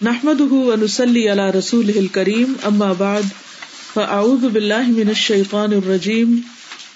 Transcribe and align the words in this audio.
نحمد 0.00 0.40
ونسلی 0.40 1.20
علی 1.28 1.44
رسول 1.54 2.06
کریم 2.12 2.52
اما 2.64 2.92
بعد 2.92 3.28
فاعوذ 3.92 4.42
باللہ 4.44 4.88
من 4.88 5.08
الشیطان 5.08 5.72
الرجیم 5.72 6.34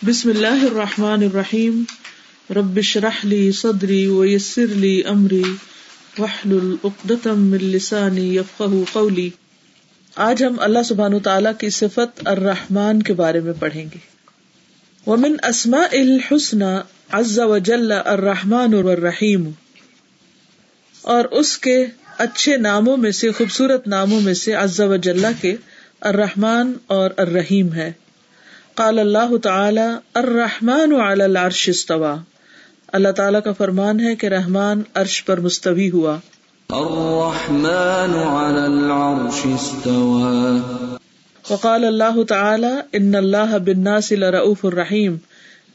بسم 0.07 0.29
اللہ 0.29 0.65
الرحمن 0.65 1.23
الرحیم 1.23 1.83
رب 2.57 2.77
اشرح 2.79 3.21
لی 3.25 3.41
صدری 3.53 4.07
ویسر 4.07 4.75
لی 4.77 4.91
امری 5.05 5.43
واحلل 6.19 6.75
عقدۃ 6.85 7.27
من 7.37 7.65
لسانی 7.67 8.27
یفقهوا 8.37 8.85
قولی 8.93 9.29
آج 10.15 10.43
ہم 10.45 10.61
اللہ 10.61 10.83
سبحانہ 10.89 11.19
تعالی 11.25 11.53
کی 11.59 11.71
صفت 11.77 12.21
الرحمن 12.25 13.03
کے 13.03 13.13
بارے 13.13 13.41
میں 13.41 13.55
پڑھیں 13.59 13.85
گے. 13.85 14.03
ومن 15.07 15.37
اسماء 15.49 15.87
الحسنى 15.93 16.75
عز 17.13 17.39
وجل 17.49 17.93
الرحمن 17.95 18.75
الرحیم 18.75 19.51
اور 21.05 21.25
اس 21.41 21.57
کے 21.59 21.79
اچھے 22.21 22.57
ناموں 22.57 22.97
میں 22.97 23.11
سے 23.11 23.33
خوبصورت 23.33 23.89
ناموں 23.89 24.21
میں 24.21 24.35
سے 24.35 24.53
عز 24.53 24.81
و 24.81 24.97
جل 24.97 25.27
کے 25.41 25.57
الرحمن 26.01 26.73
اور 26.87 27.11
الرحیم 27.17 27.73
ہے۔ 27.73 27.93
قال 28.75 28.99
اللہ 28.99 29.37
تعالی 29.37 29.87
الرحمن 30.15 30.93
علی 31.01 31.23
العرش 31.23 31.69
استوا 31.69 32.17
اللہ 32.93 33.09
تعالی 33.09 33.39
کا 33.45 33.53
فرمان 33.53 34.01
ہے 34.01 34.15
کہ 34.15 34.27
رحمان 34.27 34.83
عرش 34.95 35.25
پر 35.25 35.41
مستوی 35.41 35.91
ہوا۔ 35.91 36.19
الرحمن 36.71 38.15
علی 38.15 38.61
العرش 38.61 39.41
استوا 39.45 40.97
وقال 41.51 41.85
اللہ 41.85 42.23
تعالی 42.23 42.75
ان 42.93 43.15
اللہ 43.15 43.59
بالناس 43.59 44.13
لرؤوف 44.13 44.65
الرحیم۔ 44.65 45.17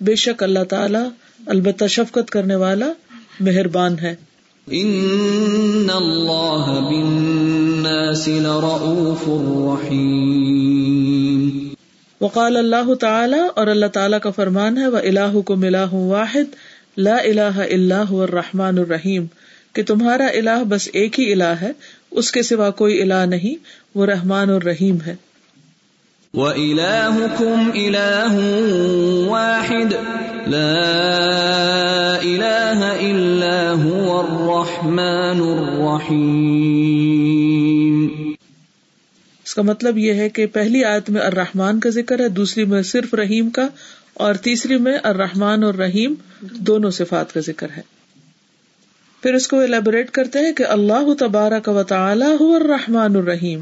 بے 0.01 0.15
شک 0.15 0.43
اللہ 0.43 0.63
تعالی 0.69 1.03
البتہ 1.45 1.85
شفقت 1.85 2.29
کرنے 2.29 2.55
والا 2.55 2.91
مہربان 3.39 3.99
ہے۔ 3.99 4.15
ان 4.67 5.89
اللہ 5.93 6.89
بالناس 6.89 8.27
لرؤوف 8.27 9.27
رحیم 9.27 11.73
وقال 12.21 12.57
اللہ 12.57 12.93
تعالی 12.93 13.37
اور 13.55 13.67
اللہ 13.67 13.85
تعالی 13.85 14.17
کا 14.23 14.29
فرمان 14.29 14.77
ہے 14.77 15.41
کو 15.41 15.55
ملاح 15.55 15.93
واحد 15.93 16.55
لا 16.97 17.17
الہ 17.17 17.57
الا 17.57 18.03
هو 18.11 18.21
الرحمن 18.21 18.71
الرحیم 18.79 19.25
کہ 19.73 19.83
تمہارا 19.83 20.27
الہ 20.27 20.63
بس 20.69 20.89
ایک 20.93 21.19
ہی 21.19 21.33
الہ 21.33 21.43
ہے 21.43 21.71
اس 22.11 22.31
کے 22.31 22.43
سوا 22.43 22.69
کوئی 22.69 23.01
الہ 23.01 23.25
نہیں 23.25 23.55
وہ 23.95 24.05
رحمان 24.05 24.49
اور 24.49 24.61
رحیم 24.61 24.97
ہے۔ 25.05 25.15
وَإِلَٰهُكُمْ 26.33 27.71
إِلَٰهٌ 27.71 29.29
وَاحِدٌ۔ 29.29 30.34
لَا 30.47 32.19
إِلَٰهَ 32.21 32.97
إِلَّا 32.97 33.73
هُوَ 33.73 34.23
الرَّحْمَٰنُ 34.23 35.41
الرَّحِيمُ۔ 35.41 38.33
اس 39.45 39.55
کا 39.55 39.61
مطلب 39.61 39.97
یہ 39.97 40.13
ہے 40.13 40.29
کہ 40.29 40.45
پہلی 40.45 40.83
آیت 40.83 41.09
میں 41.09 41.21
الرحمن 41.21 41.79
کا 41.79 41.89
ذکر 41.89 42.19
ہے، 42.19 42.29
دوسری 42.29 42.65
میں 42.65 42.81
صرف 42.81 43.13
رحیم 43.13 43.49
کا، 43.49 43.67
اور 44.13 44.35
تیسری 44.35 44.77
میں 44.77 44.97
الرحمن 45.03 45.63
اور 45.63 45.73
رحیم 45.73 46.13
دونوں 46.41 46.91
صفات 46.91 47.33
کا 47.33 47.39
ذکر 47.39 47.67
ہے۔ 47.77 47.81
پھر 49.21 49.33
اس 49.33 49.47
کو 49.47 49.59
ایلیبوریٹ 49.59 50.11
کرتے 50.11 50.39
ہیں 50.39 50.53
کہ 50.53 50.63
اللہ 50.63 51.13
تبارک 51.19 51.67
و 51.67 51.83
تعالی 51.83 52.31
هو 52.43 52.55
الرحمن 52.55 52.97
الرحیم۔ 52.97 53.59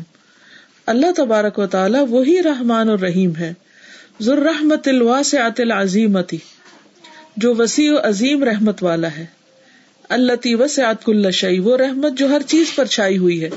اللہ 0.85 1.07
تبارک 1.17 1.59
و 1.59 1.65
تعالیٰ 1.65 2.05
وہی 2.09 2.43
رحمان 2.43 2.89
اور 2.89 2.99
رحیم 2.99 3.35
ہے۔ 3.35 3.53
ذرحمت 4.21 4.87
الواسعت 4.87 5.59
العظیمتی 5.59 6.37
جو 7.37 7.55
وسیع 7.55 7.91
و 7.91 7.95
عظیم 8.03 8.43
رحمت 8.43 8.83
والا 8.83 9.07
ہے۔ 9.17 9.25
اللہ 10.09 10.35
تی 10.35 10.55
وسعت 10.55 11.05
کل 11.05 11.31
شعی 11.31 11.59
وہ 11.59 11.77
رحمت 11.77 12.13
جو 12.13 12.27
ہر 12.27 12.41
چیز 12.47 12.75
پر 12.75 12.85
چھائی 12.85 13.17
ہوئی 13.17 13.43
ہے۔ 13.43 13.49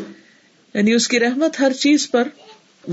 یعنی 0.74 0.92
اس 0.92 1.08
کی 1.08 1.20
رحمت 1.20 1.60
ہر 1.60 1.72
چیز 1.72 2.10
پر 2.10 2.28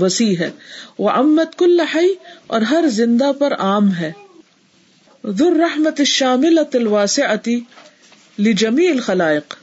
وسیع 0.00 0.36
ہے۔ 0.38 0.50
وہ 0.98 1.10
امت 1.10 1.58
کل 1.58 1.80
حی، 1.80 2.14
اور 2.46 2.60
ہر 2.60 2.84
زندہ 2.88 3.32
پر 3.38 3.54
عام 3.58 3.94
ہے۔ 3.94 4.12
ذر 5.26 5.56
رحمت 5.58 6.00
شامل 6.06 6.58
الواسعتی 6.58 7.60
لجمی 8.38 8.88
الخلائق۔ 8.88 9.54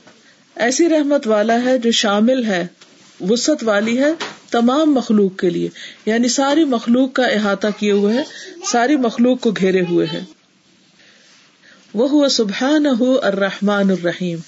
ایسی 0.56 0.90
رحمت 0.90 1.28
والا 1.28 1.63
ہے 1.63 1.78
جو 1.78 1.91
شامل 1.91 2.46
ہے 2.46 2.67
وسط 3.29 3.63
والی 3.63 4.00
ہے 4.00 4.13
تمام 4.51 4.94
مخلوق 4.94 5.40
کے 5.40 5.50
لیے۔ 5.50 5.69
یعنی 6.06 6.28
ساری 6.28 6.66
مخلوق 6.66 7.13
کا 7.13 7.25
احاطہ 7.25 7.67
کیے 7.79 7.91
ہوئے 7.91 8.13
ہے، 8.13 8.23
ساری 8.66 8.96
مخلوق 8.96 9.41
کو 9.41 9.51
گھیرے 9.51 9.81
ہوئے 9.81 10.07
ہے۔ 10.13 10.41
وہ 11.94 12.28
سبحان 12.28 12.85
الرحمن 13.22 13.91
الرحیم۔ 13.91 14.40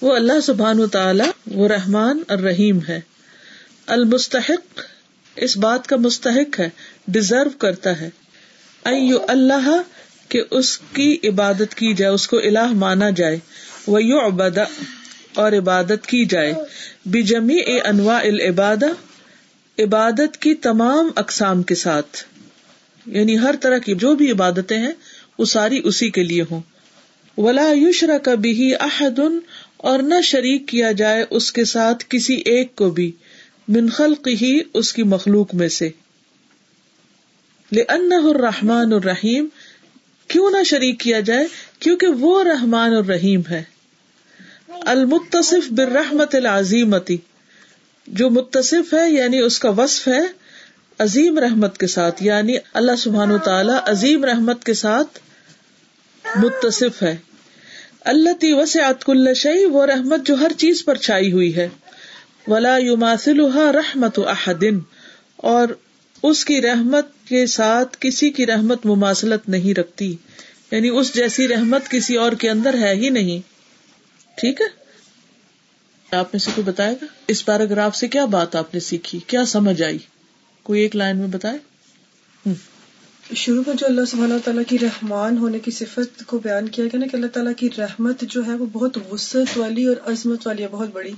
وہ 0.00 0.16
اللہ 0.16 0.40
سبحان 0.40 0.80
و 0.80 0.86
تعالی 0.86 1.22
وہ 1.46 1.68
رحمان 1.68 2.22
الرحیم 2.28 2.78
ہے۔ 2.88 3.00
المستحق 3.86 4.80
اس 5.36 5.56
بات 5.56 5.86
کا 5.86 5.96
مستحق 5.96 6.60
ہے 6.60 6.68
ڈیزرو 7.08 7.50
کرتا 7.58 8.00
ہے۔ 8.00 8.10
اللہ 9.28 9.82
کہ 10.28 10.42
اس 10.50 10.78
کی 10.78 11.18
عبادت 11.24 11.74
کی 11.74 11.94
جائے، 11.94 12.12
اس 12.12 12.28
کو 12.28 12.38
الہ 12.38 12.66
مانا 12.66 13.10
جائے۔ 13.10 13.38
وہ 13.86 14.02
یو 14.02 14.18
اور 15.34 15.52
عبادت 15.52 16.06
کی 16.06 16.24
جائے۔ 16.24 16.52
بجمی 17.04 17.58
انواع 17.84 18.20
العبادہ 18.20 18.86
عبادت 19.78 20.36
کی 20.40 20.54
تمام 20.54 21.10
اقسام 21.16 21.62
کے 21.62 21.74
ساتھ۔ 21.74 22.24
یعنی 23.06 23.38
ہر 23.38 23.54
طرح 23.60 23.78
کی 23.78 23.94
جو 23.94 24.14
بھی 24.14 24.30
عبادتیں 24.30 24.78
ہیں 24.78 24.92
وہ 25.38 25.44
ساری 25.44 25.80
اسی 25.84 26.10
کے 26.10 26.22
لیے 26.22 26.42
ہوں۔ 26.50 26.60
ولا 27.38 27.72
یوشرا 27.72 28.18
کبھی 28.18 28.74
احدن 28.80 29.38
اور 29.76 29.98
نہ 29.98 30.20
شریک 30.20 30.68
کیا 30.68 30.92
جائے 30.92 31.24
اس 31.30 31.52
کے 31.52 31.64
ساتھ 31.64 32.04
کسی 32.08 32.34
ایک 32.34 32.76
کو 32.76 32.90
بھی 32.90 33.12
منخلق 33.68 34.28
ہی 34.28 34.60
اس 34.74 34.92
کی 34.92 35.02
مخلوق 35.02 35.54
میں 35.54 35.68
سے۔ 35.68 35.90
الرحمن 37.88 38.92
الرحیم 38.92 39.46
کیوں 40.28 40.50
نہ 40.50 40.62
شریک 40.62 41.00
کیا 41.00 41.20
جائے؟ 41.20 41.46
کیونکہ 41.78 42.06
وہ 42.06 42.44
رحمان 42.44 42.94
الرحیم 42.94 43.42
ہے۔ 43.50 43.62
المتصف 44.68 45.70
بالرحمت 45.70 46.34
العظیمتی 46.34 47.16
جو 48.06 48.30
متصف 48.30 48.94
ہے 48.94 49.10
یعنی 49.10 49.38
اس 49.38 49.58
کا 49.58 49.70
وصف 49.70 50.08
ہے، 50.08 50.20
عظیم 50.98 51.38
رحمت 51.38 51.78
کے 51.78 51.86
ساتھ 51.86 52.22
یعنی 52.22 52.56
اللہ 52.74 52.96
سبحان 52.98 53.30
و 53.30 53.38
تعالی 53.38 53.72
عظیم 53.86 54.24
رحمت 54.24 54.64
کے 54.64 54.74
ساتھ 54.74 55.18
متصف 56.36 57.02
ہے۔ 57.02 57.16
اللہ 58.00 58.32
تی 58.40 58.52
وسعت 58.52 59.04
کل 59.04 59.34
شعی 59.34 59.64
وہ 59.64 59.86
رحمت 59.86 60.20
جو 60.26 60.34
ہر 60.34 60.52
چیز 60.58 60.84
پر 60.84 60.96
چھائی 60.96 61.32
ہوئی 61.32 61.56
ہے۔ 61.56 61.68
ولا 62.46 62.78
یماثلها 62.78 63.72
رحمت 63.72 64.18
احدن 64.18 64.78
اور 65.36 65.68
اس 66.22 66.44
کی 66.44 66.62
رحمت 66.62 67.06
کے 67.28 67.46
ساتھ 67.46 67.96
کسی 68.00 68.30
کی 68.30 68.46
رحمت 68.46 68.86
مماثلت 68.86 69.48
نہیں 69.48 69.78
رکھتی۔ 69.78 70.16
یعنی 70.70 70.88
اس 70.88 71.14
جیسی 71.14 71.48
رحمت 71.48 71.88
کسی 71.88 72.16
اور 72.16 72.32
کے 72.32 72.50
اندر 72.50 72.74
ہے 72.74 72.94
ہی 72.94 73.10
نہیں۔ 73.10 73.48
ٹھیک 74.36 74.60
ہے؟ 74.60 74.84
آپ 76.16 76.26
میں 76.32 76.38
سے 76.38 76.50
کوئی 76.54 76.64
بتائے 76.64 76.94
گا؟ 77.02 77.06
اس 77.28 77.44
پیراگراف 77.44 77.96
سے 77.96 78.08
کیا 78.08 78.24
بات 78.24 78.56
آپ 78.56 78.74
نے 78.74 78.80
سیکھی؟ 78.80 79.18
کیا 79.26 79.44
سمجھ 79.44 79.82
آئی؟ 79.82 79.98
کوئی 80.62 80.80
ایک 80.80 80.96
لائن 80.96 81.16
میں 81.16 81.26
بتائے؟ 81.26 81.73
شروع 83.36 83.62
میں 83.66 83.74
جو 83.74 83.86
اللہ 83.86 84.04
سبحانہ 84.04 84.34
تعالیٰ 84.44 84.62
کی 84.68 84.78
رحمان 84.78 85.38
ہونے 85.38 85.58
کی 85.58 85.70
صفت 85.70 86.24
کو 86.26 86.38
بیان 86.38 86.68
کیا 86.68 86.84
گیا 86.84 86.98
نا 86.98 87.06
کہ 87.06 87.16
اللہ 87.16 87.26
تعالیٰ 87.26 87.52
کی 87.56 87.68
رحمت 87.78 88.20
جو 88.20 88.46
ہے 88.46 88.54
وہ 88.54 88.66
بہت 88.66 88.98
وسط 89.10 89.56
والی 89.56 89.84
اور 89.84 89.96
عظمت 90.06 90.46
والی 90.46 90.62
ہے 90.62 90.68
بہت 90.68 90.88
بڑی۔ 90.92 91.10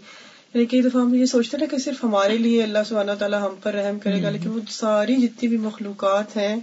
یعنی 0.55 0.65
کئی 0.67 0.83
دفعہ 0.83 1.03
ہم 1.03 1.15
یہ 1.15 1.27
سوچتے 1.27 1.57
نا 1.57 1.65
کہ 1.67 1.79
صرف 1.79 2.05
ہمارے 2.05 2.39
لیے 2.39 2.63
اللہ 2.63 2.79
سبحانہ 2.89 3.11
تعالیٰ 3.19 3.43
ہم 3.43 3.55
پر 3.63 3.75
رحم 3.75 3.99
کرے 3.99 4.23
گا 4.23 4.31
لیکن 4.31 4.49
وہ 4.49 4.61
ساری 4.71 5.17
جتنی 5.17 5.49
بھی 5.49 5.57
مخلوقات 5.57 6.37
ہیں 6.37 6.57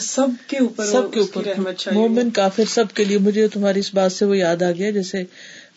سب 0.00 0.26
کے 0.48 0.58
اوپر 0.58 0.86
سب 0.86 1.12
کے 1.12 1.20
اوپر۔ 1.20 1.46
رحمت 1.46 1.88
مومن 1.92 2.30
کافر 2.30 2.62
سب 2.68 2.84
کے 2.94 3.04
لیے۔ 3.04 3.18
مجھے 3.18 3.48
تمہاری 3.48 3.80
اس 3.80 3.94
بات 3.94 4.12
سے 4.12 4.24
وہ 4.24 4.36
یاد 4.36 4.62
آ 4.62 4.70
گیا 4.70 4.90
جیسے 4.90 5.22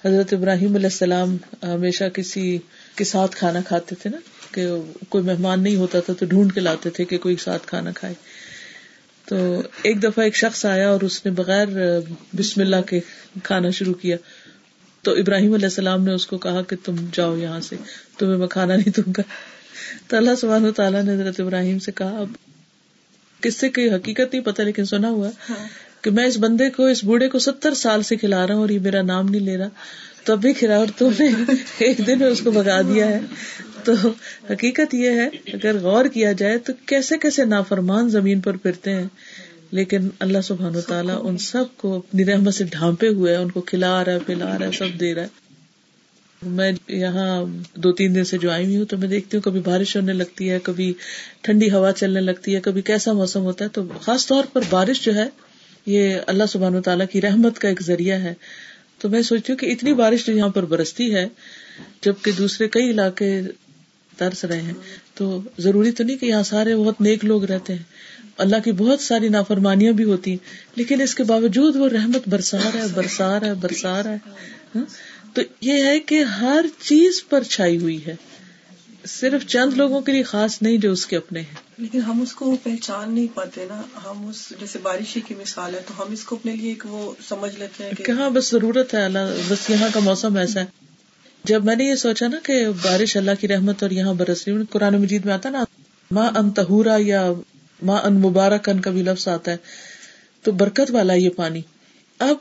حضرت 0.05 0.33
ابراہیم 0.33 0.75
علیہ 0.75 0.85
السلام 0.85 1.37
ہمیشہ 1.63 2.03
کسی 2.03 2.57
کے 2.95 3.03
ساتھ 3.03 3.35
کھانا 3.35 3.61
کھاتے 3.61 3.95
تھے 3.95 4.09
نا 4.09 4.17
کہ 4.51 4.67
کوئی 5.09 5.23
مہمان 5.23 5.63
نہیں 5.63 5.75
ہوتا 5.75 5.99
تھا 5.99 6.13
تو 6.13 6.25
ڈھونڈ 6.25 6.53
کے 6.53 6.59
لاتے 6.59 6.89
تھے 6.89 7.05
کہ 7.05 7.17
کوئی 7.17 7.35
ساتھ 7.35 7.67
کھانا 7.67 7.91
کھائے۔ 7.91 8.13
تو 9.27 9.61
ایک 9.83 10.03
دفعہ 10.03 10.23
ایک 10.23 10.35
شخص 10.35 10.65
آیا 10.65 10.89
اور 10.89 11.01
اس 11.01 11.25
نے 11.25 11.31
بغیر 11.31 11.67
بسم 12.33 12.61
اللہ 12.61 12.81
کے 12.81 12.99
کھانا 13.43 13.69
شروع 13.69 13.93
کیا۔ 13.93 14.17
تو 15.01 15.11
ابراہیم 15.11 15.53
علیہ 15.53 15.65
السلام 15.65 16.03
نے 16.03 16.13
اس 16.13 16.27
کو 16.27 16.37
کہا 16.37 16.61
کہ 16.61 16.75
تم 16.83 16.95
جاؤ 17.11 17.37
یہاں 17.37 17.59
سے 17.59 17.75
تمہیں 18.17 18.37
میں 18.37 18.47
کھانا 18.47 18.75
نہیں 18.75 18.89
دوں 18.97 19.13
گا۔ 19.17 19.21
تو 20.07 20.17
اللہ 20.17 20.35
سبحانہ 20.41 20.71
تعالیٰ 20.71 21.03
نے 21.03 21.13
حضرت 21.13 21.39
ابراہیم 21.39 21.79
سے 21.79 21.91
کہا 21.91 22.09
اب 22.09 22.27
کس 23.41 23.55
سے 23.55 23.69
کوئی 23.69 23.89
حقیقت 23.89 24.33
نہیں 24.33 24.43
پتا 24.43 24.63
لیکن 24.63 24.85
سنا 24.85 25.09
ہوا 25.09 25.29
ہاں۔ 25.49 25.67
کہ 26.01 26.11
میں 26.11 26.25
اس 26.25 26.37
بندے 26.37 26.69
کو 26.69 26.85
اس 26.85 27.03
بوڑھے 27.03 27.29
کو 27.29 27.39
ستر 27.39 27.73
سال 27.73 28.03
سے 28.03 28.15
کھلا 28.15 28.47
رہا 28.47 28.53
ہوں 28.53 28.61
اور 28.61 28.69
یہ 28.69 28.79
میرا 28.79 29.01
نام 29.01 29.29
نہیں 29.29 29.41
لے 29.41 29.57
رہا۔ 29.57 29.67
تب 30.27 30.41
بھی 30.41 30.53
کھلا 30.53 30.77
اور 30.77 30.87
تم 30.97 31.09
نے 31.19 31.53
ایک 31.77 31.97
دن 32.07 32.19
میں 32.19 32.27
اس 32.27 32.41
کو 32.41 32.51
بگا 32.51 32.81
دیا 32.81 33.07
ہے۔ 33.07 33.19
تو 33.83 33.93
حقیقت 34.49 34.93
یہ 34.93 35.09
ہے، 35.09 35.29
اگر 35.53 35.77
غور 35.77 36.05
کیا 36.05 36.31
جائے 36.31 36.57
تو 36.57 36.73
کیسے 36.85 37.17
کیسے 37.17 37.45
نافرمان 37.45 38.09
زمین 38.09 38.41
پر 38.41 38.57
پھرتے 38.57 38.91
ہیں۔ 38.91 39.07
لیکن 39.71 40.09
اللہ 40.19 40.37
سبحان 40.43 40.75
و 40.75 40.81
تعالیٰ 40.81 41.19
ان 41.23 41.37
سب 41.37 41.63
کو 41.77 41.97
اپنی 41.97 42.25
رحمت 42.25 42.53
سے 42.53 42.63
ڈھانپے 42.63 43.07
ہوئے 43.07 43.35
ان 43.35 43.51
کو 43.51 43.61
کھلا 43.61 44.05
رہا 44.05 44.11
ہے، 44.11 44.19
پلا 44.25 44.59
رہا 44.59 44.65
ہے، 44.65 44.71
سب 44.71 44.99
دے 44.99 45.15
رہا 45.15 45.23
ہے۔ 45.23 45.27
میں 46.41 46.71
یہاں 46.87 47.45
دو 47.75 47.91
تین 47.91 48.15
دن 48.15 48.23
سے 48.23 48.37
جو 48.37 48.51
آئی 48.51 48.65
ہوئی 48.65 48.77
ہوں 48.77 48.85
تو 48.85 48.97
میں 48.97 49.07
دیکھتی 49.07 49.37
ہوں، 49.37 49.41
کبھی 49.41 49.59
بارش 49.59 49.95
ہونے 49.95 50.13
لگتی 50.13 50.49
ہے، 50.49 50.59
کبھی 50.63 50.93
ٹھنڈی 51.41 51.71
ہوا 51.71 51.91
چلنے 51.91 52.19
لگتی 52.19 52.55
ہے، 52.55 52.59
کبھی 52.59 52.81
کیسا 52.81 53.13
موسم 53.13 53.41
ہوتا 53.41 53.65
ہے۔ 53.65 53.69
تو 53.69 53.83
خاص 54.01 54.27
طور 54.27 54.43
پر 54.53 54.61
بارش 54.69 55.01
جو 55.01 55.15
ہے، 55.15 55.25
یہ 55.85 56.15
اللہ 56.27 56.43
سبحان 56.49 56.75
و 56.75 56.81
تعالیٰ 56.81 57.05
کی 57.11 57.21
رحمت 57.21 57.59
کا 57.59 57.67
ایک 57.67 57.81
ذریعہ 57.81 58.19
ہے۔ 58.19 58.33
تو 58.99 59.09
میں 59.09 59.21
سوچتی 59.21 59.53
ہوں 59.53 59.59
کہ 59.59 59.65
اتنی 59.65 59.93
بارش 59.93 60.25
جو 60.25 60.33
یہاں 60.33 60.49
پر 60.49 60.65
برستی 60.65 61.15
ہے، 61.15 61.27
جبکہ 62.01 62.31
دوسرے 62.31 62.67
کئی 62.67 62.89
علاقے 62.89 63.41
ترس 64.17 64.45
رہے 64.45 64.61
ہیں، 64.61 64.73
تو 65.13 65.41
ضروری 65.57 65.91
تو 65.91 66.03
نہیں 66.03 66.17
کہ 66.17 66.25
یہاں 66.25 66.43
سارے 66.43 66.75
بہت 66.75 67.01
نیک 67.01 67.25
لوگ 67.25 67.43
رہتے 67.43 67.73
ہیں۔ 67.73 67.83
اللہ 68.37 68.55
کی 68.63 68.71
بہت 68.71 68.99
ساری 68.99 69.29
نافرمانیاں 69.29 69.93
بھی 69.93 70.03
ہوتی 70.03 70.31
ہیں، 70.31 70.37
لیکن 70.75 71.01
اس 71.01 71.15
کے 71.15 71.23
باوجود 71.23 71.75
وہ 71.75 71.89
رحمت 71.89 72.27
برسار 72.27 72.75
ہے 72.75 72.81
برسار 72.93 73.41
ہے 73.41 73.53
برسار 73.53 74.05
ہے۔ 74.05 74.17
ہاں؟ 74.75 74.85
تو 75.33 75.41
یہ 75.61 75.83
ہے 75.83 75.99
کہ 75.99 76.23
ہر 76.23 76.65
چیز 76.81 77.23
پر 77.29 77.43
چھائی 77.43 77.77
ہوئی 77.77 78.05
ہے۔ 78.05 78.15
صرف 79.07 79.45
چند 79.45 79.73
لوگوں 79.73 80.01
کے 80.01 80.11
لیے 80.11 80.23
خاص 80.23 80.61
نہیں 80.61 80.77
جو 80.77 80.91
اس 80.91 81.05
کے 81.05 81.17
اپنے 81.17 81.39
ہیں۔ 81.39 81.55
لیکن 81.77 82.01
ہم 82.01 82.21
اس 82.21 82.33
کو 82.33 82.57
پہچان 82.63 83.15
نہیں 83.15 83.27
پاتے 83.33 83.65
نا۔ 83.69 83.81
ہم 84.05 84.27
اس 84.27 84.53
جیسے 84.59 84.79
بارش 84.79 85.17
کی 85.27 85.35
مثال 85.35 85.75
ہے 85.75 85.79
تو 85.87 86.01
ہم 86.01 86.11
اس 86.11 86.23
کو 86.23 86.35
اپنے 86.35 86.55
لیے 86.55 86.69
ایک 86.69 86.83
وہ 86.89 87.13
سمجھ 87.27 87.59
لیتے 87.59 87.83
ہیں 87.83 87.91
کہ 87.91 88.11
ہاں 88.11 88.29
بس 88.29 88.51
ضرورت 88.51 88.93
ہے 88.93 89.05
اللہ 89.05 89.19
بس 89.49 89.69
یہاں 89.69 89.87
کا 89.93 89.99
موسم 89.99 90.37
ایسا 90.37 90.59
ہے۔ 90.59 90.65
جب 91.43 91.65
میں 91.65 91.75
نے 91.75 91.83
یہ 91.83 91.95
سوچا 91.95 92.27
نا 92.27 92.37
کہ 92.43 92.65
بارش 92.83 93.17
اللہ 93.17 93.31
کی 93.39 93.47
رحمت 93.47 93.83
اور 93.83 93.91
یہاں 93.91 94.13
برس 94.13 94.47
رہی 94.47 94.65
قرآن 94.69 95.01
مجید 95.01 95.25
میں 95.25 95.33
آتا 95.33 95.49
نا 95.49 95.63
ماں 96.11 96.29
ان 96.35 96.49
تہورا 96.49 96.95
یا 96.99 97.31
ماں 97.81 98.01
ان 98.01 98.13
مبارک 98.13 98.69
ان 98.69 98.81
کا 98.81 98.91
بھی 98.91 99.03
لفظ 99.03 99.27
آتا 99.27 99.51
ہے 99.51 99.57
تو 100.41 100.51
برکت 100.51 100.91
والا 100.91 101.13
یہ 101.13 101.29
پانی۔ 101.29 101.61
اب 102.19 102.35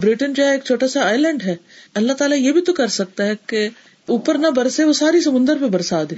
برٹن 0.00 0.32
جو 0.32 0.46
ہے 0.46 0.52
ایک 0.52 0.64
چھوٹا 0.64 0.88
سا 0.88 1.00
آئی 1.00 1.18
لینڈ 1.18 1.42
ہے۔ 1.42 1.56
اللہ 1.94 2.12
تعالیٰ 2.12 2.38
یہ 2.38 2.52
بھی 2.52 2.60
تو 2.60 2.72
کر 2.72 2.86
سکتا 2.86 3.26
ہے 3.26 3.32
کہ 3.46 3.68
اوپر 4.06 4.38
نہ 4.38 4.46
برسے 4.46 4.84
وہ 4.84 4.92
ساری 4.92 5.20
سمندر 5.20 5.56
پہ 5.60 5.66
برسا 5.66 6.02
دے۔ 6.02 6.14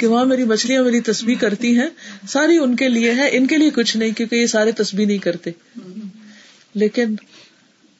کہ 0.00 0.06
وہاں 0.06 0.24
میری 0.24 0.44
مچھلیاں 0.44 0.84
میری 0.84 1.00
تصویر 1.00 1.38
کرتی 1.40 1.78
ہیں۔ 1.78 1.88
ساری 2.28 2.58
ان 2.58 2.76
کے 2.76 2.88
لیے 2.88 3.14
ہے 3.14 3.28
ان 3.32 3.46
کے 3.46 3.56
لیے 3.56 3.70
کچھ 3.70 3.96
نہیں 3.96 4.10
کیونکہ 4.10 4.36
یہ 4.36 4.46
سارے 4.46 4.72
تصویر 4.72 5.06
نہیں 5.06 5.18
کرتے۔ 5.18 5.50
لیکن 6.74 7.14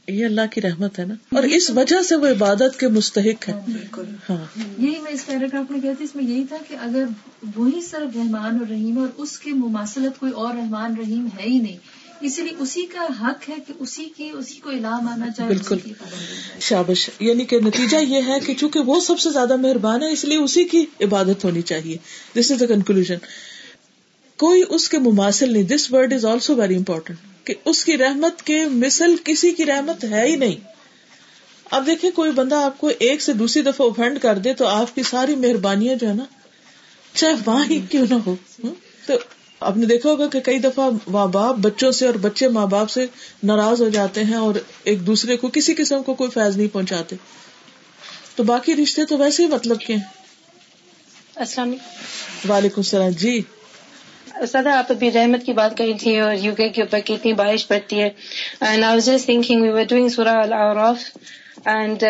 یہ 0.09 0.25
اللہ 0.25 0.41
کی 0.51 0.61
رحمت 0.61 0.99
ہے 0.99 1.05
نا۔ 1.05 1.15
اور 1.35 1.43
اس 1.43 1.71
وجہ 1.71 2.03
سے 2.03 2.17
وہ 2.17 2.27
عبادت 2.27 2.81
کے 2.81 2.89
مستحق 2.89 3.49
ہے 3.49 3.55
ہاں۔ 4.31 4.61
یہی 4.79 5.01
میں 5.01 5.13
اس 5.13 5.27
پیراگراف 5.27 5.71
میں 5.71 5.81
کہتی 5.81 6.05
اس 6.05 6.17
میں 6.17 6.25
یہی 6.25 6.45
تھا 6.49 6.57
کہ 6.69 6.77
اگر 6.81 7.05
وہی 7.57 7.83
صرف 7.83 8.17
رحمان 8.17 8.59
اور 8.59 8.67
رحیم 8.71 8.99
اور 8.99 9.09
اس 9.17 9.39
کے 9.39 9.51
مماثلت 9.53 10.21
کوئی 10.21 10.33
اور 10.33 10.55
رحمان 10.55 10.95
رحیم 10.97 11.29
ہے 11.39 11.49
ہی 11.49 11.59
نہیں 11.59 11.79
اسی 12.25 12.43
لیے 12.43 12.53
اسی 12.59 12.87
کا 12.87 13.07
حق 13.23 13.49
ہے 13.49 13.55
کہ 13.67 13.73
اسی 13.79 14.05
کی 14.17 14.31
اسی 14.35 14.59
کو 14.61 14.71
علام 14.71 15.09
آنا 15.09 15.31
چاہیے 15.31 15.53
بالکل۔ 15.53 15.79
شابش 16.61 17.11
یعنی 17.21 17.45
کہ 17.45 17.61
نتیجہ 17.61 17.97
یہ 17.97 18.21
ہے 18.27 18.41
کہ 18.41 18.55
چونکہ 18.55 18.81
وہ 18.81 19.01
سب 19.01 19.19
سے 19.21 19.31
زیادہ 19.31 19.57
مہربان 19.57 20.03
ہے 20.03 20.13
اس 20.13 20.25
لیے 20.25 20.39
اسی 20.39 20.65
کی 20.65 20.87
عبادت 21.01 21.45
ہونی 21.45 21.63
چاہیے۔ 21.63 21.97
دس 22.39 22.51
از 22.51 22.61
دا 22.61 22.67
کنکلوژ 22.67 23.13
کوئی 24.39 24.63
اس 24.69 24.89
کے 24.89 24.99
مماثل 24.99 25.53
نہیں۔ 25.53 25.63
This 25.63 25.93
word 25.93 26.13
is 26.13 26.25
also 26.25 26.55
very 26.55 26.77
important 26.77 27.47
کہ 27.47 27.55
اس 27.65 27.85
کی 27.85 27.99
رحمت 27.99 28.43
کے 28.43 28.65
مثل 28.67 29.15
کسی 29.25 29.51
کی 29.51 29.67
رحمت 29.67 30.05
ہے 30.05 30.29
ہی 30.29 30.37
نہیں۔ 30.37 30.57
اب 31.71 31.87
دیکھیں 31.87 32.11
کوئی 32.11 32.31
بندہ 32.31 32.55
آپ 32.55 32.79
کو 32.79 32.91
ایک 32.99 33.23
سے 33.23 33.33
دوسری 33.33 33.63
دفعہ 33.63 33.87
اوفینڈ 33.87 34.19
کر 34.21 34.39
دے 34.39 34.55
تو 34.55 34.67
آپ 34.67 34.95
کی 34.95 35.03
ساری 35.03 35.37
مہربانیاں 35.37 35.95
جو 35.95 36.09
ہے 36.09 36.15
نا 36.15 36.25
چاہے 37.15 37.35
وہاں 37.47 37.65
ہی 37.71 37.81
کیوں 37.91 38.07
نہ 38.11 38.15
ہو 38.27 38.35
تو 39.07 39.13
آپ 39.61 39.77
نے 39.77 39.87
دیکھا 39.87 40.11
ہوگا 40.11 40.27
کہ 40.27 40.41
کئی 40.41 40.59
دفعہ 40.59 40.91
ماں 41.07 41.27
باپ 41.27 41.55
بچوں 41.55 41.93
سے 41.93 42.07
اور 42.07 42.15
بچے 42.15 42.49
ماں 42.49 42.67
باپ 42.67 42.91
سے 42.91 43.07
ناراض 43.43 43.83
ہو 43.83 43.89
جاتے 43.89 44.25
ہیں 44.25 44.35
اور 44.35 44.55
ایک 44.85 45.07
دوسرے 45.07 45.37
کو 45.37 45.49
کسی 45.49 45.75
قسم 45.75 46.03
کو 46.03 46.15
کوئی 46.15 46.31
فیض 46.31 46.57
نہیں 46.57 46.73
پہنچاتے۔ 46.73 47.17
تو 48.37 48.43
باقی 48.43 48.77
رشتے 48.77 49.05
تو 49.05 49.19
ویسے 49.19 49.43
ہی 49.43 49.49
مطلب 49.49 49.81
کے 49.81 49.97
السلام 51.37 51.69
علیکم۔ 51.69 52.51
وعلیکم 52.51 52.75
السلام۔ 52.77 53.09
جی۔ 53.09 53.41
سدا 54.49 54.79
آپ 54.79 54.93
ابھی 54.93 55.13
رحمت 55.13 55.47
کی 55.47 55.53
بات 55.53 55.77
کری 55.79 55.95
تھی 55.95 56.21
اور 56.21 56.35
یو 56.35 56.55
کے 56.55 56.83
اوپر 56.83 56.99
کتنی 57.01 57.33
بارش 57.33 57.69
پڑتی 57.69 58.01
ہے۔ 58.03 58.11
And 58.61 58.85
I 58.85 58.95
was 58.95 59.07
just 59.07 59.25
thinking 59.27 59.63
we 59.63 59.69
were 59.69 59.85
doing 59.89 60.09
سورا 60.09 60.41
الاعراف 60.41 60.97
and 61.65 62.05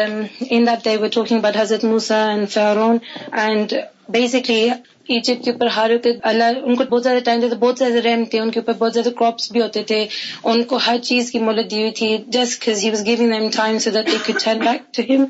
in 0.51 0.67
that 0.67 0.85
they 0.85 0.97
were 0.97 1.07
talking 1.07 1.39
about 1.39 1.57
حضرت 1.57 1.85
موسا 1.85 2.27
اینڈ 2.29 2.49
فیرون 2.51 2.99
اینڈ 3.33 3.73
بیسکلی 4.09 4.71
ایجپٹ 5.09 5.45
کے 5.45 5.51
اوپر 5.51 5.67
ہر 5.67 5.91
اللہ 6.23 6.45
ان 6.63 6.75
کو 6.75 6.85
بہت 6.85 7.03
زیادہ 7.03 7.19
ٹائم 7.25 7.41
دیتے 7.41 7.55
بہت 7.55 7.79
زیادہ 7.79 7.95
رحم 7.95 8.25
تھے 8.25 8.41
ان 8.41 8.51
کے 8.51 8.61
اوپر 8.61 8.73
بہت 8.73 8.95
زیادہ 8.95 9.09
کراپس 9.09 9.53
بھی 9.53 9.63
ہوتے 9.63 9.83
تھے 9.83 10.07
ان 10.45 10.63
کو 10.63 10.77
ہر 10.77 10.99
چیز 11.03 11.31
کی 11.31 11.39
مہلت 11.39 11.71
دی 11.71 11.81
ہوئی 11.81 11.91
تھی 11.91 12.19
just 12.29 12.69
he 12.69 12.91
was 12.91 13.07
giving 13.07 13.31
them 13.31 13.49
time 13.57 13.79
so 13.79 13.91
that 13.91 14.07
they 14.07 14.33
turn 14.45 14.59
back 14.59 14.95
to 14.95 15.03
ہم 15.15 15.25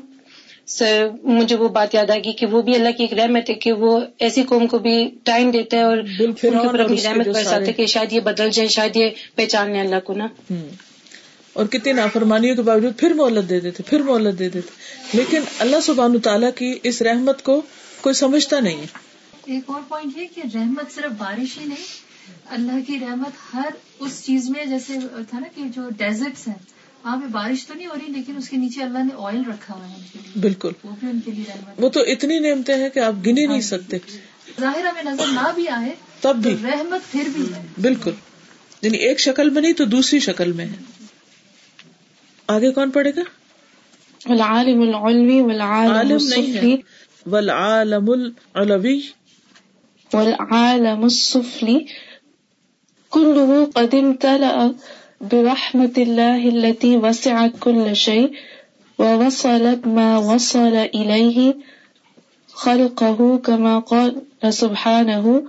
سر 0.67 1.07
مجھے 1.23 1.55
وہ 1.55 1.69
بات 1.69 1.95
یاد 1.95 2.09
آ 2.09 2.15
گئی 2.15 2.31
کہ 2.31 2.45
وہ 2.45 2.61
بھی 2.61 2.75
اللہ 2.75 2.89
کی 2.97 3.03
ایک 3.03 3.13
رحمت 3.13 3.49
ہے 3.49 3.55
کہ 3.55 3.71
وہ 3.71 3.99
ایسی 4.17 4.43
قوم 4.43 4.67
کو 4.67 4.79
بھی 4.79 5.09
ٹائم 5.23 5.51
دیتا 5.51 5.77
ہے 5.77 5.81
اور 5.81 5.97
ان 6.19 6.33
کے 6.33 6.47
اوپر 6.47 6.79
اپنی 6.79 7.01
رحمت 7.03 7.27
برساتے 7.27 7.73
کہ 7.73 7.85
شاید 7.85 8.13
یہ 8.13 8.19
بدل 8.19 8.49
جائے 8.49 8.67
شاید 8.67 8.95
یہ 8.95 9.09
پہچان 9.35 9.71
لیں 9.71 9.81
اللہ 9.81 9.99
کو 10.03 10.13
نا 10.13 10.27
اور 11.53 11.65
کتنی 11.65 11.91
نافرمانیوں 11.93 12.55
کے 12.55 12.61
باوجود 12.61 12.97
پھر 12.97 13.13
مہلت 13.13 13.49
دے 13.49 13.59
دیتے 13.59 13.83
پھر 13.83 14.01
مہلت 14.01 14.39
دے 14.39 14.49
دیتے۔ 14.49 15.17
لیکن 15.17 15.41
اللہ 15.59 15.77
سبحان 15.83 16.19
تعالیٰ 16.19 16.49
کی 16.55 16.79
اس 16.83 17.01
رحمت 17.01 17.43
کو 17.43 17.61
کوئی 18.01 18.13
سمجھتا 18.13 18.59
نہیں 18.59 18.77
ہے۔ 18.77 19.04
ایک 19.45 19.63
اور 19.67 19.81
پوائنٹ 19.87 20.17
یہ 20.17 20.25
کہ 20.35 20.41
رحمت 20.53 20.95
صرف 20.95 21.11
بارش 21.17 21.59
ہی 21.59 21.65
نہیں 21.65 21.83
اللہ 22.49 22.71
کی 22.87 22.99
رحمت 22.99 23.53
ہر 23.53 23.69
اس 23.99 24.23
چیز 24.25 24.49
میں 24.49 24.65
جیسے 24.65 24.93
تھا 25.29 25.39
نا 25.39 25.47
کہ 25.55 25.63
جو 25.75 25.81
ڈیزرٹس 25.97 26.47
ہیں 26.47 26.55
وہاں 27.03 27.17
پہ 27.17 27.25
بارش 27.31 27.67
تو 27.67 27.73
نہیں 27.73 27.87
ہو 27.87 27.93
رہی 27.93 28.11
لیکن 28.13 28.37
اس 28.37 28.49
کے 28.49 28.57
نیچے 28.57 28.83
اللہ 28.83 28.97
نے 28.97 29.15
آئل 29.17 29.41
رکھا 29.49 29.73
ہوا 29.73 29.89
ہے 29.89 29.95
بالکل۔ 30.39 30.71
وہ 30.83 30.91
بھی 30.99 31.09
ان 31.09 31.19
کے 31.25 31.31
لیے 31.31 31.43
رحمت۔ 31.47 31.83
وہ 31.83 31.89
تو 31.89 31.99
اتنی 31.99 32.39
نعمتیں 32.39 32.75
ہیں 32.77 32.89
کہ 32.89 32.99
آپ 32.99 33.13
گنے 33.27 33.45
نہیں 33.45 33.61
سکتے۔ 33.61 33.97
ظاہر 34.59 34.85
ہمیں 34.85 35.03
نظر 35.03 35.27
نہ 35.27 35.51
بھی 35.55 35.67
آئے 35.69 35.95
تب 36.21 36.35
بھی۔ 36.35 36.53
رحمت 36.63 37.11
پھر 37.11 37.29
بھی 37.35 37.43
ہے۔ 37.53 37.65
بالکل۔ 37.81 38.11
یعنی 38.81 38.97
ایک 38.97 39.19
شکل 39.19 39.49
میں 39.49 39.61
نہیں 39.61 39.73
تو 39.73 39.85
دوسری 39.85 40.19
شکل 40.19 40.51
میں 40.51 40.65
ہے۔ 40.65 41.05
آگے 42.47 42.71
کون 42.71 42.91
پڑے 42.91 43.11
گا؟ 43.15 43.21
والعالم 44.25 44.81
العلوی 44.81 45.41
والعالم 45.41 46.13
السفلی 46.13 46.75
والعالم 47.25 48.09
العلوی۔ 48.09 49.01
والعالم 50.13 51.03
السفلی 51.03 51.77
كله 53.09 53.65
قد 53.73 53.95
امتلأ 53.95 54.71
برحمة 55.31 55.97
الله 55.97 56.49
التي 56.55 56.95
وسعت 56.95 57.49
كل 57.59 57.93
شيء 57.95 58.27
ووصلت 58.99 59.87
ما 59.87 60.17
وصل 60.17 60.75
إليه 60.95 61.51
خلقه 62.53 63.37
كما 63.43 63.79
قال 63.79 64.09
سبحانه 64.51 65.39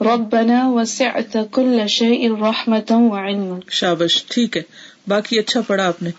ربنا 0.00 0.66
وسعت 0.66 1.36
كل 1.50 1.86
شيء 1.88 2.30
رحمة 2.30 3.08
وعلما. 3.08 3.58
شابش، 3.70 4.24
ٹھیک 4.24 4.56
ہے، 4.56 4.62
باقی 5.08 5.38
اچھا 5.38 5.60
پڑھا 5.60 5.86
آپ 5.86 6.02
نے۔ 6.02 6.10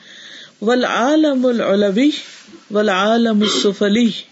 والعالم 0.62 1.46
العلوی، 1.46 2.10
والعالم 2.72 3.42
السفلی۔ 3.42 4.29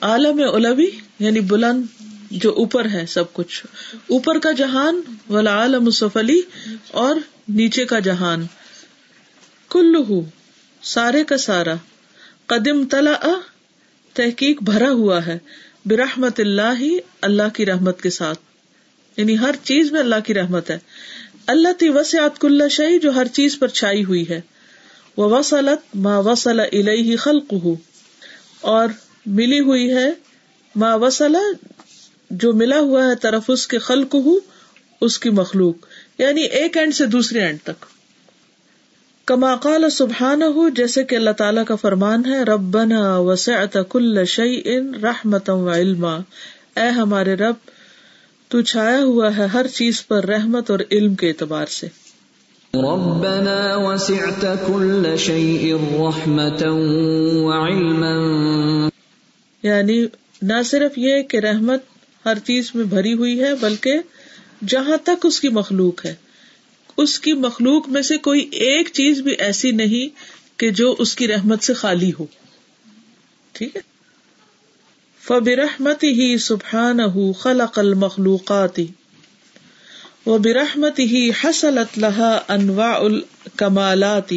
عالم 0.00 0.40
علوی 0.54 0.90
یعنی 1.18 1.40
بلند 1.40 1.82
جو 2.30 2.54
اوپر 2.54 2.84
ہے 2.84 3.06
سب 3.06 3.32
کچھ۔ 3.32 3.66
اوپر 4.08 4.38
کا 4.38 4.52
جہان، 4.52 5.00
والعالم 5.28 5.84
السفلی، 5.84 6.40
اور 6.90 7.16
نیچے 7.48 7.84
کا 7.84 7.98
جہان۔ 7.98 8.46
کلو 9.70 10.22
سارے 10.82 11.24
کا 11.24 11.36
سارا۔ 11.36 11.74
قدم 12.46 12.84
تلا 12.84 13.12
تحقیق 14.14 14.62
بھرا 14.62 14.90
ہوا 14.90 15.26
ہے۔ 15.26 15.38
برحمت 15.86 16.40
اللہ 16.40 16.80
ہی 16.80 16.98
اللہ 17.20 17.48
کی 17.54 17.66
رحمت 17.66 18.02
کے 18.02 18.10
ساتھ۔ 18.10 18.38
یعنی 19.16 19.38
ہر 19.38 19.54
چیز 19.62 19.92
میں 19.92 20.00
اللہ 20.00 20.20
کی 20.26 20.34
رحمت 20.34 20.70
ہے۔ 20.70 20.78
اللہ 21.46 21.72
تی 21.78 21.88
وسعت 21.88 22.38
کل 22.38 22.68
شہی 22.68 22.98
جو 22.98 23.14
ہر 23.14 23.26
چیز 23.26 23.58
پر 23.58 23.68
چھائی 23.68 24.04
ہوئی 24.04 24.28
ہے۔ 24.28 24.40
وہ 25.16 25.38
وسلت 25.38 25.96
ما 25.96 26.18
وسل 26.18 26.60
الہی 26.60 27.16
خلق 27.16 27.54
اور 28.60 28.88
ملی 29.28 29.60
ہوئی 29.60 29.94
ہے، 29.94 30.12
ما 30.76 30.94
وسل 30.94 31.36
جو 32.30 32.52
ملا 32.52 32.78
ہوا 32.78 33.04
ہے 33.04 33.14
طرف 33.14 33.42
اس 33.48 33.66
کے 33.66 33.78
خلق 33.78 34.14
ہو 34.14 34.34
اس 35.00 35.18
کی 35.18 35.30
مخلوق 35.30 35.74
یعنی 36.18 36.40
ایک 36.40 36.76
اینڈ 36.76 36.94
سے 36.94 37.06
دوسرے 37.06 37.40
اینڈ 37.40 37.58
تک۔ 37.64 37.84
کما 39.26 39.56
قال 39.56 39.90
سبحان 39.90 40.42
ہو 40.42 40.68
جیسے 40.68 41.04
کہ 41.04 41.16
اللہ 41.16 41.30
تعالیٰ 41.30 41.64
کا 41.64 41.74
فرمان 41.74 42.24
ہے، 42.24 42.42
ربنا 42.42 43.18
وسعت 43.18 43.76
کل 43.88 44.24
شعی 44.24 44.60
ان 44.64 44.94
رحمت 44.94 45.50
و 45.50 45.72
علما۔ 45.72 46.16
اے 46.76 46.88
ہمارے 46.88 47.34
رب، 47.34 47.54
تو 48.48 48.60
چھایا 48.60 49.02
ہوا 49.02 49.36
ہے 49.36 49.46
ہر 49.46 49.66
چیز 49.66 50.06
پر 50.06 50.24
رحمت 50.24 50.70
اور 50.70 50.78
علم 50.90 51.14
کے 51.14 51.28
اعتبار 51.28 51.66
سے۔ 51.66 51.86
ربنا 52.74 53.76
وسعت 53.76 54.46
كل 54.66 55.16
شيء 55.18 55.74
رحمة 55.74 56.68
وعلما 57.44 58.88
یعنی 59.68 60.06
نہ 60.42 60.62
صرف 60.64 60.98
یہ 60.98 61.22
کہ 61.22 61.36
رحمت 61.36 61.82
ہر 62.26 62.38
چیز 62.38 62.70
میں 62.74 62.84
بھری 62.84 63.12
ہوئی 63.12 63.40
ہے، 63.40 63.54
بلکہ 63.54 63.98
جہاں 64.68 64.96
تک 64.96 65.26
اس 65.26 65.40
کی 65.40 65.48
مخلوق 65.48 66.04
ہے۔ 66.04 66.14
اس 66.96 67.18
کی 67.20 67.32
مخلوق 67.32 67.88
میں 67.88 68.02
سے 68.02 68.16
کوئی 68.16 68.48
ایک 68.52 68.88
چیز 68.92 69.20
بھی 69.20 69.32
ایسی 69.38 69.70
نہیں 69.70 70.08
کہ 70.58 70.70
جو 70.70 70.96
اس 70.98 71.14
کی 71.14 71.28
رحمت 71.28 71.62
سے 71.62 71.74
خالی 71.74 72.12
ہو۔ 72.18 72.26
ٹھیک 73.52 73.76
ہے؟ 73.76 73.80
فبرحمت 75.20 76.04
ہی 76.04 76.38
سبحان 76.38 76.98
خلق 77.32 77.78
المخلوقات 77.78 78.80
و 80.26 80.38
برحمت 80.38 80.98
ہی 80.98 81.30
حسلت 81.44 81.98
لہا 81.98 82.40
انواع 82.48 82.98
الکمالات 83.00 84.32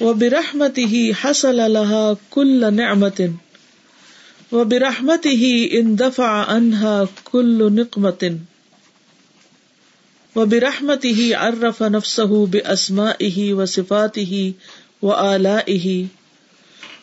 و 0.00 0.12
برحمت 0.12 0.78
ہی 0.78 1.10
حسل 1.24 1.72
لہا 1.72 2.12
کل 2.30 2.74
نعمت 2.74 3.20
و 4.52 4.64
برحمت 4.64 5.26
ہی 5.26 5.68
ان 5.70 5.98
دفع 5.98 6.42
انہا 6.48 7.04
کل 7.24 7.74
نقمت 7.74 8.24
و 10.36 10.44
برحمت 10.46 11.04
ہی 11.04 11.34
ارف 11.34 11.82
نفسہ 11.82 12.22
بسما 12.22 13.10
ہی 13.20 13.52
و 13.52 13.66
صفات 13.66 14.16
ہی 14.18 14.52
و 15.02 15.12
آلہ 15.12 15.58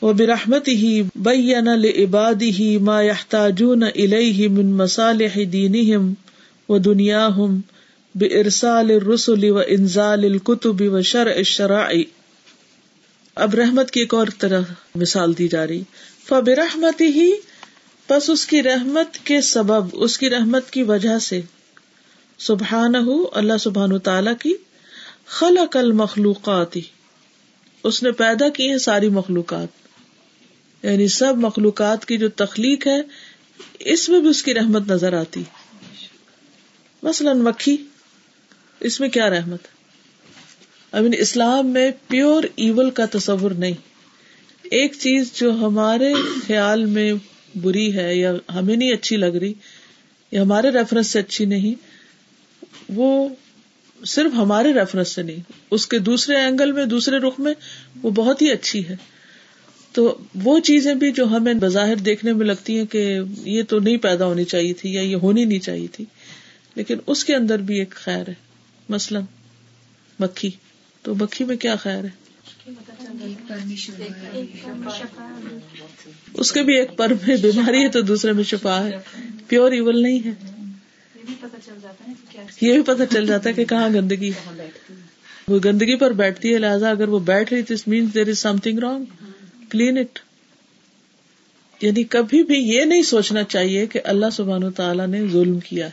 و 0.01 0.13
برحمت 0.13 0.67
ہی 0.67 1.01
بین 1.15 1.67
لعباد 1.79 2.41
ہی 2.41 2.77
ما 2.77 3.01
يحتاجون 3.01 3.83
الیہ 3.83 4.49
من 4.49 4.65
مصالح 4.65 5.37
دینہم 5.51 6.13
و 6.69 6.77
دنیاہم 6.77 7.59
بارسال 8.15 8.91
الرسل 8.91 9.49
و 9.49 9.59
انزال 9.67 10.25
الکتب 10.25 10.81
و 10.81 11.01
شرع 11.01 11.31
الشرائع. 11.35 12.03
اب 13.35 13.55
رحمت 13.55 13.91
کی 13.91 13.99
ایک 13.99 14.13
اور 14.13 14.27
طرح 14.37 14.61
مثال 14.95 15.37
دی 15.37 15.47
جا 15.47 15.67
رہی۔ 15.67 15.83
فبرحمت 16.27 17.01
ہی 17.01 17.31
پس 18.07 18.29
اس 18.29 18.45
کی 18.45 18.63
رحمت 18.63 19.25
کے 19.25 19.41
سبب، 19.41 19.87
اس 19.93 20.17
کی 20.17 20.29
رحمت 20.29 20.69
کی 20.69 20.83
وجہ 20.83 21.19
سے۔ 21.19 21.41
سبحان 22.37 22.95
اللہ 23.31 23.57
سبحان 23.59 23.99
تعالی 23.99 24.31
کی 24.39 24.53
خلق 25.25 25.77
المخلوقات۔ 25.77 26.77
اس 27.83 28.03
نے 28.03 28.11
پیدا 28.11 28.49
کی 28.49 28.71
ہے 28.71 28.77
ساری 28.77 29.09
مخلوقات۔ 29.09 29.67
یعنی 30.85 31.07
سب 31.07 31.37
مخلوقات 31.37 32.05
کی 32.05 32.17
جو 32.17 32.29
تخلیق 32.29 32.87
ہے، 32.87 33.01
اس 33.79 34.09
میں 34.09 34.19
بھی 34.19 34.29
اس 34.29 34.43
کی 34.43 34.53
رحمت 34.53 34.87
نظر 34.87 35.13
آتی۔ 35.13 35.43
مثلاً 37.03 37.39
مکھی 37.39 37.77
اس 38.79 38.99
میں 38.99 39.09
کیا 39.09 39.29
رحمت؟ 39.29 39.74
اب 40.95 41.05
اسلام 41.17 41.67
میں 41.67 41.91
پیور 42.07 42.43
ایول 42.55 42.89
کا 42.89 43.05
تصور 43.11 43.51
نہیں۔ 43.51 43.73
ایک 44.63 44.93
چیز 44.99 45.33
جو 45.33 45.51
ہمارے 45.51 46.13
خیال 46.47 46.85
میں 46.85 47.13
بری 47.61 47.95
ہے 47.95 48.15
یا 48.15 48.33
ہمیں 48.55 48.75
نہیں 48.75 48.93
اچھی 48.93 49.17
لگ 49.17 49.25
رہی، 49.25 49.53
یا 50.31 50.41
ہمارے 50.41 50.69
ریفرنس 50.69 51.07
سے 51.07 51.19
اچھی 51.19 51.45
نہیں، 51.45 51.73
وہ 52.89 53.29
صرف 54.05 54.33
ہمارے 54.33 54.73
ریفرنس 54.73 55.07
سے 55.07 55.23
نہیں، 55.23 55.51
اس 55.71 55.87
کے 55.87 55.99
دوسرے 55.99 56.35
اینگل 56.35 56.71
میں، 56.71 56.85
دوسرے 56.85 57.17
رخ 57.17 57.39
میں، 57.39 57.53
وہ 58.03 58.09
بہت 58.09 58.41
ہی 58.41 58.51
اچھی 58.51 58.89
ہے۔ 58.89 58.95
تو 59.91 60.17
وہ 60.43 60.59
چیزیں 60.59 60.93
بھی 60.93 61.11
جو 61.11 61.25
ہمیں 61.27 61.53
بظاہر 61.53 61.95
دیکھنے 61.95 62.33
میں 62.33 62.45
لگتی 62.45 62.77
ہیں 62.77 62.85
کہ 62.85 63.19
یہ 63.43 63.63
تو 63.63 63.79
نہیں 63.79 63.97
پیدا 63.97 64.25
ہونی 64.25 64.43
چاہیے 64.43 64.73
تھی 64.73 64.93
یا 64.93 65.01
یہ 65.01 65.15
ہونی 65.15 65.45
نہیں 65.45 65.59
چاہیے 65.59 65.87
تھی، 65.87 66.05
لیکن 66.75 66.97
اس 67.07 67.25
کے 67.25 67.35
اندر 67.35 67.59
بھی 67.59 67.79
ایک 67.79 67.91
خیر 67.91 68.27
ہے۔ 68.27 68.33
مثلاً 68.89 69.23
مکھی۔ 70.19 70.51
تو 71.05 71.15
مکھی 71.15 71.45
میں 71.45 71.57
کیا 71.57 71.75
خیر 71.75 72.03
ہے؟ 72.03 72.09
اس 76.33 76.51
کے 76.51 76.63
بھی 76.63 76.75
ایک 76.77 76.97
پر 76.97 77.13
میں 77.13 77.37
بیماری 77.37 77.83
ہے 77.83 77.89
تو 77.89 78.01
دوسرے 78.01 78.31
میں 78.31 78.43
شفا 78.43 78.83
ہے۔ 78.85 78.97
پیور 79.47 79.71
ایول 79.71 80.01
نہیں 80.01 80.19
ہے۔ 80.25 80.31
یہ 82.61 82.73
بھی 82.73 82.81
پتا 82.81 83.05
چل 83.05 83.25
جاتا 83.25 83.49
ہے 83.49 83.53
کہ 83.53 83.65
کہاں 83.65 83.89
گندگی 83.89 84.31
وہ 85.47 85.59
گندگی 85.65 85.95
پر 85.95 86.11
بیٹھتی 86.11 86.53
ہے 86.53 86.59
لہٰذا 86.59 86.89
اگر 86.89 87.07
وہ 87.07 87.19
بیٹھ 87.19 87.53
رہی 87.53 87.61
تو 87.61 87.73
means 87.87 88.13
there 88.13 88.27
is 88.27 88.39
something 88.57 88.79
wrong 88.79 89.05
clean 89.69 89.97
it 89.97 90.19
یعنی 91.81 92.03
کبھی 92.03 92.43
بھی 92.43 92.59
یہ 92.59 92.81
نہیں 92.81 93.01
سوچنا 93.01 93.43
چاہیے 93.43 93.85
کہ 93.85 93.99
اللہ 94.03 94.25
سبحان 94.31 94.63
و 94.63 94.71
تعالیٰ 94.71 95.07
نے 95.07 95.27
ظلم 95.27 95.59
کیا 95.59 95.85
ہے۔ 95.85 95.91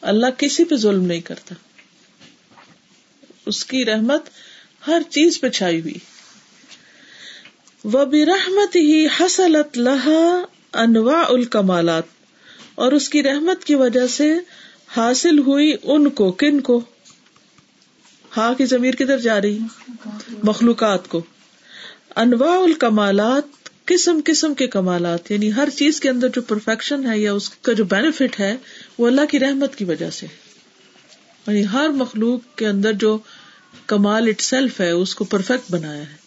اللہ 0.00 0.26
کسی 0.38 0.64
پہ 0.64 0.76
ظلم 0.76 1.04
نہیں 1.04 1.20
کرتا۔ 1.20 1.54
اس 3.50 3.64
کی 3.64 3.84
رحمت 3.84 4.22
ہر 4.86 5.02
چیز 5.10 5.40
پہ 5.40 5.48
چھائی 5.48 5.80
ہوئی۔ 5.80 5.94
وہ 7.84 8.04
بھی 8.04 8.26
رحمت 8.26 8.76
ہی 8.76 9.06
حسلت 9.06 9.78
لہا 9.78 10.42
انواع 10.72 11.24
الکمالات 11.28 12.02
اور 12.74 12.92
اس 12.92 13.08
کی 13.08 13.22
رحمت 13.22 13.64
کی 13.64 13.74
وجہ 13.74 14.06
سے 14.06 14.34
حاصل 14.96 15.38
ہوئی 15.38 15.74
ان 15.82 16.10
کو، 16.10 16.32
کن 16.32 16.60
کو؟ 16.60 16.80
ہا 18.36 18.52
کی 18.58 18.64
ضمیر 18.64 18.94
کدھر 18.94 19.18
جا 19.18 19.40
رہی؟ 19.40 19.58
مخلوقات 20.42 21.08
کو۔ 21.08 21.22
انواع 22.16 22.60
الکمالات 22.60 23.44
قسم 23.84 24.20
قسم 24.24 24.54
کے 24.54 24.66
کمالات۔ 24.66 25.30
یعنی 25.30 25.52
ہر 25.52 25.68
چیز 25.70 26.00
کے 26.00 26.10
اندر 26.10 26.28
جو 26.28 26.42
پرفیکشن 26.42 27.10
ہے 27.10 27.18
یا 27.18 27.32
اس 27.32 27.50
کا 27.50 27.72
جو 27.72 27.84
بینیفٹ 27.84 28.40
ہے، 28.40 28.56
وہ 28.98 29.06
اللہ 29.06 29.26
کی 29.30 29.38
رحمت 29.38 29.76
کی 29.76 29.84
وجہ 29.84 30.10
سے۔ 30.10 30.26
یعنی 31.46 31.64
ہر 31.72 31.88
مخلوق 31.88 32.58
کے 32.58 32.66
اندر 32.66 32.92
جو 32.92 33.18
کمال 33.86 34.28
اٹ 34.28 34.40
سیلف 34.40 34.80
ہے، 34.80 34.90
اس 34.90 35.14
کو 35.14 35.24
پرفیکٹ 35.24 35.72
بنایا 35.72 36.02
ہے۔ 36.02 36.20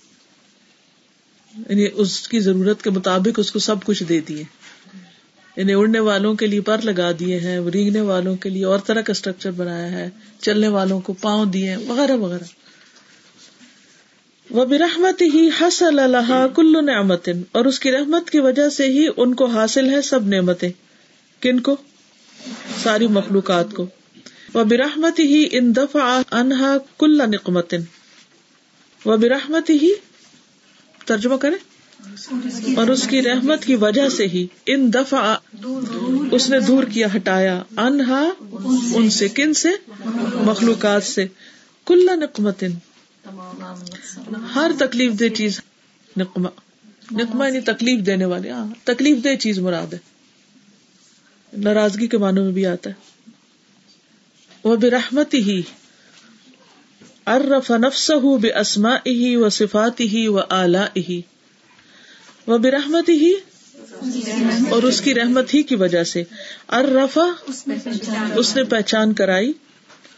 یعنی 1.70 1.88
اس 1.94 2.28
کی 2.28 2.40
ضرورت 2.40 2.82
کے 2.82 2.90
مطابق 2.90 3.40
اس 3.40 3.52
کو 3.52 3.60
سب 3.60 3.76
کچھ 3.84 4.04
دے 4.04 4.20
دیے۔ 4.20 4.44
یعنی 5.58 5.74
اڑنے 5.74 6.00
والوں 6.00 6.36
کے 6.36 6.48
لیے 6.48 6.62
پر 6.62 6.82
لگا 6.84 7.12
دیے 7.20 7.40
ہیں، 7.40 7.60
رینگنے 7.60 8.02
والوں 8.02 8.36
کے 8.36 8.50
لیے 8.50 8.66
اور 8.66 8.80
طرح 8.80 9.02
کا 9.02 9.12
اسٹرکچر 9.12 9.52
بنایا 9.52 9.92
ہے، 9.92 10.10
چلنے 10.42 10.68
والوں 10.68 11.00
کو 11.00 11.14
پاؤں 11.14 11.46
دیے 11.46 11.76
وغیرہ 11.76 12.16
وغیرہ۔ 12.16 12.44
وہ 14.50 14.66
برحمت 14.66 15.22
ہی 15.22 15.50
حسل 15.62 16.00
اللہ 16.00 16.46
کل 16.56 16.86
نعمت 16.86 17.30
اور 17.52 17.66
اس 17.66 17.80
کی 17.80 17.92
رحمت 17.92 18.30
کی 18.30 18.40
وجہ 18.40 18.70
سے 18.70 18.86
ہی 18.86 19.08
ان 19.18 19.36
کو 19.36 19.46
حاصل 19.46 19.90
ہے 19.90 20.02
سب 20.02 20.28
نعمتیں۔ 20.28 20.72
کن 21.40 21.60
کو؟ 21.60 21.76
ساری 22.84 23.08
مخلوقات 23.08 23.74
کو۔ 23.74 23.86
وہ 24.54 24.64
برحمت 24.64 25.20
ہی 25.20 25.48
ان 25.52 25.76
دفع 25.76 26.22
انہا 26.32 26.78
کل 26.98 27.22
نقمت 27.30 27.74
وہ 29.06 29.18
برحمت 29.18 29.70
ہی 29.70 29.92
ترجمہ 31.06 31.38
کرے 31.38 31.74
اور 32.76 32.88
اس 32.88 33.08
کی 33.08 33.22
رحمت 33.22 33.66
کی 33.66 33.76
وجہ 33.76 34.10
سے 34.10 34.28
ہی 34.28 34.48
ان 34.66 34.94
دفع، 34.94 35.36
اس 36.32 36.50
نے 36.50 36.60
دور 36.60 36.84
کیا، 36.84 37.08
ہٹایا. 37.16 37.64
انہا 37.78 38.30
ان 38.94 39.10
سے، 39.10 39.28
کن 39.28 39.54
سے؟ 39.54 39.70
مخلوقات 40.34 41.04
سے. 41.04 41.26
کل 41.86 42.10
نقمت 42.20 42.64
ہر 44.56 44.72
تکلیف 44.80 45.20
دہ 45.20 45.36
چیز 45.36 45.62
نقمہ. 46.18 46.50
نقمہ 47.12 47.46
یعنی 47.46 47.62
تکلیف 47.62 48.06
دینے 48.06 48.26
والے 48.26 48.50
ہاں 48.50 48.66
تکلیف 48.84 49.24
دہ 49.24 49.36
چیز 49.36 49.60
مراد 49.60 49.94
ہے. 49.94 50.00
ناراضگی 51.54 52.08
کے 52.08 52.18
معنوں 52.18 52.44
میں 52.46 52.54
بھی 52.54 52.66
آتا 52.66 52.90
ہے. 52.90 53.13
وہ 54.64 54.76
برحمت 54.76 55.34
ہی 55.34 55.62
ارف 57.28 57.72
نفس 57.72 58.12
ہُ 58.12 58.40
بے 58.40 58.54
اسما 58.54 58.96
ہی 59.06 59.36
و 59.36 59.50
صفات 59.50 60.00
ہی 60.00 60.28
و 60.28 60.40
اعلی 60.40 61.02
ہی 61.02 61.22
وہ 62.48 62.58
برحمت 62.58 63.10
ہی 63.10 63.34
اور 64.70 64.84
اس 64.84 65.02
کی 65.02 65.14
رحمت 65.14 65.54
ہی 65.54 65.64
کی 65.64 65.76
وجہ 65.76 66.04
سے 66.04 66.24
ارفا 66.70 67.52
اس 68.36 68.56
نے 68.56 68.64
پہچان 68.64 69.14
کرائی 69.14 69.54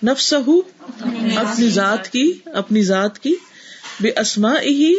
نفس 0.03 0.33
اپنی 0.33 1.69
ذات 1.69 2.09
کی، 2.09 2.33
اپنی 2.45 2.83
ذات 2.83 3.19
کی 3.19 3.35
بے 4.01 4.09
اسما 4.09 4.59
ہی 4.61 4.95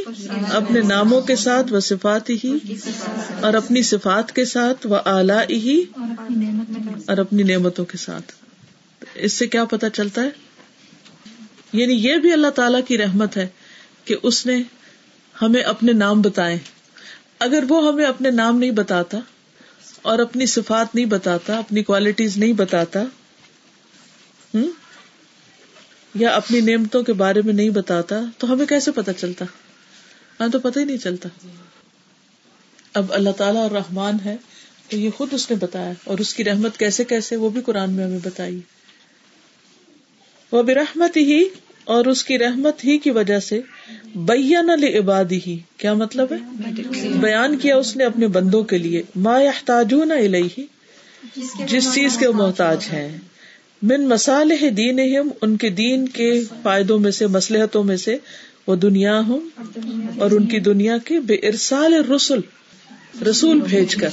اپنے 0.50 0.80
ناموں 0.80 1.20
کے 1.20 1.36
ساتھ 1.36 1.72
و 1.72 1.80
صفات 1.80 2.30
ہی 2.30 2.58
اور 3.40 3.54
اپنی 3.54 3.82
صفات 3.82 4.32
کے 4.32 4.44
ساتھ 4.44 4.86
و 4.86 4.94
اعلی 4.94 5.54
ہی 5.56 5.82
اور 7.06 7.18
اپنی 7.18 7.42
نعمتوں 7.42 7.84
کے 7.84 7.98
ساتھ۔ 7.98 8.45
اس 9.18 9.32
سے 9.32 9.46
کیا 9.46 9.64
پتا 9.64 9.90
چلتا 9.90 10.22
ہے؟ 10.22 10.28
یعنی 11.72 11.92
یہ 11.92 12.16
بھی 12.16 12.32
اللہ 12.32 12.50
تعالی 12.50 12.78
کی 12.88 12.98
رحمت 12.98 13.36
ہے 13.36 13.48
کہ 14.04 14.16
اس 14.22 14.46
نے 14.46 14.62
ہمیں 15.42 15.62
اپنے 15.62 15.92
نام 15.92 16.22
بتائے۔ 16.22 16.58
اگر 17.38 17.64
وہ 17.68 17.88
ہمیں 17.88 18.04
اپنے 18.04 18.30
نام 18.30 18.58
نہیں 18.58 18.70
بتاتا 18.70 19.18
اور 20.02 20.18
اپنی 20.18 20.46
صفات 20.46 20.94
نہیں 20.94 21.06
بتاتا، 21.06 21.58
اپنی 21.58 21.82
کوالٹیز 21.82 22.36
نہیں 22.36 22.52
بتاتا 22.52 23.00
ہوں 24.54 24.68
یا 26.14 26.30
اپنی 26.30 26.60
نعمتوں 26.60 27.02
کے 27.02 27.12
بارے 27.12 27.42
میں 27.44 27.54
نہیں 27.54 27.70
بتاتا، 27.70 28.20
تو 28.38 28.52
ہمیں 28.52 28.66
کیسے 28.66 28.90
پتا 28.90 29.12
چلتا؟ 29.12 29.44
ہاں 30.40 30.48
تو 30.48 30.60
پتہ 30.60 30.78
ہی 30.78 30.84
نہیں 30.84 30.98
چلتا۔ 30.98 31.28
اب 32.94 33.06
اللہ 33.08 33.30
تعالیٰ 33.30 33.62
اور 33.62 33.70
رحمان 33.70 34.16
ہے 34.24 34.36
تو 34.88 34.96
یہ 34.96 35.10
خود 35.10 35.28
اس 35.32 35.50
نے 35.50 35.56
بتایا 35.56 35.92
اور 36.04 36.18
اس 36.18 36.34
کی 36.34 36.44
رحمت 36.44 36.78
کیسے 36.78 37.04
کیسے 37.04 37.36
وہ 37.36 37.50
بھی 37.50 37.60
قرآن 37.60 37.92
میں 37.92 38.04
ہمیں 38.04 38.18
بتائی۔ 38.22 38.60
وہ 40.52 40.62
بھی 40.62 40.74
رحمت 40.74 41.16
ہی 41.16 41.44
اور 41.84 42.04
اس 42.04 42.24
کی 42.24 42.38
رحمت 42.38 42.84
ہی 42.84 42.98
کی 42.98 43.10
وجہ 43.10 43.38
سے 43.40 43.60
بیان 44.14 44.70
عبادی 44.70 45.38
ہی 45.46 45.58
کیا 45.76 45.94
مطلب 45.94 46.32
ہے؟ 46.32 46.36
بیان 47.20 47.56
کیا 47.56 47.76
اس 47.76 47.96
نے 47.96 48.04
اپنے 48.04 48.26
بندوں 48.26 48.62
کے 48.64 48.78
لیے۔ 48.78 49.02
ما 49.16 49.42
یحتاجون 49.42 50.12
الیہ 50.12 50.62
جس 51.66 51.94
چیز 51.94 52.16
کے 52.16 52.28
محتاج 52.28 52.86
ہیں۔ 52.92 53.18
من 53.82 54.08
مسالح 54.08 54.64
دین 54.76 55.00
ان 55.42 55.56
کے 55.56 55.68
دین 55.70 56.08
کے 56.08 56.40
فائدوں 56.62 56.98
میں 56.98 57.10
سے 57.10 57.26
مسلحتوں 57.26 57.84
میں 57.84 57.96
سے۔ 57.96 58.16
وہ 58.66 58.76
دنیا 58.76 59.20
ہوں 59.20 59.40
اور 60.18 60.30
ان 60.30 60.46
کی 60.46 60.60
دنیا 60.60 60.98
کے 60.98 61.20
بے 61.20 61.34
ارسال 61.34 61.94
رسول 61.94 62.40
رسول 63.30 63.60
بھیج 63.60 63.94
کر۔ 63.94 64.08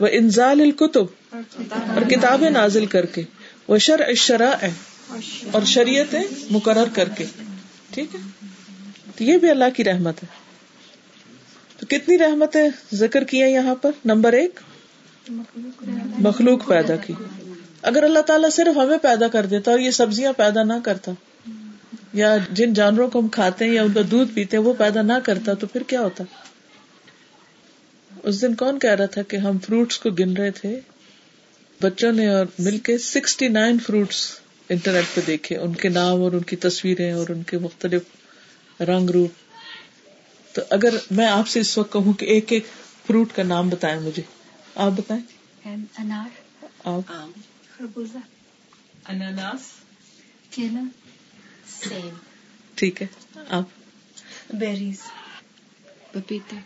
وہ 0.00 0.08
انزال 0.10 0.60
الکتب 0.60 1.04
اور 1.70 2.10
کتابیں 2.10 2.50
نازل 2.50 2.86
کر 2.86 3.06
کے۔ 3.06 3.22
وہ 3.68 3.78
شرع 3.78 4.04
الشرائع 4.04 4.68
اور 5.52 5.62
شریعتیں 5.62 6.22
مقرر 6.50 6.84
کر 6.94 7.08
کے۔ 7.08 7.24
ٹھیک 7.90 8.14
ہے؟ 8.14 8.20
تو 9.16 9.24
یہ 9.24 9.38
بھی 9.38 9.50
اللہ 9.50 9.64
کی 9.76 9.84
رحمت 9.84 10.22
ہے۔ 10.22 10.28
تو 11.78 11.86
کتنی 11.86 12.18
رحمتیں 12.18 12.68
ذکر 12.94 13.24
کیا 13.24 13.46
یہاں 13.46 13.74
پر؟ 13.74 13.90
نمبر 14.04 14.32
ایک، 14.32 14.60
مخلوق 16.18 16.68
پیدا 16.68 16.96
کی۔ 16.96 17.12
اگر 17.82 18.02
اللہ 18.02 18.18
تعالیٰ 18.18 18.50
صرف 18.50 18.76
ہمیں 18.76 18.98
پیدا 18.98 19.28
کر 19.28 19.46
دیتا 19.46 19.70
اور 19.70 19.78
یہ 19.78 19.90
سبزیاں 19.90 20.32
پیدا 20.32 20.62
نہ 20.62 20.72
کرتا، 20.84 21.12
یا 22.12 22.36
جن 22.50 22.74
جانوروں 22.74 23.10
کو 23.10 23.18
ہم 23.18 23.28
کھاتے 23.28 23.64
ہیں 23.64 23.72
یا 23.72 23.82
ان 23.82 23.92
کا 23.92 24.00
دودھ 24.10 24.32
پیتے 24.34 24.56
ہیں 24.56 24.64
وہ 24.64 24.74
پیدا 24.74 25.02
نہ 25.02 25.12
کرتا، 25.24 25.54
تو 25.54 25.66
پھر 25.66 25.82
کیا 25.82 26.00
ہوتا؟ 26.00 26.24
اس 28.22 28.42
دن 28.42 28.54
کون 28.54 28.78
کہہ 28.78 28.90
رہا 28.90 29.06
تھا 29.06 29.22
کہ 29.22 29.36
ہم 29.36 29.58
فروٹس 29.58 29.98
کو 29.98 30.10
گن 30.10 30.36
رہے 30.36 30.50
تھے؟ 30.50 30.80
بچوں 31.80 32.12
نے 32.12 32.28
اور 32.28 32.46
مل 32.58 32.78
کے 32.78 32.98
سکسٹی 32.98 33.48
نائن 33.48 33.78
فروٹس 33.78 34.43
انٹرنیٹ 34.68 35.04
پہ 35.14 35.20
دیکھے 35.26 35.56
ان 35.56 35.74
کے 35.74 35.88
نام 35.88 36.22
اور 36.22 36.32
ان 36.32 36.42
کی 36.42 36.56
تصویریں 36.56 37.12
اور 37.12 37.28
ان 37.28 37.42
کے 37.42 37.58
مختلف 37.58 38.02
رنگ 38.80 39.10
روپ۔ 39.10 39.30
تو 40.54 40.62
اگر 40.70 40.94
میں 41.10 41.26
آپ 41.26 41.48
سے 41.48 41.60
اس 41.60 41.78
وقت 41.78 41.92
کہوں 41.92 42.12
کہ 42.12 42.24
ایک 42.24 42.52
ایک 42.52 42.66
فروٹ 43.06 43.32
کا 43.34 43.42
نام 43.42 43.68
بتائیں 43.68 44.00
مجھے۔ 44.00 44.22
آپ 44.74 44.90
بتائیں۔ 44.90 45.22
انار 45.98 46.28
آپ۔ 46.84 47.12
خربوزہ۔ 47.78 48.18
اناناس۔ 49.04 49.60
کیلا۔ 50.50 50.80
سیم۔ 51.88 52.14
ٹھیک 52.74 53.02
ہے 53.02 53.06
آپ۔ 53.48 53.64
بیریز۔ 54.50 55.00
پپیتا۔ 56.12 56.56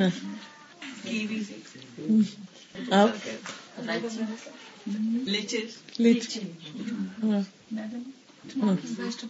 ہاں۔ 0.00 0.10
آپ۔ 2.90 3.08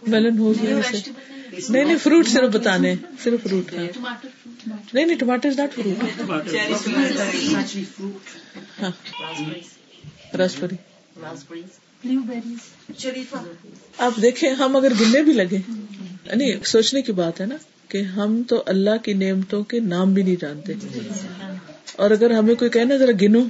میلن 0.03 0.39
ہو 0.39 0.53
گیا 0.63 0.81
نہیں 1.69 1.85
نہیں 1.85 1.97
فروٹ 2.03 2.29
صرف 2.29 2.51
بتانے 2.53 2.95
صرف 3.23 3.43
فروٹ 3.43 3.75
ہاں۔ 3.75 3.87
نہیں 4.93 5.07
نہیں 5.07 5.19
ٹماٹر 5.19 5.51
ناٹ 5.57 5.75
فروٹ 5.75 6.03
راسپری 10.35 10.77
آپ 13.99 14.13
دیکھیں 14.23 14.51
ہم 14.51 14.77
اگر 14.77 14.93
گننے 15.01 15.23
بھی 15.23 15.33
لگے 15.33 15.59
نہیں 16.35 16.65
سوچنے 16.65 17.03
کی 17.03 17.13
بات 17.13 17.41
ہے 17.41 17.47
نا 17.47 17.57
کہ 17.89 18.03
ہم 18.03 18.43
تو 18.43 18.63
اللہ 18.67 18.97
کی 19.03 19.13
نعمتوں 19.13 19.63
کے 19.65 19.81
نام 19.81 20.15
بھی 20.15 20.23
نہیں 20.23 20.37
جانتے۔ 20.41 20.73
اور 21.93 22.11
اگر 22.11 22.31
ہمیں 22.31 22.55
کوئی 22.55 22.71
کہنا 22.71 22.97
ذرا 22.97 23.13
گنو۔ 23.23 23.41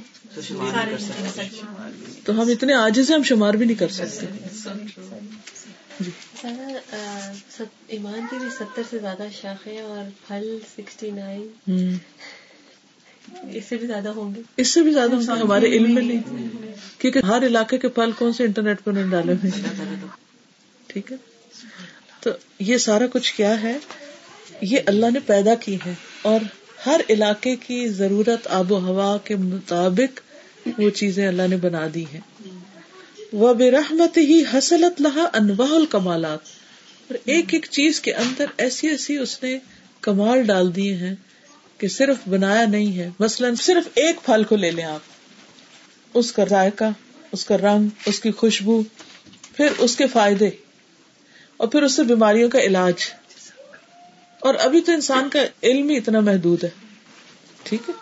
تو 2.25 2.33
ہم 2.33 2.49
اتنے 2.49 2.75
آجز 2.75 3.11
ہیں 3.11 3.17
ہم 3.17 3.23
شمار 3.23 3.55
بھی 3.55 3.67
نہیں 3.67 3.79
کر 3.79 3.89
سکتے۔ 3.89 4.27
سارا 6.43 7.63
ایمان 7.89 8.21
کی 8.31 8.37
بھی 8.39 8.49
ستر 8.59 8.83
سے 8.91 8.99
زیادہ 8.99 9.23
شاخیں 9.41 9.79
اور 9.79 10.11
پھل 10.29 10.59
سکسٹی 10.77 11.11
نائن 11.11 11.47
ہوں۔ 11.69 11.97
اس 13.53 13.65
سے 13.65 13.77
بھی 13.77 13.87
زیادہ 13.87 14.09
ہوں 14.09 14.35
گے۔ 14.35 14.43
اس 14.57 14.69
سے 14.69 14.83
بھی 14.83 14.93
زیادہ 14.93 15.15
ہم 15.15 15.27
کو 15.27 15.33
ہمارے 15.33 15.67
علم 15.67 15.95
میں 15.95 16.03
نہیں۔ 16.03 16.23
کیونکہ 16.99 17.19
ہر 17.19 17.47
علاقے 17.47 17.79
کے 17.79 17.89
پھل 17.89 18.11
کون 18.13 18.33
سے 18.33 18.45
انٹرنیٹ 18.45 18.85
پر 18.85 18.93
نے 18.93 19.03
ڈالے 19.11 19.33
ہوئے 19.33 19.51
ٹھیک 20.87 21.13
ہے۔ 21.13 21.17
تو 22.21 22.31
یہ 22.59 22.77
سارا 22.77 23.07
کچھ 23.13 23.35
کیا 23.35 23.63
ہے؟ 23.63 23.79
یہ 24.61 24.79
اللہ 24.87 25.07
نے 25.13 25.21
پیدا 25.21 25.55
کی 25.55 25.79
ہے 25.87 25.95
اور 26.23 26.41
ہر 26.87 27.01
علاقے 27.11 27.57
کی 27.57 27.89
ضرورت 27.89 28.47
آب 28.47 28.73
و 28.73 28.79
ہوا 28.79 29.19
کے 29.19 29.37
مطابق 29.37 30.21
وہ 30.79 30.91
چیزیں 30.91 31.29
اللہ 31.29 31.43
نے 31.51 31.57
بنا 31.57 31.87
دی 31.95 32.05
ہیں۔ 32.15 32.21
وہ 33.33 33.55
بے 33.55 33.71
رحمت 33.71 34.19
ہی 34.19 34.43
حسلت 34.55 35.01
لہا 35.01 35.29
انواع 35.33 35.75
الکمالات۔ 35.75 36.39
اور 37.09 37.17
ایک 37.25 37.55
ایک 37.55 37.67
چیز 37.71 38.01
کے 38.01 38.15
اندر 38.15 38.45
ایسی 38.57 38.89
ایسی 38.89 39.17
اس 39.17 39.43
نے 39.43 39.59
کمال 40.01 40.43
ڈال 40.43 40.77
دیے 40.77 40.95
ہیں 40.95 41.15
کہ 41.79 41.89
صرف 41.89 42.17
بنایا 42.29 42.65
نہیں 42.65 42.99
ہے۔ 42.99 43.11
مثلاً 43.19 43.55
صرف 43.55 43.89
ایک 43.95 44.17
پھل 44.25 44.45
کو 44.45 44.57
لے 44.57 44.71
لیں 44.71 44.85
آپ۔ 44.85 45.01
اس 46.15 46.33
کا 46.33 46.45
ذائقہ، 46.51 46.85
اس 47.33 47.45
کا 47.45 47.57
رنگ، 47.57 47.89
اس 48.07 48.21
کی 48.21 48.31
خوشبو، 48.31 48.83
پھر 49.57 49.69
اس 49.79 49.97
کے 49.97 50.07
فائدے، 50.07 50.51
اور 51.57 51.69
پھر 51.69 51.83
اس 51.83 51.93
سے 51.93 52.03
بیماریوں 52.03 52.51
کا 52.51 52.59
علاج۔ 52.59 52.95
اور 54.41 54.55
ابھی 54.55 54.81
تو 54.81 54.93
انسان 54.93 55.29
کا 55.29 55.39
علم 55.63 55.89
ہی 55.89 55.97
اتنا 55.97 56.21
محدود 56.21 56.65
ہے۔ 56.65 56.69
ٹھیک 57.63 57.81
ہے؟ 57.89 57.95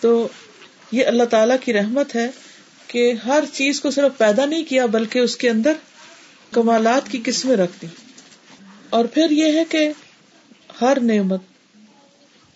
تو 0.00 0.28
یہ 0.92 1.06
اللہ 1.06 1.24
تعالی 1.24 1.54
کی 1.64 1.72
رحمت 1.72 2.16
ہے 2.16 2.30
کہ 2.86 3.12
ہر 3.26 3.44
چیز 3.52 3.80
کو 3.80 3.90
صرف 3.90 4.18
پیدا 4.18 4.44
نہیں 4.44 4.64
کیا 4.64 4.86
بلکہ 4.86 5.18
اس 5.18 5.36
کے 5.36 5.50
اندر 5.50 5.72
کمالات 6.52 7.10
کی 7.10 7.20
قسمیں 7.24 7.56
رکھ 7.56 7.72
دی۔ 7.82 7.86
اور 8.90 9.04
پھر 9.04 9.30
یہ 9.30 9.58
ہے 9.58 9.64
کہ 9.64 9.88
ہر 10.80 11.00
نعمت 11.00 11.40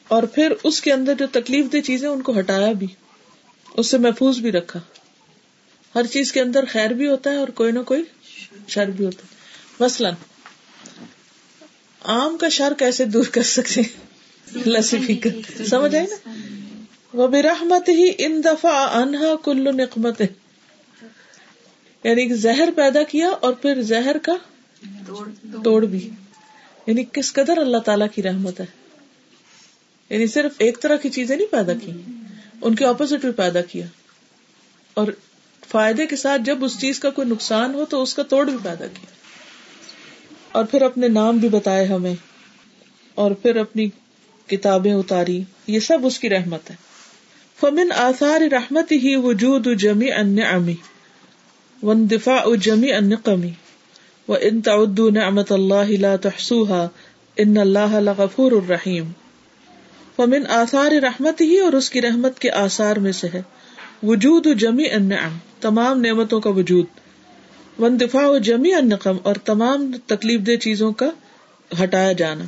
اور 0.09 0.23
پھر 0.23 0.53
اس 0.65 0.81
کے 0.81 0.93
اندر 0.93 1.15
جو 1.15 1.27
تکلیف 1.33 1.73
دہ 1.73 1.81
چیزیں 1.81 2.09
ان 2.09 2.23
کو 2.23 2.39
ہٹایا 2.39 2.73
بھی، 2.73 2.87
اس 3.75 3.87
سے 3.91 3.99
محفوظ 3.99 4.39
بھی 4.39 4.53
رکھا۔ 4.53 4.81
ہر 5.95 6.07
چیز 6.07 6.33
کے 6.33 6.41
اندر 6.41 6.65
خیر 6.69 6.91
بھی 6.91 7.09
ہوتا 7.09 7.31
ہے 7.31 7.37
اور 7.37 7.49
کوئی 7.49 7.73
نہ 7.73 7.79
کوئی 7.79 8.05
شر 8.69 8.87
بھی 8.87 9.05
ہوتا 9.05 9.23
ہے۔ 9.23 9.37
مثلاً، 9.81 10.15
آم 12.01 12.37
کا 12.37 12.49
شر 12.49 12.73
کیسے 12.79 13.05
دور 13.05 13.25
کر 13.25 13.43
سکتے 13.43 13.83
لسی 14.67 14.97
پی 15.07 15.15
کر 15.15 15.65
سمجھ 15.65 15.95
آئے 15.95 16.07
نا؟ 16.11 16.31
وہ 17.15 17.27
برحمت 17.29 17.89
ہی 17.89 18.11
ان 18.19 18.41
دفعہ 18.45 18.73
انہا 18.93 19.35
کلو 19.45 19.71
نقمت 19.73 20.21
یعنی 22.05 22.27
زہر 22.37 22.69
پیدا 22.77 23.03
کیا 23.03 23.29
اور 23.41 23.53
پھر 23.53 23.83
زہر 23.83 24.17
کا 24.23 24.35
توڑ 25.65 25.85
بھی. 25.85 26.09
یعنی 26.87 27.05
کس 27.13 27.33
قدر 27.33 27.59
اللہ 27.59 27.79
تعالی 27.85 28.05
کی 28.15 28.23
رحمت 28.23 28.61
ہے. 28.61 28.67
یعنی 30.11 30.27
صرف 30.27 30.53
ایک 30.59 30.81
طرح 30.83 30.97
کی 30.97 31.11
چیزیں 31.11 31.37
نہیں 31.37 31.53
پیدا 31.53 31.75
کی، 31.75 31.93
ان 32.63 32.75
کے 32.75 32.85
اپوزٹ 32.87 33.21
بھی 33.21 33.33
پیدا 33.33 33.61
کیا. 33.63 33.87
اور 34.97 35.13
فائدے 35.69 36.07
کے 36.07 36.17
ساتھ 36.17 36.43
جب 36.43 36.65
اس 36.65 36.79
چیز 36.81 36.99
کا 36.99 37.11
کوئی 37.11 37.29
نقصان 37.29 37.75
ہو 37.75 37.85
تو 37.85 38.03
اس 38.03 38.15
کا 38.15 38.23
توڑ 38.23 38.45
بھی 38.45 38.57
پیدا 38.63 38.87
کیا. 38.87 39.11
اور 40.53 40.65
پھر 40.65 40.83
اپنے 40.83 41.09
نام 41.09 41.39
بھی 41.39 41.49
بتائے 41.49 41.85
ہمیں، 41.87 42.15
اور 43.15 43.31
پھر 43.43 43.57
اپنی 43.57 43.89
کتابیں 44.49 44.93
اتاری. 44.93 45.43
یہ 45.67 45.81
سب 45.81 46.07
اس 46.07 46.19
کی 46.19 46.29
رحمت 46.31 46.71
ہے. 46.71 46.77
فمن 47.65 47.93
آثار 47.93 48.41
رحمت 48.53 48.93
ہی 48.93 49.17
وجود 49.17 49.69
جمی 49.79 50.13
ان 50.13 50.39
امی 50.51 50.75
ون 51.83 52.11
دفاع 52.11 52.55
جمی 52.55 52.93
ان 52.93 53.17
قمی 53.17 53.51
و 54.29 54.35
ان 54.41 54.61
تعدو 54.61 55.11
نعمت 55.11 55.53
اللہ 55.53 55.91
لا 55.91 56.17
تحسوها 56.17 56.87
ان 57.37 57.57
اللہ 57.57 57.95
لغفور 58.01 58.53
الرحیم 58.53 59.05
فمن 60.17 60.47
آثار 60.47 60.91
رحمت 60.91 61.41
ہی 61.41 61.59
اور 61.59 61.73
اس 61.73 61.91
کی 61.91 62.03
رحمت 62.03 62.39
کے 62.39 62.51
آثار 62.51 62.97
میں 62.97 63.13
سے 63.13 63.29
ہے، 63.35 63.43
وجود 64.03 64.47
جمی 64.59 64.91
النعم، 64.91 65.39
تمام 65.61 66.01
نعمتوں 66.01 66.41
کا 66.41 66.51
وجود 66.51 66.87
ون 67.79 68.01
دفاع 68.01 68.39
جمی 68.39 68.75
النقم 68.75 69.17
اور 69.23 69.35
تمام 69.35 69.93
تکلیف 70.07 70.41
دہ 70.41 70.57
چیزوں 70.57 70.93
کا 70.93 71.11
ہٹایا 71.85 72.13
جانا۔ 72.13 72.45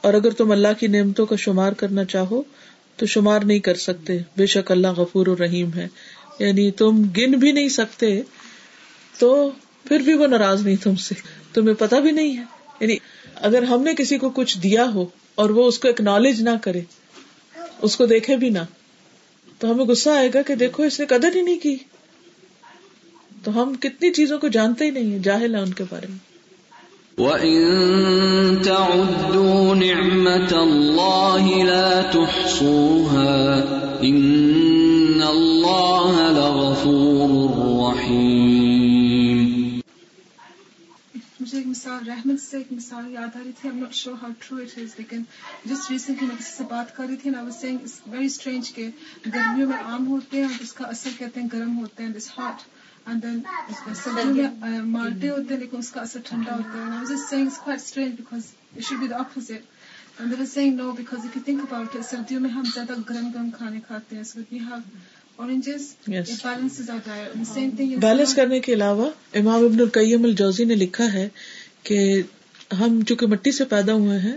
اور 0.00 0.14
اگر 0.14 0.30
تم 0.30 0.50
اللہ 0.50 0.80
کی 0.80 0.86
نعمتوں 0.86 1.26
کا 1.26 1.36
شمار 1.36 1.72
کرنا 1.72 2.04
چاہو 2.04 2.42
تو 3.02 3.06
شمار 3.06 3.40
نہیں 3.40 3.58
کر 3.58 3.74
سکتے۔ 3.74 4.18
بے 4.36 4.46
شک 4.46 4.70
اللہ 4.70 4.88
غفور 4.88 5.26
الرحیم 5.26 5.70
ہے۔ 5.74 5.88
یعنی 6.38 6.70
تم 6.70 7.02
گن 7.16 7.30
بھی 7.30 7.52
نہیں 7.52 7.68
سکتے، 7.68 8.22
تو 9.18 9.50
پھر 9.84 9.98
بھی 10.00 10.14
وہ 10.14 10.26
ناراض 10.26 10.66
نہیں 10.66 10.76
تم 10.76 10.96
سے۔ 10.96 11.14
تمہیں 11.54 11.74
پتا 11.74 11.98
بھی 11.98 12.10
نہیں 12.10 12.36
ہے۔ 12.36 12.42
یعنی 12.80 12.96
اگر 13.34 13.62
ہم 13.62 13.82
نے 13.82 13.94
کسی 13.94 14.18
کو 14.18 14.30
کچھ 14.30 14.58
دیا 14.58 14.86
ہو 14.94 15.06
اور 15.34 15.50
وہ 15.50 15.68
اس 15.68 15.78
کو 15.78 15.88
اکنالج 15.88 16.42
نہ 16.42 16.50
کرے، 16.62 16.80
اس 17.82 17.96
کو 17.96 18.06
دیکھے 18.06 18.36
بھی 18.36 18.50
نہ، 18.50 18.58
تو 19.58 19.70
ہمیں 19.70 19.84
غصہ 19.84 20.10
آئے 20.10 20.30
گا 20.34 20.42
کہ 20.42 20.54
دیکھو 20.54 20.82
اس 20.82 21.00
نے 21.00 21.06
قدر 21.06 21.36
ہی 21.36 21.42
نہیں 21.42 21.58
کی۔ 21.58 21.76
تو 23.44 23.62
ہم 23.62 23.74
کتنی 23.74 24.12
چیزوں 24.12 24.38
کو 24.38 24.48
جانتے 24.48 24.84
ہی 24.84 24.90
نہیں 24.90 25.12
ہیں، 25.12 25.18
جاہل 25.18 25.54
ہیں 25.54 25.62
ان 25.62 25.72
کے 25.72 25.84
بارے 25.90 26.06
میں۔ 26.10 26.31
وَإِن 27.18 28.62
تَعُدُّوا 28.62 29.74
نِعْمَةَ 29.74 30.52
اللَّهِ 30.52 31.64
لَا 31.64 32.02
تُحْصُوهَا 32.02 34.02
إِنَّ 34.02 35.22
اللَّهَ 35.22 36.32
لَغَفُورٌ 36.32 37.30
رَّحِيمٌ 37.82 39.82
مجھے 41.40 41.58
ایک 41.58 41.66
مثال، 41.66 42.08
رحمت 42.08 42.40
سے 42.40 42.56
ایک 42.56 42.72
مثال 42.72 43.12
یاد 43.12 43.36
آ 43.36 43.40
رہی 43.44 43.52
تھی 43.60 43.68
not 43.68 43.94
sure 43.94 44.14
how 44.22 44.30
true 44.38 44.56
it 44.56 44.78
is 44.78 44.94
لیکن 44.98 45.22
جسٹ 45.64 45.90
ریسنٹلی 45.90 46.26
میں 46.26 46.36
کسی 46.36 46.52
سے 46.56 46.64
بات 46.68 46.96
کر 46.96 47.04
رہی 47.08 47.16
تھی 47.16 47.30
نا 47.30 47.44
ویری 48.06 48.26
اسٹرینج 48.26 48.72
کہ 48.72 48.88
گرمیوں 49.34 49.68
میں 49.68 49.78
آم 49.84 50.06
ہوتے 50.06 50.36
ہیں 50.36 50.44
اور 50.44 50.62
اس 50.62 50.72
کا 50.72 50.86
اثر 50.86 51.10
کہتے 51.18 51.40
ہیں 51.40 51.48
گرم 51.52 51.78
ہوتے 51.78 52.02
ہیں 52.02 52.10
دس 52.10 52.30
ہاٹ 52.38 52.71
And 53.06 53.22
then 53.22 53.44
ہوتے 55.30 55.54
ہیں 55.54 55.60
لیکن 55.60 55.76
اس 55.76 55.90
کا 55.90 56.00
اثر 56.00 56.20
ٹھنڈا 56.24 56.56
ہوتا 56.56 56.78
ہے. 56.78 56.84
سردیوں 62.02 62.40
میں 62.40 62.50
ہم 62.50 62.62
زیادہ 62.74 62.92
گرم 63.10 63.30
گرم 63.34 63.50
کھانے 63.50 63.80
کھاتے 63.86 64.16
ہیں. 64.16 64.22
کرنے 68.34 68.60
کے 68.60 68.72
علاوہ 68.72 69.10
امام 69.34 69.64
ابن 69.64 69.80
القیم 69.80 70.24
الجوزی 70.24 70.64
نے 70.64 70.74
لکھا 70.74 71.12
ہے 71.12 71.28
کہ 71.82 72.22
ہم 72.80 73.02
چونکہ 73.02 73.26
مٹی 73.26 73.52
سے 73.52 73.64
پیدا 73.64 73.92
ہوئے 73.92 74.18
ہیں 74.18 74.36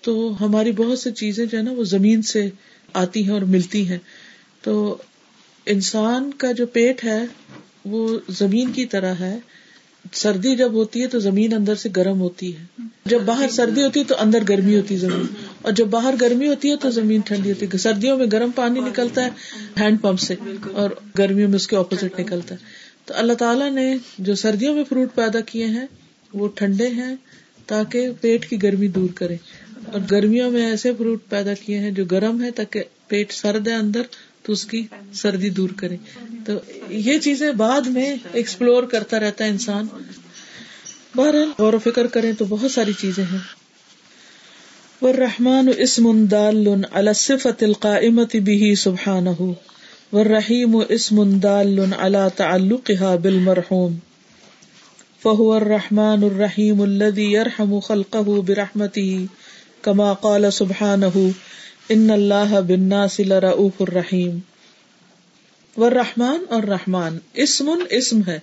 تو 0.00 0.36
ہماری 0.40 0.72
بہت 0.72 0.98
سی 0.98 1.12
چیزیں 1.12 1.46
جو 1.46 1.58
ہے 1.58 1.62
نا 1.62 1.72
وہ 1.72 1.84
زمین 1.84 2.22
سے 2.22 2.50
آتی 2.92 3.24
ہیں 3.24 3.30
اور 3.30 3.42
ملتی 3.42 3.88
ہیں 3.88 3.98
تو 4.62 4.96
انسان 5.66 6.32
کا 6.32 6.52
جو 6.52 6.66
پیٹ 6.66 7.04
ہے 7.04 7.24
وہ 7.84 8.18
زمین 8.28 8.72
کی 8.72 8.86
طرح 8.86 9.14
ہے۔ 9.20 9.38
سردی 10.12 10.56
جب 10.56 10.72
ہوتی 10.72 11.02
ہے 11.02 11.06
تو 11.06 11.18
زمین 11.18 11.54
اندر 11.54 11.74
سے 11.74 11.88
گرم 11.96 12.20
ہوتی 12.20 12.56
ہے۔ 12.56 12.82
جب 13.04 13.22
باہر 13.22 13.48
سردی 13.48 13.82
ہوتی 13.82 14.00
ہے 14.00 14.04
تو 14.04 14.14
اندر 14.18 14.38
گرمی 14.48 14.76
ہوتی 14.76 14.94
ہے 14.94 15.00
زمین۔ 15.00 15.26
اور 15.62 15.72
جب 15.72 15.86
باہر 15.86 16.14
گرمی 16.20 16.48
ہوتی 16.48 16.70
ہے 16.70 16.76
تو 16.76 16.90
زمین 16.90 17.20
ٹھنڈی 17.20 17.50
ہوتی 17.52 17.66
ہے۔ 17.66 17.78
سردیوں 17.78 18.18
میں 18.18 18.26
گرم 18.32 18.50
پانی 18.50 18.80
نکلتا 18.80 19.24
ہے 19.24 19.30
ہینڈ 19.80 20.02
پمپ 20.02 20.20
سے 20.20 20.34
اور 20.72 20.90
گرمیوں 21.18 21.48
میں 21.48 21.56
اس 21.56 21.66
کے 21.66 21.76
اپوزٹ 21.76 22.20
نکلتا 22.20 22.54
ہے۔ 22.54 22.60
تو 23.04 23.14
اللہ 23.16 23.32
تعالیٰ 23.32 23.70
نے 23.70 23.96
جو 24.18 24.34
سردیوں 24.34 24.74
میں 24.74 24.84
فروٹ 24.88 25.14
پیدا 25.14 25.40
کیے 25.40 25.66
ہیں، 25.66 25.86
وہ 26.34 26.48
ٹھنڈے 26.48 26.88
ہیں 26.88 27.16
تاکہ 27.66 28.08
پیٹ 28.20 28.48
کی 28.48 28.62
گرمی 28.62 28.88
دور 28.88 29.08
کرے۔ 29.14 29.36
اور 29.92 30.00
گرمیوں 30.10 30.50
میں 30.50 30.66
ایسے 30.66 30.92
فروٹ 30.98 31.28
پیدا 31.28 31.54
کیے 31.54 31.78
ہیں 31.78 31.90
جو 31.90 32.04
گرم 32.04 32.42
ہے 32.42 32.50
تاکہ 32.50 32.82
پیٹ 33.08 33.32
سرد 33.32 33.68
ہے 33.68 33.74
اندر 33.74 34.02
تو 34.42 34.52
اس 34.52 34.64
کی 34.64 34.86
سردی 35.12 35.50
دور 35.50 35.68
کرے۔ 35.76 35.96
تو 36.46 36.52
یہ 36.88 37.18
چیزیں 37.18 37.52
بعد 37.52 37.80
میں 37.80 38.16
ایکسپلور 38.32 38.82
کرتا 38.82 39.20
رہتا 39.20 39.44
ہے 39.44 39.50
انسان۔ 39.50 39.86
بہرحال 41.16 41.50
غور 41.58 41.72
و 41.72 41.78
فکر 41.78 42.06
کریں 42.06 42.32
تو 42.32 42.44
بہت 42.48 42.70
ساری 42.70 42.92
چیزیں 43.00 43.24
ہیں۔ 43.24 43.62
رحمان 45.02 45.68
اسم 45.78 46.24
دال 46.24 46.66
على 46.66 47.08
الصفة 47.08 47.72
سبحان 47.82 48.38
به 48.40 48.74
سبحانه۔ 48.74 49.52
والرحيم 50.12 50.78
اسم 50.88 51.38
دال 51.38 51.80
اللہ 51.98 52.28
تعلق 52.36 52.90
بل 53.22 53.38
مرحوم 53.38 53.94
فہو 55.22 55.52
الرحمن 55.52 56.24
الرحیم 56.24 56.80
الدی 56.80 57.38
ارحم 57.38 57.78
خلق 57.78 58.16
برحمتی 58.46 59.26
کما 59.82 60.12
قال 60.12 60.50
سبحانه، 60.50 61.28
إن 61.92 62.10
الله 62.10 62.60
بالناس 62.66 63.20
لرؤوف 63.20 63.80
الرحيم 63.80 64.38
والرحمن 65.76 66.44
اور 66.48 66.62
رحمان، 66.62 67.18
اسم 67.34 67.70
اسم 67.90 68.20
ہے۔ 68.26 68.38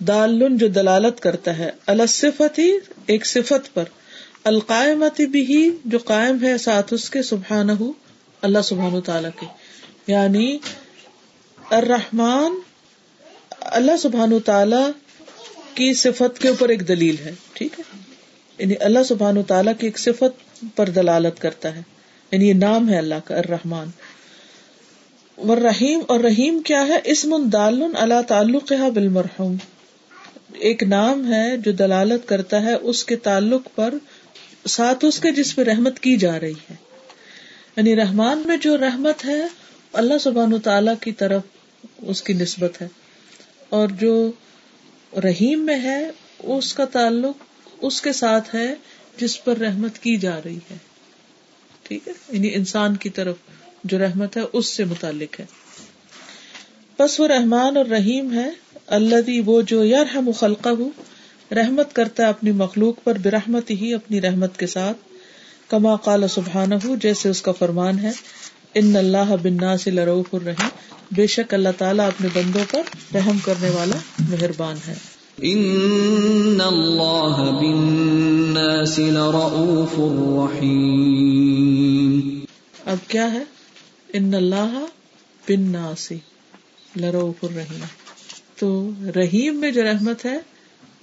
دالن 0.00 0.56
جو 0.56 0.66
دلالت 0.68 1.20
کرتا 1.20 1.58
ہے 1.58 1.70
الصفتی، 1.86 2.78
ایک 3.06 3.26
صفت 3.26 3.74
پر۔ 3.74 3.84
القائمتی 4.44 5.26
بھی 5.26 5.76
جو 5.84 5.98
قائم 5.98 6.44
ہے 6.44 6.58
ساتھ 6.58 6.94
اس 6.94 7.10
کے، 7.10 7.22
سبحانہ، 7.22 7.72
اللہ 8.42 8.58
سبحانہ 8.64 9.00
تعالی 9.00 9.28
کے۔ 9.40 9.46
یعنی 10.06 10.58
الرحمن، 11.70 12.52
اللہ 13.60 13.96
سبحانہ 14.02 14.34
تعالی 14.44 14.90
کی 15.74 15.94
صفت 15.94 16.38
کے 16.38 16.48
اوپر 16.48 16.68
ایک 16.68 16.88
دلیل 16.88 17.16
ہے، 17.24 17.32
ٹھیک 17.52 17.80
ہے؟ 17.80 17.98
یعنی 18.58 18.74
اللہ 18.80 19.02
سبحان 19.02 19.42
تعالیٰ 19.42 19.72
کی 19.78 19.86
ایک 19.86 19.98
صفت 19.98 20.64
پر 20.76 20.88
دلالت 20.88 21.40
کرتا 21.40 21.74
ہے۔ 21.76 21.82
یعنی 22.30 22.48
یہ 22.48 22.54
نام 22.54 22.88
ہے 22.88 22.98
اللہ 22.98 23.14
کا، 23.24 23.36
الرحمن۔ 23.36 23.86
والرحیم 25.38 26.00
اور 26.08 26.20
رحیم 26.20 26.62
کیا 26.62 26.86
ہے؟ 26.86 27.00
اسم 27.04 27.48
دال 27.48 27.82
اللہ 27.98 28.22
تعلق 28.28 28.72
بالمرحوم۔ 28.94 29.56
ایک 30.54 30.82
نام 30.82 31.32
ہے 31.32 31.56
جو 31.56 31.72
دلالت 31.72 32.28
کرتا 32.28 32.62
ہے 32.62 32.74
اس 32.74 33.04
کے 33.04 33.16
تعلق 33.16 33.68
پر، 33.74 33.94
ساتھ 34.68 35.04
اس 35.04 35.18
کے 35.18 35.32
جس 35.32 35.56
پہ 35.56 35.62
رحمت 35.62 36.00
کی 36.00 36.16
جا 36.16 36.40
رہی 36.40 36.52
ہے۔ 36.52 36.74
یعنی 37.76 37.96
رحمان 37.96 38.42
میں 38.46 38.56
جو 38.56 38.76
رحمت 38.76 39.24
ہے، 39.24 39.46
اللہ 39.92 40.18
سبحان 40.20 40.60
تعالیٰ 40.60 40.94
کی 41.00 41.12
طرف 41.12 41.42
اس 41.98 42.22
کی 42.22 42.32
نسبت 42.32 42.82
ہے۔ 42.82 42.88
اور 43.68 43.88
جو 43.88 44.32
رحیم 45.24 45.66
میں 45.66 45.80
ہے، 45.82 46.10
اس 46.38 46.74
کا 46.74 46.84
تعلق 46.84 47.36
اس 47.80 48.02
کے 48.02 48.12
ساتھ 48.12 48.54
ہے 48.54 48.74
جس 49.16 49.44
پر 49.44 49.58
رحمت 49.58 49.98
کی 49.98 50.16
جا 50.16 50.40
رہی 50.44 50.58
ہے۔ 50.70 50.76
ٹھیک 51.82 52.08
ہے؟ 52.08 52.12
یعنی 52.28 52.54
انسان 52.54 52.96
کی 52.96 53.10
طرف۔ 53.10 53.36
جو 53.86 53.98
رحمت 53.98 54.36
ہے 54.36 54.42
اس 54.52 54.66
سے 54.66 54.84
متعلق 54.84 55.40
ہے۔ 55.40 55.44
بس 56.98 57.20
وہ 57.20 57.28
رحمان 57.28 57.76
اور 57.76 57.86
رحیم 57.86 58.32
ہے 58.32 58.50
اللہ 58.86 59.30
وہ 59.46 59.62
جو 59.62 59.84
یار 59.84 60.30
خلقہ 60.38 60.68
ہو 60.68 60.90
رحمت 61.50 61.92
کرتا 61.92 62.22
ہے 62.22 62.28
اپنی 62.28 62.50
مخلوق 62.50 63.04
پر 63.04 63.18
برحمت 63.22 63.70
ہی 63.70 63.94
اپنی 63.94 64.20
رحمت 64.20 64.58
کے 64.58 64.66
ساتھ۔ 64.66 64.96
کما 65.68 65.96
قال 65.96 66.28
سبحان 66.28 66.72
ہو 66.72 66.96
جیسے 66.96 67.28
اس 67.28 67.42
کا 67.42 67.52
فرمان 67.52 67.98
ہے 67.98 68.10
ان 68.74 68.96
اللہ 68.96 69.36
بننا 69.42 69.76
سے 69.76 69.90
لروف 69.90 70.34
الرحیم 70.34 70.68
بے 71.10 71.26
شک 71.26 71.54
اللہ 71.54 71.68
تعالیٰ 71.78 72.06
اپنے 72.06 72.28
بندوں 72.34 72.64
پر 72.70 72.82
رحم 73.14 73.38
کرنے 73.44 73.70
والا 73.70 73.96
مہربان 74.30 74.76
ہے۔ 74.88 74.94
ان 75.38 76.60
اللہ 76.64 77.50
بالناس 77.60 78.98
لرؤوف 78.98 79.94
رحیم 80.52 82.44
اب 82.84 82.96
کیا 83.08 83.32
ہے؟ 83.32 83.42
ان 84.16 84.34
اللہ 84.34 84.72
بن 84.72 84.84
بالناس 85.46 86.12
لروف 86.96 87.44
الرحیم 87.44 87.84
تو 88.56 88.90
رحیم 89.16 89.56
میں 89.56 89.70
جو 89.70 89.82
رحمت 89.82 90.24
ہے، 90.24 90.38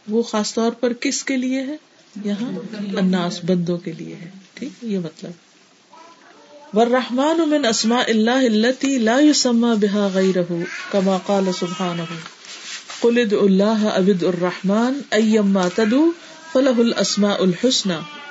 وہ 0.07 0.23
خاص 0.23 0.53
طور 0.53 0.71
پر 0.71 0.93
کس 0.93 1.23
کے 1.23 1.37
لیے 1.37 1.61
ہے؟ 1.61 1.75
یہاں 2.25 2.51
الناس 2.97 3.39
بندوں 3.43 3.77
کے 3.77 3.91
لیے 3.91 4.15
ہے، 4.15 4.29
ٹھیک؟ 4.53 4.69
یہ 4.81 4.99
مطلب۔ 4.99 5.31
والرحمن 6.73 7.49
من 7.49 7.65
اسماء 7.65 8.03
اللہ 8.07 8.31
التي 8.31 8.97
لا 8.97 9.19
يسمى 9.19 9.87
بها 9.87 10.07
غيره، 10.13 10.59
كما 10.91 11.17
قال 11.25 11.49
سبحانه۔ 11.59 12.15
قل 12.99 13.17
ادعوا 13.17 13.43
الله 13.43 13.87
او 13.87 14.03
ادعوا 14.07 14.31
الرحمن 14.37 14.99
ايما 15.09 15.67
تدعوا 15.75 16.11
فله 16.53 16.79
الاسماء 16.79 17.35
الحسنى۔ 17.39 18.22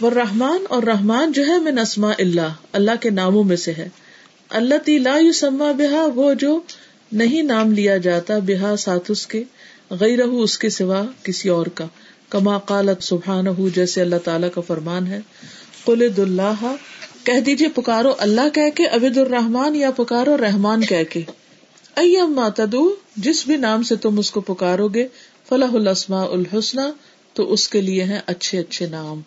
والرحمن، 0.00 0.64
اور 0.68 0.82
رحمان 0.82 1.32
جو 1.32 1.46
ہے 1.46 1.58
من 1.58 1.78
اسماء 1.78 2.12
اللہ 2.18 2.54
اللہ 2.72 2.90
کے 3.00 3.10
ناموں 3.10 3.44
میں 3.44 3.56
سے 3.56 3.72
ہے۔ 3.72 3.88
التي 4.48 4.98
لا 4.98 5.18
يسمى 5.18 5.72
بها 5.78 6.06
وہ 6.14 6.34
جو 6.34 6.60
نہیں 7.12 7.42
نام 7.42 7.72
لیا 7.72 7.96
جاتا 7.96 8.38
بها 8.38 8.76
ساتھ 8.78 9.10
اس 9.10 9.26
کے 9.26 9.44
غیرہ 9.90 10.22
اس 10.22 10.58
کے 10.58 10.68
سوا 10.68 11.02
کسی 11.22 11.48
اور 11.48 11.66
کا۔ 11.66 11.86
کما 12.28 12.58
قالت 12.58 13.02
سبحانہ 13.02 13.50
جیسے 13.74 14.00
اللہ 14.00 14.16
تعالیٰ 14.24 14.48
کا 14.54 14.60
فرمان 14.60 15.06
ہے۔ 15.06 15.20
قل 15.84 16.08
اللہ، 16.16 16.74
کہہ 17.24 17.40
دیجیے 17.40 17.68
پکارو 17.68 18.12
اللہ 18.18 18.48
کہہ 18.54 18.70
کے 18.74 18.86
عبد 18.86 19.18
الرحمان 19.18 19.76
یا 19.76 19.90
پکارو 19.90 20.36
رحمان 20.36 20.80
کہہ 20.80 21.04
کے۔ 21.10 21.22
ایم 21.96 22.48
تدو 22.56 22.94
جس 23.16 23.46
بھی 23.46 23.56
نام 23.56 23.82
سے 23.82 23.96
تم 23.96 24.18
اس 24.18 24.30
کو 24.30 24.40
پکارو 24.40 24.88
گے 24.88 25.08
فلاح 25.48 25.74
الاسماء 25.74 26.24
الحسنہ 26.24 26.90
تو 27.32 27.52
اس 27.52 27.68
کے 27.68 27.80
لیے 27.80 28.04
ہیں 28.04 28.20
اچھے 28.26 28.58
اچھے 28.58 28.86
نام۔ 28.86 29.20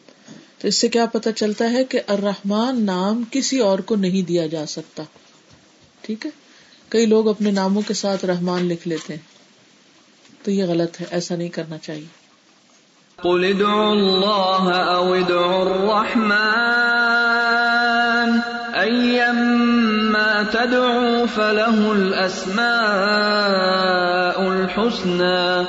تو 0.66 0.70
اس 0.70 0.76
سے 0.76 0.88
کیا 0.88 1.06
پتا 1.06 1.32
چلتا 1.32 1.72
ہے 1.72 1.84
کہ 1.84 2.02
الرحمان 2.08 2.86
نام 2.86 3.24
کسی 3.32 3.60
اور 3.60 3.80
کو 3.80 3.96
نہیں 3.96 4.22
دیا 4.22 4.48
جا 4.48 4.66
سکتا۔ 4.66 5.04
ٹھیک 6.02 6.26
ہے؟ 6.26 6.32
کئی 6.90 7.06
لوگ 7.06 7.28
اپنے 7.28 7.52
ناموں 7.52 7.82
کے 7.88 7.94
ساتھ 7.94 8.26
رحمان 8.26 8.66
لکھ 8.66 8.88
لیتے 8.88 9.14
ہیں۔ 9.14 9.22
تو 10.44 10.52
یہ 10.52 10.66
غلط 10.66 11.02
ہے 11.02 11.06
ایسا 11.12 11.36
نہیں 11.36 11.50
کرنا 11.50 11.78
چاہیے۔ 11.78 12.06
قل 13.16 13.54
ادعوا 13.56 13.92
الله 13.92 14.82
او 14.82 15.14
ادعوا 15.14 15.62
الرحمن۔ 15.62 16.36
ايما 18.76 20.42
تدعوا 20.52 21.26
فله 21.36 21.92
الاسماء 21.92 22.66
الحسنى۔ 24.38 25.64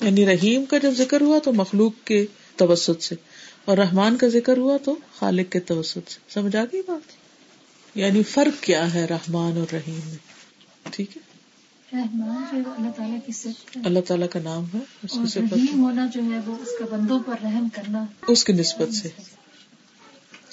یعنی 0.00 0.26
رحیم 0.26 0.64
کا 0.64 0.78
جب 0.78 0.90
ذکر 0.90 1.20
ہوا 1.20 1.38
تو 1.44 1.52
مخلوق 1.52 1.92
کے 2.04 2.26
توسط 2.56 3.02
سے۔ 3.02 3.37
اور 3.68 3.78
رحمان 3.78 4.16
کا 4.16 4.28
ذکر 4.28 4.58
ہوا 4.58 4.76
تو 4.76 4.96
خالق 5.14 5.52
کے 5.52 5.60
توسط 5.60 6.08
سے۔ 6.08 6.18
سمجھ 6.28 6.56
آ 6.56 6.64
گئی 6.64 6.82
بات؟ 6.86 7.12
یعنی 7.94 8.22
فرق 8.22 8.62
کیا 8.62 8.94
ہے 8.94 9.04
رحمان 9.04 9.56
اور 9.56 9.74
رحیم 9.74 10.00
میں؟ 10.06 10.16
ٹھیک 10.90 11.16
ہے؟ 11.16 11.22
رحمان 11.92 12.62
جو 12.64 12.70
اللہ 12.78 12.90
تعالیٰ 12.96 13.18
کی 13.26 13.32
صفت 13.32 13.76
ہے۔ 13.76 13.82
اللہ 13.84 13.98
تعالیٰ 14.00 14.28
کا 14.28 14.40
نام 14.40 14.64
ہے 14.74 14.78
اس 15.02 15.12
کی 15.12 15.28
صفت 15.28 15.54
رحیم 15.54 15.84
ہونا 15.84 16.06
جو 16.14 16.20
ہے 16.22 16.38
وہ 16.46 16.56
اس 16.60 16.68
کا 16.78 16.96
بندوں 16.96 17.20
پر 17.26 17.34
رحم 17.42 17.68
کرنا۔ 17.74 18.04
اس 18.28 18.44
کی 18.44 18.52
نسبت 18.52 18.94
سے۔ 18.94 19.08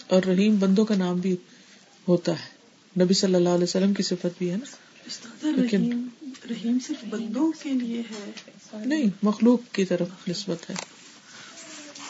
اور 0.08 0.24
رحیم 0.24 0.56
بندوں 0.56 0.86
کا 0.86 0.96
نام 0.96 1.16
بھی 1.16 1.36
ہوتا 2.08 2.32
ہے۔ 2.32 2.56
نبی 3.04 3.14
صلی 3.14 3.36
اللہ 3.36 3.50
علیہ 3.50 3.64
وسلم 3.64 3.94
کی 3.94 4.04
صفت 4.04 4.38
بھی 4.38 4.52
ہے 4.52 4.58
نا؟ 4.58 4.66
رحیم 5.44 6.08
رحیم 6.50 6.78
صرف 6.88 7.06
بندوں 7.10 7.52
کے 7.64 7.74
لیے 7.74 8.00
ہے۔ 8.00 8.32
نہیں 8.86 9.06
مخلوق 9.24 9.60
کی 9.72 9.86
طرف 9.86 10.08
نسبت 10.28 10.70
ہے۔ 10.70 10.95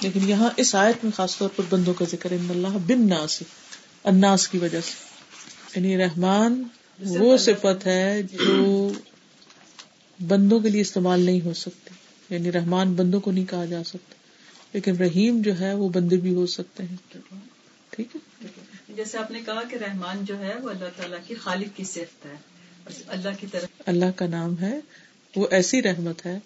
لیکن 0.02 0.30
یہاں 0.30 0.50
اس 0.58 0.76
آیت 0.76 1.04
میں 1.04 1.12
خاص 1.12 1.38
طور 1.38 1.50
پر 1.56 1.64
بندوں 1.70 1.94
کا 1.94 2.06
ذکر 2.12 2.32
ہے 2.32 2.36
ان 2.36 2.48
اللہ 2.50 2.68
بن 2.68 3.10
ناس 3.10 3.44
اناس 4.04 4.48
کی 4.48 4.58
وجہ 4.58 4.82
سے۔ 4.82 4.92
یعنی 5.76 5.98
رحمان 5.98 6.64
وہ 7.06 7.38
صفت 7.38 7.88
ہے 7.88 8.22
جو 8.24 8.92
بندوں 10.28 10.60
کے 10.60 10.70
لیے 10.70 10.82
استعمال 10.82 11.22
نہیں 11.22 11.42
ہو 11.46 11.54
سکتی 11.54 11.94
یعنی 12.30 12.52
رحمان 12.52 12.94
بندوں 12.94 13.20
کو 13.20 13.32
نہیں 13.32 13.46
کہا 13.46 13.66
جا 13.66 13.84
سکتا 13.84 14.16
لیکن 14.74 14.96
رحیم 14.96 15.42
جو 15.42 15.60
ہے 15.60 15.74
وہ 15.74 15.90
بندے 15.90 16.18
بھی 16.18 16.36
ہو 16.36 16.46
سکتے 16.46 16.84
ہیں۔ 16.84 16.98
ٹھیک 17.90 18.16
ہے؟ 18.16 18.48
جیسے 18.90 19.18
آپ 19.18 19.32
نے 19.32 19.40
کہا 19.46 19.62
کہ 19.70 19.76
رحمان 19.76 20.26
جو 20.26 20.40
ہے 20.40 20.54
وہ 20.62 20.70
اللہ 20.70 20.86
تعالیٰ 20.98 21.18
کی 21.28 21.36
خالق 21.36 21.78
کی 21.78 21.84
صفت 21.84 22.26
ہے 22.26 22.36
اللہ 23.08 23.30
کی 23.40 23.48
طرف 23.52 23.82
اللہ 23.86 24.12
کا 24.16 24.28
نام 24.28 24.60
ہے 24.62 24.80
وہ 25.36 25.48
ایسی 25.52 25.82
رحمت 25.82 26.26
ہے 26.26 26.40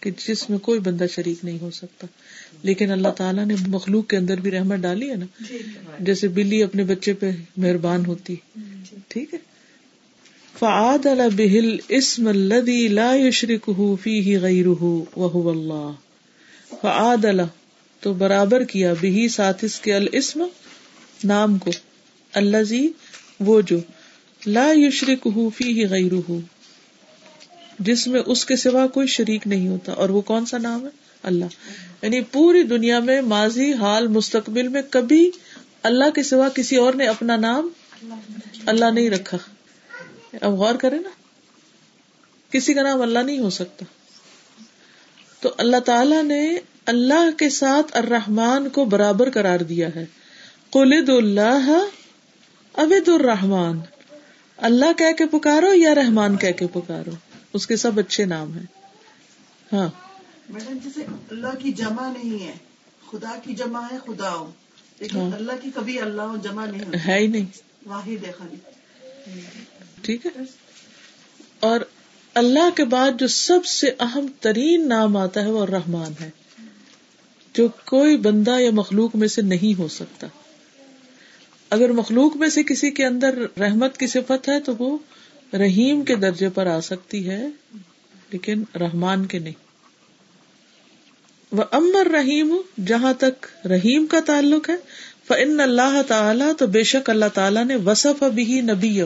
کہ 0.00 0.10
جس 0.28 0.50
میں 0.50 0.58
کوئی 0.58 0.80
بندہ 0.80 1.04
شریک 1.14 1.44
نہیں 1.44 1.58
ہو 1.60 1.70
سکتا۔ 1.70 2.06
لیکن 2.62 2.90
اللہ 2.90 3.08
تعالیٰ 3.08 3.44
نے 3.44 3.54
مخلوق 3.66 4.06
کے 4.06 4.16
اندر 4.16 4.40
بھی 4.40 4.50
رحمت 4.50 4.78
ڈالی 4.78 5.10
ہے 5.10 5.16
نا۔ 5.16 5.26
جیسے 6.00 6.28
بلی 6.28 6.62
اپنے 6.62 6.84
بچے 6.84 7.12
پہ 7.12 7.30
مہربان 7.56 8.06
ہوتی۔ 8.06 8.36
ٹھیک 9.08 9.34
ہے۔ 9.34 9.38
فعاد 10.58 11.06
بہل 11.36 11.76
اسم 11.88 12.28
الذي 12.28 12.88
لا 12.88 13.14
يشركه 13.14 13.94
فيه 14.02 14.40
غيره 14.40 14.88
وهو 15.16 15.50
اللہ۔ 15.50 15.90
فعاد 16.80 17.24
اللہ 17.24 17.42
تو 18.00 18.12
برابر 18.12 18.64
کیا 18.64 18.92
بہی 18.92 19.28
ساتھ 19.28 19.64
اس 19.64 19.80
کے 19.80 19.94
الاسم 19.94 20.46
نام 21.24 21.58
کو۔ 21.58 21.70
الذي 22.32 22.88
وہ 23.40 23.60
جو 23.60 23.78
لا 24.46 24.72
يشركه 24.76 25.48
فيه 25.56 25.88
غيره 25.90 26.38
جس 27.84 28.06
میں 28.06 28.22
اس 28.26 28.44
کے 28.44 28.56
سوا 28.56 28.86
کوئی 28.86 29.06
شریک 29.06 29.46
نہیں 29.46 29.68
ہوتا۔ 29.68 29.92
اور 29.92 30.08
وہ 30.08 30.20
کون 30.20 30.46
سا 30.46 30.58
نام 30.58 30.84
ہے؟ 30.84 30.90
اللہ۔ 31.22 31.44
یعنی 32.02 32.20
پوری 32.20 32.62
دنیا 32.62 32.98
میں 32.98 33.20
ماضی، 33.20 33.72
حال، 33.72 34.06
مستقبل 34.06 34.68
میں 34.68 34.82
کبھی 34.90 35.30
اللہ 35.82 36.10
کے 36.10 36.22
سوا 36.22 36.48
کسی 36.48 36.76
اور 36.76 36.94
نے 36.94 37.06
اپنا 37.06 37.36
نام 37.36 37.68
اللہ 38.66 38.84
نہیں 38.84 39.10
رکھا۔ 39.10 39.38
اب 40.40 40.52
غور 40.52 40.74
کرے 40.74 40.98
نا۔ 40.98 41.08
کسی 42.50 42.74
کا 42.74 42.82
نام 42.82 43.02
اللہ 43.02 43.18
نہیں 43.18 43.38
ہو 43.38 43.50
سکتا۔ 43.50 43.84
تو 45.40 45.50
اللہ 45.58 45.76
تعالی 45.76 46.22
نے 46.22 46.56
اللہ 46.86 47.38
کے 47.38 47.48
ساتھ 47.48 47.96
الرحمان 47.96 48.68
کو 48.68 48.84
برابر 48.84 49.30
قرار 49.30 49.60
دیا 49.60 49.88
ہے۔ 49.94 50.04
قلد 50.70 51.08
اللہ 51.08 51.84
ابد 52.74 53.08
الرحمان 53.08 53.80
اللہ 54.56 54.92
کہہ 54.96 55.12
کے 55.18 55.26
پکارو 55.26 55.74
یا 55.74 55.94
رحمان 55.94 56.36
کہہ 56.36 56.52
کے 56.52 56.66
پکارو؟ 56.66 57.10
اس 57.52 57.66
کے 57.66 57.76
سب 57.76 57.98
اچھے 57.98 58.24
نام 58.24 58.58
ہیں۔ 58.58 58.66
ہاں۔ 59.72 59.88
میڈم 60.48 60.78
جیسے 60.84 61.06
اللہ 61.30 61.58
کی 61.58 61.72
جمع 61.72 62.12
نہیں 62.12 62.46
ہے 62.46 62.52
خدا 63.10 63.38
کی 63.44 63.54
جمع 63.54 63.82
ہے 63.92 63.96
خدا 64.06 64.34
ہو۔ 64.34 64.50
لیکن 65.00 65.18
ہاں۔ 65.18 65.30
اللہ 65.32 65.52
کی 65.62 65.70
کبھی 65.74 66.00
اللہ 66.00 66.36
جمع 66.42 66.66
نہیں 66.66 67.08
ہے 67.08 67.18
ہی 67.18 67.26
نہیں۔ 67.26 67.46
واحد 67.86 68.24
ہے 68.24 68.32
خالی۔ 68.38 68.56
ٹھیک 70.02 70.26
ہے۔ 70.26 70.42
اور 71.60 71.80
اللہ 72.34 72.76
کے 72.76 72.84
بعد 72.84 73.10
جو 73.18 73.26
سب 73.26 73.66
سے 73.66 73.90
اہم 74.00 74.26
ترین 74.40 74.88
نام 74.88 75.16
آتا 75.16 75.42
ہے 75.42 75.50
وہ 75.50 75.66
رحمان 75.66 76.12
ہے۔ 76.20 76.30
جو 77.54 77.68
کوئی 77.84 78.16
بندہ 78.16 78.60
یا 78.60 78.70
مخلوق 78.70 79.16
میں 79.16 79.28
سے 79.28 79.42
نہیں 79.42 79.78
ہو 79.78 79.88
سکتا۔ 79.88 80.26
اگر 81.70 81.92
مخلوق 81.92 82.36
میں 82.36 82.48
سے 82.48 82.62
کسی 82.62 82.90
کے 82.90 83.06
اندر 83.06 83.58
رحمت 83.58 83.96
کی 83.96 84.06
صفت 84.06 84.48
ہے 84.48 84.60
تو 84.60 84.72
وہ 84.78 84.98
رحیم 85.52 86.02
کے 86.02 86.14
درجے 86.16 86.48
پر 86.48 86.66
آ 86.66 86.80
سکتی 86.80 87.28
ہے، 87.28 87.46
لیکن 88.30 88.62
رحمان 88.80 89.26
کے 89.26 89.38
نہیں۔ 89.38 89.60
وہ 91.52 91.64
امر 91.70 92.10
رحیم 92.10 92.56
جہاں 92.86 93.12
تک 93.18 93.46
رحیم 93.66 94.06
کا 94.06 94.20
تعلق 94.26 94.70
ہے 94.70 94.76
فن 95.28 95.60
اللہ 95.60 96.00
تعالیٰ 96.08 96.52
تو 96.58 96.66
بے 96.66 96.82
شک 96.82 97.10
اللہ 97.10 97.32
تعالیٰ 97.34 97.64
نے 97.64 97.76
وصف 97.76 98.22
ابھی 98.22 98.60
نبی 98.60 99.02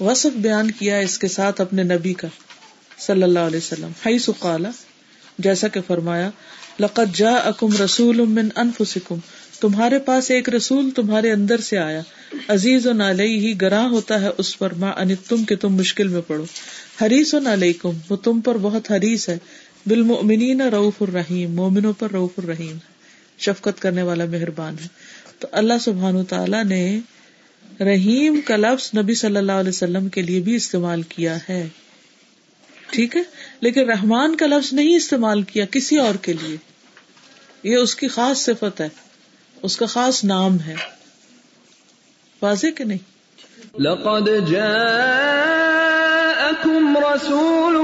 وصف 0.00 0.36
بیان 0.36 0.70
کیا 0.70 0.98
اس 0.98 1.18
کے 1.18 1.28
ساتھ 1.28 1.60
اپنے 1.60 1.82
نبی 1.82 2.12
کا، 2.14 2.28
صلی 2.98 3.22
اللہ 3.22 3.38
علیہ 3.38 3.58
وسلم۔ 3.58 3.90
ہائی 4.04 4.18
سکالا 4.18 4.70
جیسا 5.38 5.68
کہ 5.68 5.80
فرمایا 5.86 6.30
لقت 6.80 7.14
جا 7.14 7.34
اکم 7.34 7.76
رسول 7.84 8.16
من 8.16 8.48
انفسکم 8.56 9.18
تمہارے 9.60 9.98
پاس 9.98 10.30
ایک 10.30 10.48
رسول 10.48 10.90
تمہارے 10.90 11.32
اندر 11.32 11.60
سے 11.60 11.78
آیا۔ 11.78 12.00
عزیز 12.48 12.86
و 12.86 12.92
نالی 12.92 13.38
ہی 13.38 13.60
گراہ 13.60 13.84
ہوتا 13.84 14.20
ہے 14.20 14.28
اس 14.38 14.58
پر 14.58 14.74
ماں 14.74 14.92
ان 14.92 15.14
تم 15.28 15.44
کے 15.44 15.56
تم 15.56 15.74
مشکل 15.74 16.08
میں 16.08 16.20
پڑو۔ 16.26 16.44
حریص 17.02 17.34
و 17.34 17.38
نالیکم 17.38 17.92
وہ 18.08 18.16
تم 18.16 18.40
پر 18.40 18.58
بہت 18.58 18.92
حریص 18.92 19.28
ہے۔ 19.28 19.38
بالمؤمنین 19.86 20.60
رعوف 20.60 21.02
الرحیم، 21.02 21.54
مومنوں 21.54 21.92
پر 21.92 22.10
رعوف 22.10 22.30
الرحیم۔ 22.38 22.76
شفقت 23.38 23.82
کرنے 23.82 24.02
والا 24.02 24.24
مہربان 24.24 24.76
ہے۔ 24.82 24.88
تو 25.38 25.48
اللہ 25.52 25.74
سبحان 25.80 26.24
تعالیٰ 26.24 26.64
نے 26.64 26.98
رحیم 27.80 28.40
کا 28.44 28.56
لفظ 28.56 28.90
نبی 28.98 29.14
صلی 29.14 29.36
اللہ 29.36 29.52
علیہ 29.52 29.68
وسلم 29.68 30.08
کے 30.08 30.22
لیے 30.22 30.40
بھی 30.40 30.54
استعمال 30.54 31.02
کیا 31.02 31.38
ہے۔ 31.48 31.68
ٹھیک 32.90 33.16
ہے؟ 33.16 33.22
لیکن 33.60 33.90
رحمان 33.90 34.36
کا 34.36 34.46
لفظ 34.46 34.72
نہیں 34.72 34.96
استعمال 34.96 35.42
کیا 35.42 35.64
کسی 35.64 35.98
اور 35.98 36.14
کے 36.14 36.32
لیے۔ 36.32 36.56
یہ 37.62 37.76
اس 37.76 37.94
کی 37.94 38.08
خاص 38.08 38.38
صفت 38.38 38.80
ہے۔ 38.80 38.88
اس 39.64 39.76
کا 39.76 39.86
خاص 39.86 40.24
نام 40.24 40.56
ہے۔ 40.66 40.74
واضح 42.42 42.66
کہ 42.76 42.84
نہیں؟ 42.84 42.98
لقد 43.78 44.50
جاءكم 44.50 46.98
رسول 47.14 47.76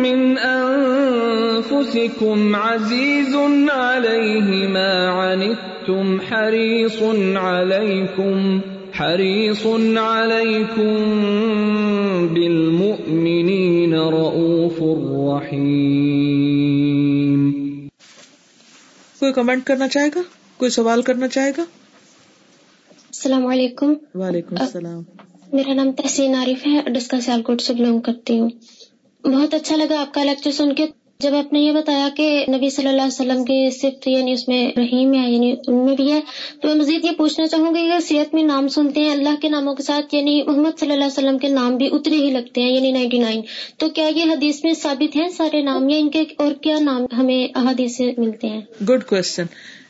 من 0.00 0.38
أنفسكم 0.38 2.56
عزيز 2.56 3.36
عليه 3.72 4.68
ما 4.68 5.08
عنتم 5.08 6.20
حريص 6.20 7.02
عليكم 7.36 8.60
حريص 9.00 9.66
عليكم 9.96 10.96
بالمؤمنين 12.34 13.94
رؤوف 13.94 14.82
رحيم 15.42 17.50
کوئی 19.18 19.32
کمنٹ 19.32 19.66
کرنا 19.66 19.88
چاہے 19.88 20.08
گا؟ 20.14 20.20
کوئی 20.56 20.70
سوال 20.70 21.02
کرنا 21.02 21.28
چاہے 21.28 21.50
گا؟ 21.50 21.62
السلام 22.88 23.46
علیکم۔ 23.46 23.92
وعلیکم 24.14 24.56
السلام۔ 24.60 25.02
میرا 25.52 25.74
نام 25.74 25.92
تحسین 25.92 26.34
عارف 26.34 26.66
ہے 26.66 26.90
ڈسکا 26.90 27.20
سیالکوٹ 27.20 27.60
سے 27.60 27.74
بلونگ 27.74 28.00
کرتی 28.00 28.40
ہوں۔ 28.40 28.48
بہت 29.24 29.54
اچھا 29.54 29.76
لگا 29.76 30.00
آپ 30.00 30.14
کا 30.14 30.24
لیکچر 30.24 30.50
سن 30.50 30.74
کے۔ 30.74 30.86
جب 31.20 31.34
آپ 31.34 31.52
نے 31.52 31.60
یہ 31.60 31.72
بتایا 31.72 32.08
کہ 32.16 32.44
نبی 32.48 32.70
صلی 32.70 32.88
اللہ 32.88 33.02
علیہ 33.02 33.20
وسلم 33.20 33.44
کی 33.44 33.70
صفت 33.70 34.08
یعنی 34.08 34.32
اس 34.32 34.48
میں 34.48 34.72
رحیم 34.76 35.14
ہے 35.14 35.32
یعنی 35.32 35.54
ان 35.66 35.86
میں 35.86 35.96
بھی 35.96 36.12
ہے 36.12 36.20
تو 36.62 36.68
میں 36.68 36.74
مزید 36.74 37.04
یہ 37.04 37.10
پوچھنا 37.10 37.46
چاہوں 37.46 37.74
گی 37.74 37.80
کہ 37.80 38.00
سیرت 38.00 38.34
میں 38.34 38.42
نام 38.42 38.68
سنتے 38.68 39.00
ہیں 39.00 39.10
اللہ 39.10 39.40
کے 39.40 39.48
ناموں 39.48 39.74
کے 39.74 39.82
ساتھ 39.82 40.14
یعنی 40.14 40.42
محمد 40.42 40.80
صلی 40.80 40.92
اللہ 40.92 41.04
علیہ 41.04 41.18
وسلم 41.18 41.38
کے 41.38 41.48
نام 41.48 41.76
بھی 41.76 41.88
اترے 41.92 42.14
ہی 42.14 42.30
لگتے 42.30 42.60
ہیں 42.62 42.70
یعنی 42.70 42.92
نائنٹی 42.92 43.18
نائن 43.18 43.40
تو 43.78 43.90
کیا 43.90 44.06
یہ 44.06 44.24
حدیث 44.24 44.64
میں 44.64 44.72
ثابت 44.72 45.16
ہیں 45.16 45.28
سارے 45.28 45.62
نام 45.62 45.88
یا 45.88 45.98
ان 45.98 46.10
کے 46.10 46.24
اور 46.36 46.52
کیا 46.52 46.78
نام 46.80 47.06
ہمیں 47.18 47.48
احادیث 47.54 47.96
سے 47.96 48.12
ملتے 48.18 48.48
ہیں؟ 48.48 48.60
گڈ 48.88 49.04
کوشچن 49.04 49.44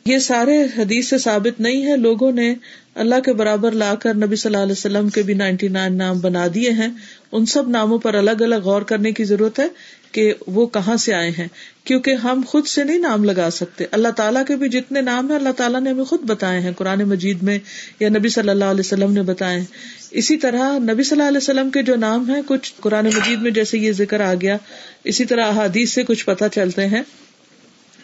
یہ 0.05 0.17
سارے 0.17 0.63
حدیث 0.77 1.09
سے 1.09 1.17
ثابت 1.17 1.61
نہیں 1.61 1.85
ہے۔ 1.85 1.97
لوگوں 1.97 2.31
نے 2.31 2.55
اللہ 2.95 3.19
کے 3.25 3.33
برابر 3.33 3.71
لا 3.71 3.95
کر 3.95 4.13
نبی 4.13 4.35
صلی 4.35 4.49
اللہ 4.49 4.63
علیہ 4.63 4.71
وسلم 4.71 5.09
کے 5.09 5.21
بھی 5.21 5.33
نائنٹی 5.33 5.67
نائن 5.67 5.97
نام 5.97 6.19
بنا 6.19 6.47
دیے 6.53 6.71
ہیں۔ 6.71 6.87
ان 7.31 7.45
سب 7.45 7.69
ناموں 7.69 7.97
پر 7.97 8.13
الگ 8.13 8.31
الگ 8.31 8.55
غور 8.55 8.81
کرنے 8.81 9.11
کی 9.11 9.23
ضرورت 9.23 9.59
ہے 9.59 9.67
کہ 10.11 10.33
وہ 10.47 10.67
کہاں 10.67 10.97
سے 10.97 11.13
آئے 11.13 11.29
ہیں۔ 11.29 11.47
کیونکہ 11.83 12.11
ہم 12.11 12.41
خود 12.47 12.67
سے 12.67 12.83
نہیں 12.83 12.97
نام 12.97 13.23
لگا 13.23 13.49
سکتے۔ 13.51 13.85
اللہ 13.91 14.07
تعالیٰ 14.07 14.45
کے 14.45 14.55
بھی 14.55 14.69
جتنے 14.69 15.01
نام 15.01 15.29
ہیں، 15.29 15.35
اللہ 15.35 15.51
تعالیٰ 15.57 15.81
نے 15.81 15.89
ہمیں 15.89 16.03
خود 16.03 16.19
بتائے 16.21 16.59
ہیں۔ 16.59 16.71
قرآن 16.77 17.03
مجید 17.03 17.43
میں 17.43 17.59
یا 17.99 18.09
نبی 18.09 18.29
صلی 18.29 18.49
اللہ 18.49 18.65
علیہ 18.65 18.79
وسلم 18.79 19.11
نے 19.13 19.21
بتائے 19.21 19.57
ہیں۔ 19.57 19.65
اسی 20.11 20.37
طرح 20.37 20.77
نبی 20.79 21.03
صلی 21.03 21.17
اللہ 21.17 21.27
علیہ 21.27 21.37
وسلم 21.37 21.69
کے 21.69 21.83
جو 21.83 21.95
نام 21.95 22.29
ہیں، 22.29 22.41
کچھ 22.47 22.73
قرآن 22.79 23.05
مجید 23.05 23.41
میں 23.41 23.51
جیسے 23.51 23.77
یہ 23.77 23.91
ذکر 23.91 24.21
آ 24.21 24.33
گیا، 24.33 24.57
اسی 25.03 25.25
طرح 25.25 25.45
احادیث 25.45 25.93
سے 25.93 26.03
کچھ 26.03 26.25
پتہ 26.25 26.45
چلتے 26.53 26.87
ہیں۔ 26.87 27.03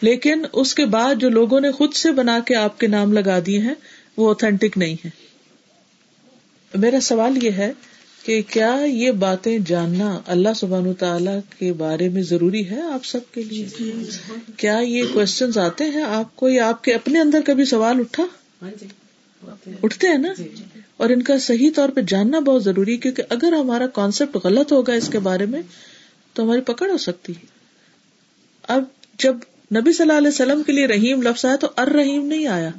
لیکن 0.02 0.44
اس 0.54 0.76
کے 0.76 0.86
بعد 0.86 1.16
جو 1.16 1.30
لوگوں 1.30 1.60
نے 1.60 1.72
خود 1.72 1.94
سے 1.94 2.12
بنا 2.12 2.40
کے 2.46 2.56
آپ 2.56 2.80
کے 2.80 2.88
نام 2.88 3.14
لگا 3.14 3.40
دیے 3.46 3.60
ہیں، 3.60 3.74
وہ 4.18 4.28
اوتھینٹک 4.28 4.78
نہیں 4.78 4.96
ہے 5.06 5.10
میرا 6.74 7.00
سوال 7.00 7.44
یہ 7.44 7.52
ہے 7.52 7.72
کہ 8.24 8.42
کیا 8.42 8.76
یہ 8.86 9.12
باتیں 9.12 9.58
جاننا 9.60 10.20
اللہ 10.28 10.54
سبحان 10.56 10.94
تعالی 10.94 11.32
کے 11.60 11.74
بارے 11.74 12.10
میں 12.10 12.22
ضروری 12.22 12.70
ہے 12.70 12.82
آپ 12.82 13.06
سب 13.06 13.20
کے 13.34 13.44
لیے؟ 13.44 13.66
کیا 14.58 14.80
یہ 14.80 15.04
کوشچنز 15.14 15.58
آتے 15.58 15.84
ہیں 15.84 16.04
آپ 16.04 16.36
کو 16.36 16.50
یا 16.50 16.68
آپ 16.68 16.84
کے 16.84 16.94
اپنے 16.94 17.20
اندر 17.20 17.40
کبھی 17.46 17.66
سوال 17.66 18.00
اٹھا؟ 18.00 18.26
اٹھتے 19.84 20.08
ہیں 20.08 20.18
نا؟ 20.18 20.34
اور 20.98 21.10
ان 21.10 21.22
کا 21.22 21.40
صحیح 21.40 21.70
طور 21.76 21.90
پہ 21.90 22.02
جاننا 22.02 22.40
بہت 22.40 22.64
ضروری 22.64 22.92
ہے، 22.92 22.98
کیونکہ 22.98 23.24
اگر 23.30 23.54
ہمارا 23.54 23.88
کانسیپٹ 23.88 24.38
غلط 24.44 24.72
ہوگا 24.72 24.94
اس 24.94 25.10
کے 25.10 25.20
بارے 25.20 25.46
میں 25.46 25.62
تو 26.34 26.44
ہماری 26.44 26.62
پکڑ 26.62 26.90
ہو 26.90 26.98
سکتی 26.98 27.34
ہے۔ 27.34 27.46
اب 28.68 28.84
جب 29.20 29.36
نبی 29.76 29.94
صلی 29.94 30.04
اللہ 30.04 30.18
علیہ 30.18 30.28
وسلم 30.28 30.64
کے 30.64 30.72
لیے 30.72 30.88
رحیم 30.88 31.22
لفظ 31.22 31.46
آیا 31.46 31.56
تو 31.56 31.68
ار 31.78 31.88
رحیم 31.88 32.26
نہیں 32.26 32.48
آیا۔ 32.48 32.70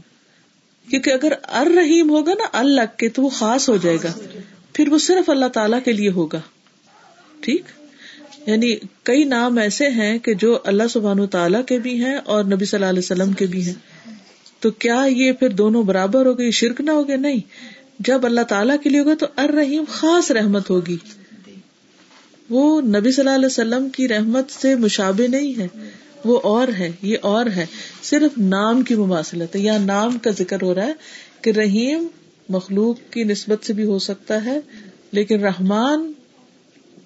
کیونکہ 0.91 1.11
اگر 1.11 1.33
ار 1.43 1.67
رحیم 1.67 2.11
ہوگا 2.11 2.31
نا 2.31 2.45
الگ 2.53 2.81
کے 2.97 3.09
تو 3.09 3.23
وہ 3.23 3.29
خاص 3.29 3.69
ہو 3.69 3.77
جائے 3.77 3.97
گا۔ 4.05 4.19
پھر 4.73 4.89
وہ 4.89 4.99
صرف 4.99 5.31
اللہ 5.31 5.47
تعالی 5.47 5.77
کے 5.85 5.93
لیے 5.93 6.11
ہوگا۔ 6.11 6.41
ٹھیک؟ 7.41 7.63
یعنی 8.47 8.77
کئی 9.03 9.25
نام 9.25 9.59
ایسے 9.59 9.89
ہیں 9.89 10.19
کہ 10.19 10.35
جو 10.35 10.59
اللہ 10.65 10.83
سبحان 10.91 11.27
تعالیٰ 11.27 11.65
کے 11.65 11.79
بھی 11.79 12.05
ہیں 12.05 12.17
اور 12.17 12.45
نبی 12.45 12.65
صلی 12.65 12.77
اللہ 12.79 12.91
علیہ 12.91 12.99
وسلم 12.99 13.33
کے 13.33 13.47
بھی 13.47 13.63
ہیں۔ 13.65 13.75
تو 14.61 14.71
کیا 14.71 15.05
یہ 15.09 15.33
پھر 15.33 15.49
دونوں 15.49 15.83
برابر 15.83 16.27
ہو 16.27 16.39
گئی 16.39 16.51
شرک 16.51 16.81
نہ 16.81 16.91
ہوگے 16.91 17.17
نہیں۔ 17.17 17.41
جب 17.99 18.27
اللہ 18.27 18.41
تعالیٰ 18.41 18.77
کے 18.83 18.91
لیے 18.91 19.01
ہوگا 19.01 19.15
تو 19.15 19.27
ار 19.37 19.49
رحیم 19.49 19.85
خاص 19.89 20.31
رحمت 20.31 20.71
ہوگی۔ 20.71 20.97
وہ 22.51 22.81
نبی 22.81 23.13
صلی 23.13 23.25
اللہ 23.25 23.35
علیہ 23.35 23.47
وسلم 23.47 23.89
کی 23.89 24.09
رحمت 24.09 24.51
سے 24.51 24.75
مشابہ 24.75 25.27
نہیں 25.29 25.61
ہے۔ 25.61 25.69
وہ 26.25 26.41
اور 26.43 26.69
ہے 26.79 26.91
یہ 27.03 27.17
اور 27.23 27.47
ہے. 27.57 27.67
صرف 28.03 28.39
نام 28.39 28.83
کی 28.83 28.95
مماثلت 28.95 29.57
ہے. 29.57 29.61
یا 29.61 29.79
نام 29.79 30.19
کا 30.19 30.31
ذکر 30.31 30.63
ہو 30.63 30.75
رہا 30.75 30.87
ہے 30.87 30.93
کہ 31.43 31.51
رحیم 31.51 32.07
مخلوق 32.49 33.13
کی 33.13 33.25
نسبت 33.25 33.67
سے 33.67 33.73
بھی 33.73 33.85
ہو 33.85 33.99
سکتا 33.99 34.45
ہے 34.45 34.61
لیکن 35.13 35.41
رحمان 35.41 36.13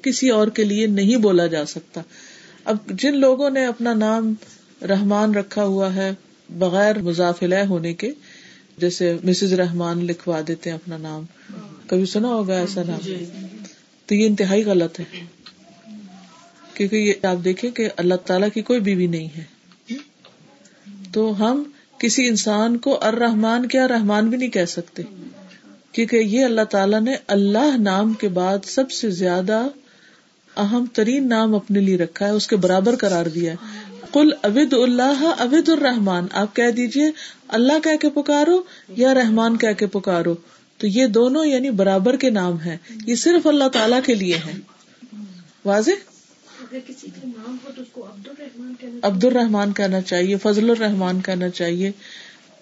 کسی 0.02 0.30
اور 0.30 0.48
کے 0.48 0.64
لیے 0.64 0.86
نہیں 0.86 1.16
بولا 1.16 1.46
جا 1.46 1.66
سکتا۔ 1.66 2.00
اب 2.64 2.76
جن 2.88 3.16
لوگوں 3.16 3.50
نے 3.50 3.66
اپنا 3.66 3.94
نام 3.94 4.34
رحمان 4.82 5.34
رکھا 5.34 5.64
ہوا 5.64 5.94
ہے 5.94 6.10
بغیر 6.58 6.98
مضافل 6.98 7.54
ہونے 7.68 7.94
کے 7.94 8.12
جیسے 8.78 9.16
مسز 9.24 9.52
رحمان 9.52 10.04
لکھوا 10.04 10.40
دیتے 10.48 10.70
ہیں 10.70 10.76
اپنا 10.76 10.96
نام۔ 10.96 11.24
کبھی 11.86 12.06
سنا 12.06 12.28
ہوگا 12.28 12.54
ایسا 12.54 12.82
نام؟ 12.82 13.24
تو 14.06 14.14
یہ 14.14 14.26
انتہائی 14.26 14.64
غلط 14.64 15.00
ہے۔ 15.00 15.04
کیونکہ 16.74 16.96
یہ 16.96 17.26
آپ 17.26 17.44
دیکھیں 17.44 17.70
کہ 17.70 17.88
اللہ 17.96 18.14
تعالیٰ 18.14 18.48
کی 18.54 18.62
کوئی 18.62 18.80
بیوی 18.80 19.06
نہیں 19.06 19.28
ہے۔ 19.36 19.44
تو 21.12 21.40
ہم 21.40 21.62
کسی 21.98 22.28
انسان 22.28 22.76
کو 22.76 22.98
ارحمان 23.02 23.68
کیا 23.68 23.88
رحمان 23.88 24.28
بھی 24.28 24.38
نہیں 24.38 24.48
کہہ 24.48 24.64
سکتے۔ 24.64 25.02
کیونکہ 25.92 26.16
یہ 26.16 26.44
اللہ 26.44 26.64
تعالیٰ 26.70 27.00
نے 27.00 27.14
اللہ 27.26 27.76
نام 27.78 28.12
کے 28.12 28.28
بعد 28.28 28.58
سب 28.64 28.90
سے 28.90 29.10
زیادہ 29.10 29.66
اہم 30.56 30.84
ترین 30.92 31.28
نام 31.28 31.54
اپنے 31.54 31.80
لیے 31.80 31.96
رکھا 31.96 32.26
ہے، 32.26 32.30
اس 32.30 32.46
کے 32.46 32.56
برابر 32.56 32.96
قرار 32.96 33.26
دیا 33.26 33.52
ہے۔ 33.52 33.84
کل 34.12 34.28
ابد 34.42 34.72
اللہ 34.72 35.34
ابد 35.38 35.68
الرحمان 35.68 36.26
آپ 36.32 36.56
کہہ 36.56 36.70
دیجیے 36.70 37.10
اللہ 37.48 37.72
کہہ 37.82 37.96
کے 37.96 38.08
پکارو 38.08 38.62
یا 38.88 39.14
رحمان 39.14 39.58
کہہ 39.58 39.72
کے 39.78 39.86
پکارو۔ 39.86 40.34
تو 40.78 40.86
یہ 40.86 41.06
دونوں 41.06 41.46
یعنی 41.46 41.70
برابر 41.70 42.16
کے 42.16 42.30
نام 42.30 42.60
ہے 42.60 42.76
یہ 43.06 43.14
صرف 43.14 43.46
اللہ 43.46 43.68
تعالیٰ 43.68 44.00
کے 44.06 44.14
لیے 44.14 44.38
ہے 44.46 44.52
واضح؟ 45.64 46.13
عبد 49.02 49.24
الرحمان 49.24 49.72
کہنا 49.72 50.00
چاہیے۔ 50.00 50.36
فضل 50.36 50.70
الرحمان 50.70 51.20
کہنا 51.20 51.48
چاہیے۔ 51.48 51.90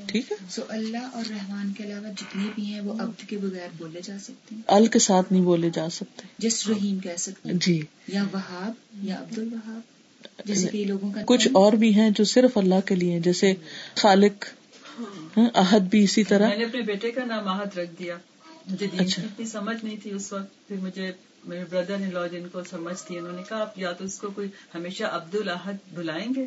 ٹھیک 0.07 0.33
ہے؟ 0.33 0.37
سو 0.51 0.63
اللہ 0.69 1.07
اور 1.13 1.25
رحمان 1.31 1.73
کے 1.73 1.85
علاوہ 1.85 2.13
جتنے 2.13 2.49
بھی 2.55 2.65
ہیں 2.65 2.81
وہ 2.81 2.93
عبد 2.93 3.29
کے 3.29 3.37
بغیر 3.39 3.69
بولے 3.79 4.01
جا 4.05 4.17
سکتے 4.19 4.55
ہیں۔ 4.55 4.63
ال 4.67 4.87
کے 4.87 4.99
ساتھ 4.99 5.33
نہیں 5.33 5.43
بولے 5.43 5.71
جا 5.71 5.89
سکتے۔ 5.89 6.27
جس 6.39 6.69
رحیم 6.69 6.99
کہہ 6.99 7.17
سکتے 7.17 7.49
جی۔ 7.53 7.83
یا 8.09 8.25
وہاب 8.33 8.73
یا 9.03 9.21
عبد 9.21 9.39
الوہاب 9.39 9.81
جیسے 10.45 10.69
کہ 10.69 10.85
لوگوں 10.85 11.13
کا 11.13 11.21
کچھ 11.27 11.49
اور 11.53 11.73
بھی 11.73 11.95
ہیں 11.95 12.11
جو 12.11 12.25
صرف 12.25 12.59
اللہ 12.59 12.81
کے 12.87 12.95
لیے 12.95 13.21
جیسے 13.21 13.55
خالق 13.95 14.45
عہد 15.55 15.83
بھی 15.83 16.05
اسی 16.05 16.25
طرح۔ 16.25 16.49
میں 16.49 16.57
نے 16.57 16.65
اپنے 16.65 16.81
بیٹے 16.81 17.11
کا 17.11 17.25
نام 17.25 17.49
عہد 17.49 17.79
رکھ 17.79 17.91
دیا۔ 17.99 18.17
مجھے 18.71 18.87
کی 18.87 18.99
اتنی 19.01 19.47
سمجھ 19.47 19.85
نہیں 19.85 19.97
تھی 20.03 20.11
اس 20.11 20.33
وقت 20.33 20.69
پھر 20.69 20.77
مجھے 20.77 21.13
میرے 21.45 21.65
بردر 21.71 21.95
ان 21.95 22.11
لا 22.13 22.27
جن 22.27 22.49
کو 22.53 22.61
سمجھ 22.71 23.07
تھی 23.07 23.19
انہوں 23.19 23.33
نے 23.33 23.43
کہا 23.49 23.61
آپ 23.61 23.79
یا 23.79 23.93
تو 23.93 24.05
اس 24.05 24.19
کو 24.19 24.31
کوئی 24.31 24.49
ہمیشہ 24.75 25.05
عبد 25.05 25.35
الحد 25.35 25.95
بلائیں 25.95 26.33
گے؟ 26.37 26.47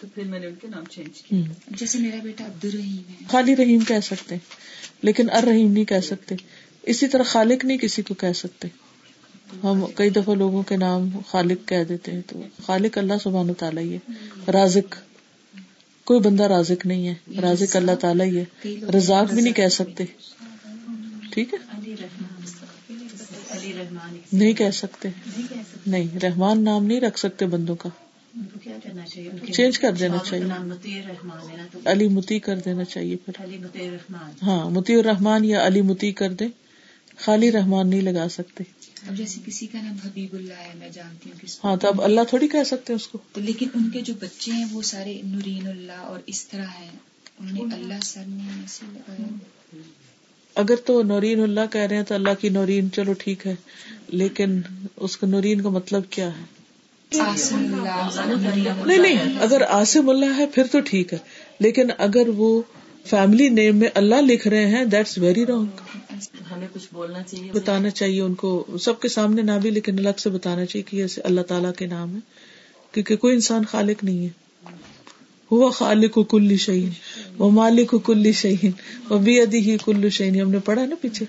تو 0.00 0.06
پھر 0.14 0.24
میں 0.24 0.38
نے 0.38 0.46
ان 0.46 0.54
کے 0.54 0.68
نام 0.68 0.84
چینج 0.84 1.22
کیا 1.22 1.52
جیسے 1.68 1.98
میرا 1.98 2.16
بیٹا 2.22 2.44
عبد 2.44 2.64
الرحیم 2.64 2.96
ہے۔ 2.96 3.24
خالی 3.28 3.56
رحیم 3.56 3.80
کہہ 3.80 4.00
سکتے 4.02 4.34
لیکن 5.02 5.30
ار 5.30 5.42
رحیم 5.42 5.72
نہیں 5.72 5.84
کہہ 5.84 6.00
سکتے۔ 6.00 6.34
اسی 6.82 7.08
طرح 7.08 7.22
خالق 7.22 7.64
نہیں 7.64 7.78
کسی 7.78 8.02
کو 8.02 8.14
کہہ 8.14 8.32
سکتے۔ 8.32 8.68
ہم 9.64 9.84
کئی 9.94 10.10
دفعہ 10.10 10.34
لوگوں 10.34 10.62
کے 10.62 10.76
نام 10.76 11.08
خالق 11.28 11.68
کہہ 11.68 11.84
دیتے 11.84 12.12
ہیں 12.12 12.20
تو 12.26 12.42
خالق 12.66 12.98
اللہ 12.98 13.12
سبحان 13.22 13.54
تعالیٰ 13.54 13.82
ہی 13.82 13.96
ہے۔ 13.96 13.98
رازق 14.52 14.96
کوئی 16.04 16.20
بندہ 16.20 16.42
رازق 16.42 16.86
نہیں 16.86 17.08
ہے۔ 17.08 17.40
رازق 17.40 17.76
اللہ 17.76 17.94
تعالیٰ 17.94 18.26
ہی 18.26 18.38
ہے۔ 18.38 18.76
رزاق 18.98 19.32
بھی 19.32 19.42
نہیں 19.42 19.54
کہہ 19.54 19.68
سکتے۔ 19.68 20.04
ٹھیک 21.32 21.54
ہے؟ 21.54 21.58
نہیں 24.32 24.52
کہہ 24.52 24.70
سکتے۔ 24.70 25.08
نہیں 25.86 26.18
رحمان 26.18 26.64
نام 26.64 26.86
نہیں 26.86 27.00
رکھ 27.00 27.18
سکتے 27.18 27.46
بندوں 27.46 27.76
کا۔ 27.76 27.88
چینج 29.52 29.78
کر 29.78 29.92
دینا 29.92 30.18
چاہیے۔ 30.18 30.46
علی 31.84 32.08
متی 32.08 32.38
کر 32.38 32.58
دینا 32.58 32.84
چاہیے 32.84 33.16
پھر۔ 33.16 33.44
ہاں 34.42 34.70
متی 34.70 34.94
الرحمان 34.94 35.44
یا 35.44 35.66
علی 35.66 35.80
متی 35.80 36.12
کر 36.12 36.32
دے 36.32 36.44
خالی 37.16 37.52
رحمان 37.52 37.90
نہیں 37.90 38.00
لگا 38.00 38.28
سکتے۔ 38.28 38.64
اب 39.08 39.16
جیسے 39.16 39.40
کسی 39.46 39.66
کا 39.66 39.80
نام 39.82 39.96
حبیب 40.04 40.34
اللہ 40.34 40.54
ہے 40.54 40.72
میں 40.78 40.88
جانتی 40.88 41.30
ہوں 41.30 41.40
کس 41.40 41.60
ہاں 41.64 41.76
تو 41.76 41.88
اب 41.88 42.02
اللہ 42.02 42.20
تھوڑی 42.28 42.48
کہہ 42.48 42.64
سکتے 42.66 42.92
اس 42.92 43.08
کو۔ 43.08 43.18
تو 43.32 43.40
لیکن 43.40 43.68
ان 43.74 43.90
کے 43.90 44.00
جو 44.00 44.14
بچے 44.20 44.52
ہیں 44.52 44.64
وہ 44.72 44.82
سارے 44.82 45.20
نورین 45.24 45.66
اللہ 45.66 45.92
اور 45.92 46.20
اس 46.26 46.46
طرح 46.48 46.66
ہیں۔ 46.80 46.90
انہوں 47.38 47.66
نے 47.66 47.74
اللہ 47.74 47.94
سر 48.04 48.22
نے 48.26 49.32
اگر 50.54 50.76
تو 50.76 51.02
نورین 51.02 51.42
اللہ 51.42 51.60
کہہ 51.72 51.80
رہے 51.80 51.96
ہیں 51.96 52.02
تو 52.02 52.14
اللہ 52.14 52.30
کی 52.40 52.48
نورین 52.48 52.92
چلو 52.92 53.12
ٹھیک 53.12 53.46
ہے 53.46 53.54
لیکن 54.08 54.60
اس 54.96 55.16
کا 55.16 55.26
نورین 55.26 55.60
کا 55.60 55.68
مطلب 55.68 56.02
کیا 56.10 56.28
ہے؟ 56.28 56.42
نہیں 58.86 58.98
نہیں 58.98 59.16
اگر 59.40 59.62
آصم 59.68 60.08
اللہ 60.08 60.38
ہے 60.38 60.46
پھر 60.46 60.62
تو 60.72 60.80
ٹھیک 60.80 61.12
ہے 61.12 61.18
لیکن 61.58 61.86
اگر 61.98 62.28
وہ 62.28 62.62
فیملی 63.06 63.48
نیم 63.48 63.76
میں 63.76 63.88
اللہ 63.94 64.14
لکھ 64.14 64.48
رہے 64.48 64.66
ہیں 64.66 64.84
دیٹس 64.84 65.18
ویری 65.18 65.46
رانگ 65.46 65.66
ہمیں 66.52 66.66
کچھ 66.72 66.86
بولنا 66.92 67.22
چاہیے۔ 67.22 67.50
بتانا 67.52 67.90
چاہیے 67.90 68.20
ان 68.20 68.34
کو 68.34 68.66
سب 68.80 69.00
کے 69.00 69.08
سامنے 69.08 69.42
نہ 69.42 69.52
بھی 69.62 69.70
لیکن 69.70 69.98
الگ 69.98 70.18
سے 70.18 70.30
بتانا 70.30 70.64
چاہیے 70.64 70.82
کہ 70.82 70.96
یہ 70.96 71.20
اللہ 71.24 71.40
تعالیٰ 71.40 71.72
کے 71.72 71.86
نام 71.86 72.14
ہے 72.14 72.20
کیونکہ 72.92 73.16
کوئی 73.16 73.34
انسان 73.34 73.64
خالق 73.64 74.04
نہیں 74.04 74.24
ہے۔ 74.24 74.42
وہ 75.52 75.70
خالق 75.70 76.18
کل 76.30 76.56
شہین 76.56 76.90
وہ 77.38 77.50
مالک 77.50 77.94
کل 78.04 78.32
شہین 78.32 78.70
وہ 79.08 79.18
بھی 79.18 79.40
ادی 79.40 79.58
ہی 79.58 79.76
کل 79.84 80.10
شہین 80.10 80.40
ہم 80.40 80.50
نے 80.50 80.58
پڑھا 80.58 80.86
نا 80.86 80.94
پیچھے؟ 81.00 81.24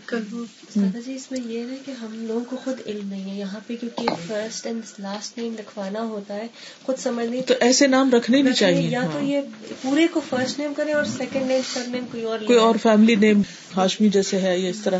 جی 1.05 1.15
اس 1.15 1.31
میں 1.31 1.39
یہ 1.45 1.59
ہے 1.59 1.75
کہ 1.86 1.91
ہم 1.91 2.27
لوگوں 2.27 2.45
کو 2.49 2.55
خود 2.63 2.73
علم 2.86 3.09
نہیں 3.09 3.31
ہے 3.31 3.39
یہاں 3.39 3.59
پہ 3.67 3.75
کیونکہ 3.75 4.13
فرسٹ 4.27 4.67
اینڈ 4.67 4.81
لاسٹ 4.99 5.38
نیم 5.38 5.53
لکھوانا 5.53 6.01
ہوتا 6.01 6.36
ہے 6.36 6.47
خود 6.83 6.95
سمجھ 6.97 7.25
نہیں 7.25 7.41
تو 7.41 7.53
ایسے 7.59 7.88
نام 7.88 8.12
رکھنے 8.13 8.41
نہیں 8.41 8.53
چاہیے 8.53 8.89
یا 8.89 9.01
تو 9.13 9.19
یہ 9.25 9.41
پورے 9.81 10.07
کو 10.07 10.21
فرسٹ 10.29 10.59
نیم 10.59 10.73
کرے 10.73 10.91
اور 10.91 11.03
سیکنڈ 11.03 11.47
نیم 11.47 11.62
سر 11.73 11.81
نیم 11.88 12.05
کوئی 12.12 12.23
اور 12.23 12.39
کوئی 12.39 12.59
اور 12.59 12.75
فیملی 12.75 13.15
نیم 13.15 13.41
ہاشمی 13.77 14.09
جیسے 14.09 14.41
ہے 14.41 14.59
یا 14.59 14.69
اس 14.69 14.79
طرح۔ 14.83 14.99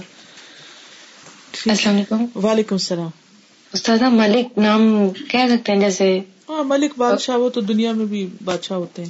السلام 1.66 1.96
علیکم۔ 1.96 2.26
وعلیکم 2.44 2.76
السلام۔ 2.76 3.10
استاد 3.74 3.98
ملک 3.98 4.58
نام 4.58 5.10
کہہ 5.10 5.48
سکتے 5.50 5.72
ہیں؟ 5.72 5.80
جیسے 5.80 6.20
ہاں 6.50 6.64
ملک 6.64 6.94
بادشاہ 6.98 7.38
وہ 7.38 7.50
تو 7.50 7.62
دنیا 7.62 7.92
میں 7.92 8.06
بھی 8.06 8.28
بادشاہ 8.44 8.78
ہوتے 8.78 9.02
ہیں۔ 9.02 9.10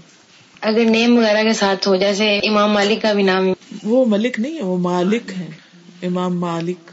اگر 0.61 0.85
نیم 0.85 1.17
وغیرہ 1.17 1.43
کے 1.43 1.53
ساتھ 1.53 1.87
ہو 1.87 1.95
جیسے 1.95 2.37
امام 2.37 2.71
مالک 2.71 3.01
کا 3.01 3.13
بھی 3.13 3.23
نام 3.23 3.51
وہ 3.83 4.05
ملک 4.05 4.39
نہیں 4.39 4.57
ہے 4.57 4.63
وہ 4.63 4.77
مالک 4.77 5.31
ہے 5.39 5.47
امام 6.03 6.39
مالک۔ 6.39 6.91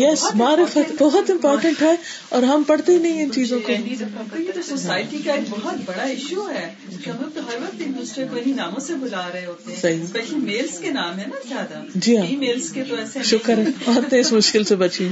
یس 0.00 0.24
معرفت 0.34 1.02
بہت 1.02 1.30
امپورٹینٹ 1.30 1.82
ہے 1.82 1.94
اور 2.28 2.42
ہم 2.42 2.62
پڑھتے 2.66 2.92
ہی 2.92 2.98
نہیں 2.98 3.22
ان 3.22 3.32
چیزوں 3.32 3.60
کو۔ 3.60 3.72
یہ 3.72 4.50
تو 4.54 4.62
سوسائٹی 4.62 5.18
کا 5.24 5.32
ایک 5.32 5.50
بہت 5.50 5.74
بڑا 5.84 6.02
ایشو 6.02 6.50
ہے۔ 6.50 6.70
ہم 7.06 7.12
لوگ 7.20 7.30
تو 7.34 7.40
ہر 7.40 7.56
وقت 7.56 7.74
ایک 7.78 7.98
دوسرے 7.98 8.24
کو 8.30 8.36
انہیں 8.36 8.54
ناموں 8.54 8.80
سے 8.80 8.94
بلا 8.94 9.28
رہے 9.34 9.46
ہوتے 9.46 9.92
ہیں۔ 9.94 10.02
اسپیشلی 10.02 10.38
میلس 10.38 10.78
کے 10.78 10.90
نام 10.90 11.18
ہے 11.18 11.24
نا 11.26 11.36
زیادہ۔ 11.48 11.80
جی 11.94 12.16
ہاں۔ 12.18 12.26
میلس 12.38 12.72
کے 12.72 12.84
تو 12.84 12.94
ایسے 12.94 13.18
شکر 13.22 13.58
ہے 13.58 13.64
عورتیں 13.86 14.20
اس 14.20 14.32
مشکل 14.32 14.64
سے 14.64 14.76
بچی۔ 14.76 15.08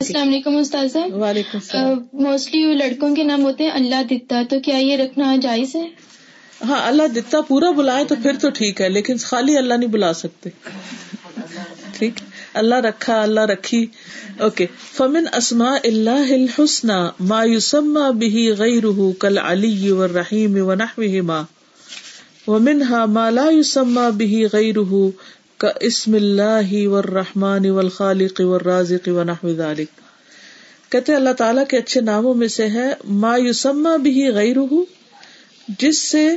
السلام 0.00 0.28
علیکم 0.28 0.56
استاذ 0.56 0.96
وعلیکم 0.96 1.58
السلام۔ 1.58 1.98
موسٹلی 2.12 2.74
لڑکوں 2.74 3.16
کے 3.16 3.22
نام 3.24 3.42
ہوتے 3.42 3.64
ہیں 3.64 3.70
اللہ 3.70 4.02
دتا 4.10 4.42
تو 4.50 4.60
کیا 4.60 4.76
یہ 4.76 4.96
رکھنا 4.96 5.36
جائز 5.36 5.76
ہے؟ 5.76 5.88
ہاں 6.64 6.86
اللہ 6.86 7.02
دتا 7.16 7.40
پورا 7.40 7.70
بلائے 7.70 8.04
تو 8.04 8.14
پھر 8.22 8.32
تو 8.36 8.50
ٹھیک 8.50 8.80
ہے 8.80 8.88
لیکن 8.88 9.16
خالی 9.16 9.58
اللہ 9.58 9.74
نہیں 9.74 9.90
بلا 9.90 10.12
سکتے۔ 10.12 10.50
ٹھیک؟ 11.92 12.12
اللہ 12.54 12.74
رکھا، 12.74 13.22
اللہ 13.22 13.40
رکھی۔ 13.40 13.86
اوکے 14.38 14.66
فمن 14.96 15.26
اسما 15.32 15.76
اللہ 15.84 16.32
الحسن 16.32 16.88
ما 17.20 17.44
یوسما 17.44 18.10
به 18.10 18.54
غیره 18.58 19.10
کل 19.18 19.38
علی 19.38 19.90
و 19.90 20.06
رحیم 20.06 20.66
و 20.66 20.74
نحوهما 20.74 21.42
ومنها 22.46 23.04
ما 23.06 23.30
لا 23.30 23.50
يسمى 23.50 24.10
به 24.16 24.48
غيره 24.52 25.10
كاسم 25.58 26.14
الله 26.14 26.86
والرحمن 26.86 27.70
والخالق 27.70 28.40
والرازق 28.40 29.08
ونحو 29.08 29.52
ذلك۔ 29.52 30.00
کہتے 30.90 31.14
اللہ 31.14 31.32
تعالیٰ 31.32 31.64
کے 31.68 31.78
اچھے 31.78 32.00
ناموں 32.00 32.34
میں 32.34 32.48
سے 32.48 32.66
ہے 32.66 32.92
ما 33.04 33.36
یوسما 33.36 33.96
بھی 33.96 34.30
غیر 34.30 34.56
جس 35.78 35.98
سے 35.98 36.36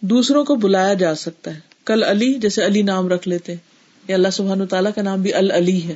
دوسروں 0.00 0.44
کو 0.44 0.54
بلایا 0.54 0.94
جا 0.94 1.14
سکتا 1.14 1.54
ہے۔ 1.54 1.60
کل 1.84 2.02
علی، 2.02 2.34
جیسے 2.34 2.66
علی 2.66 2.82
نام 2.82 3.08
رکھ 3.08 3.28
لیتے 3.28 3.54
یا 4.10 4.16
اللہ 4.16 4.30
سبحان 4.32 4.66
تعالیٰ 4.66 4.90
کا 4.94 5.02
نام 5.02 5.22
بھی 5.22 5.34
العلی 5.34 5.82
ہے۔ 5.82 5.94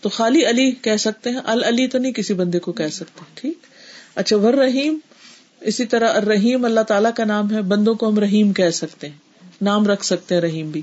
تو 0.00 0.08
خالی 0.08 0.46
علی 0.46 0.70
کہہ 0.70 0.96
سکتے 0.96 1.30
ہیں، 1.30 1.40
العلی 1.44 1.86
تو 1.86 1.98
نہیں 1.98 2.12
کسی 2.12 2.34
بندے 2.34 2.58
کو 2.58 2.72
کہہ 2.72 2.88
سکتے، 2.92 3.24
ٹھیک؟ 3.34 3.58
اچھا 4.14 4.36
ور 4.36 4.54
رحیم 4.54 4.98
اسی 5.60 5.86
طرح 5.86 6.20
رحیم 6.20 6.64
اللہ 6.64 6.80
تعالیٰ 6.80 7.10
کا 7.16 7.24
نام 7.24 7.50
ہے، 7.50 7.62
بندوں 7.62 7.94
کو 7.94 8.08
ہم 8.08 8.18
رحیم 8.18 8.52
کہہ 8.52 8.70
سکتے 8.70 9.08
ہیں، 9.08 9.16
نام 9.62 9.86
رکھ 9.86 10.04
سکتے 10.04 10.34
ہیں 10.34 10.42
رحیم 10.42 10.70
بھی۔ 10.70 10.82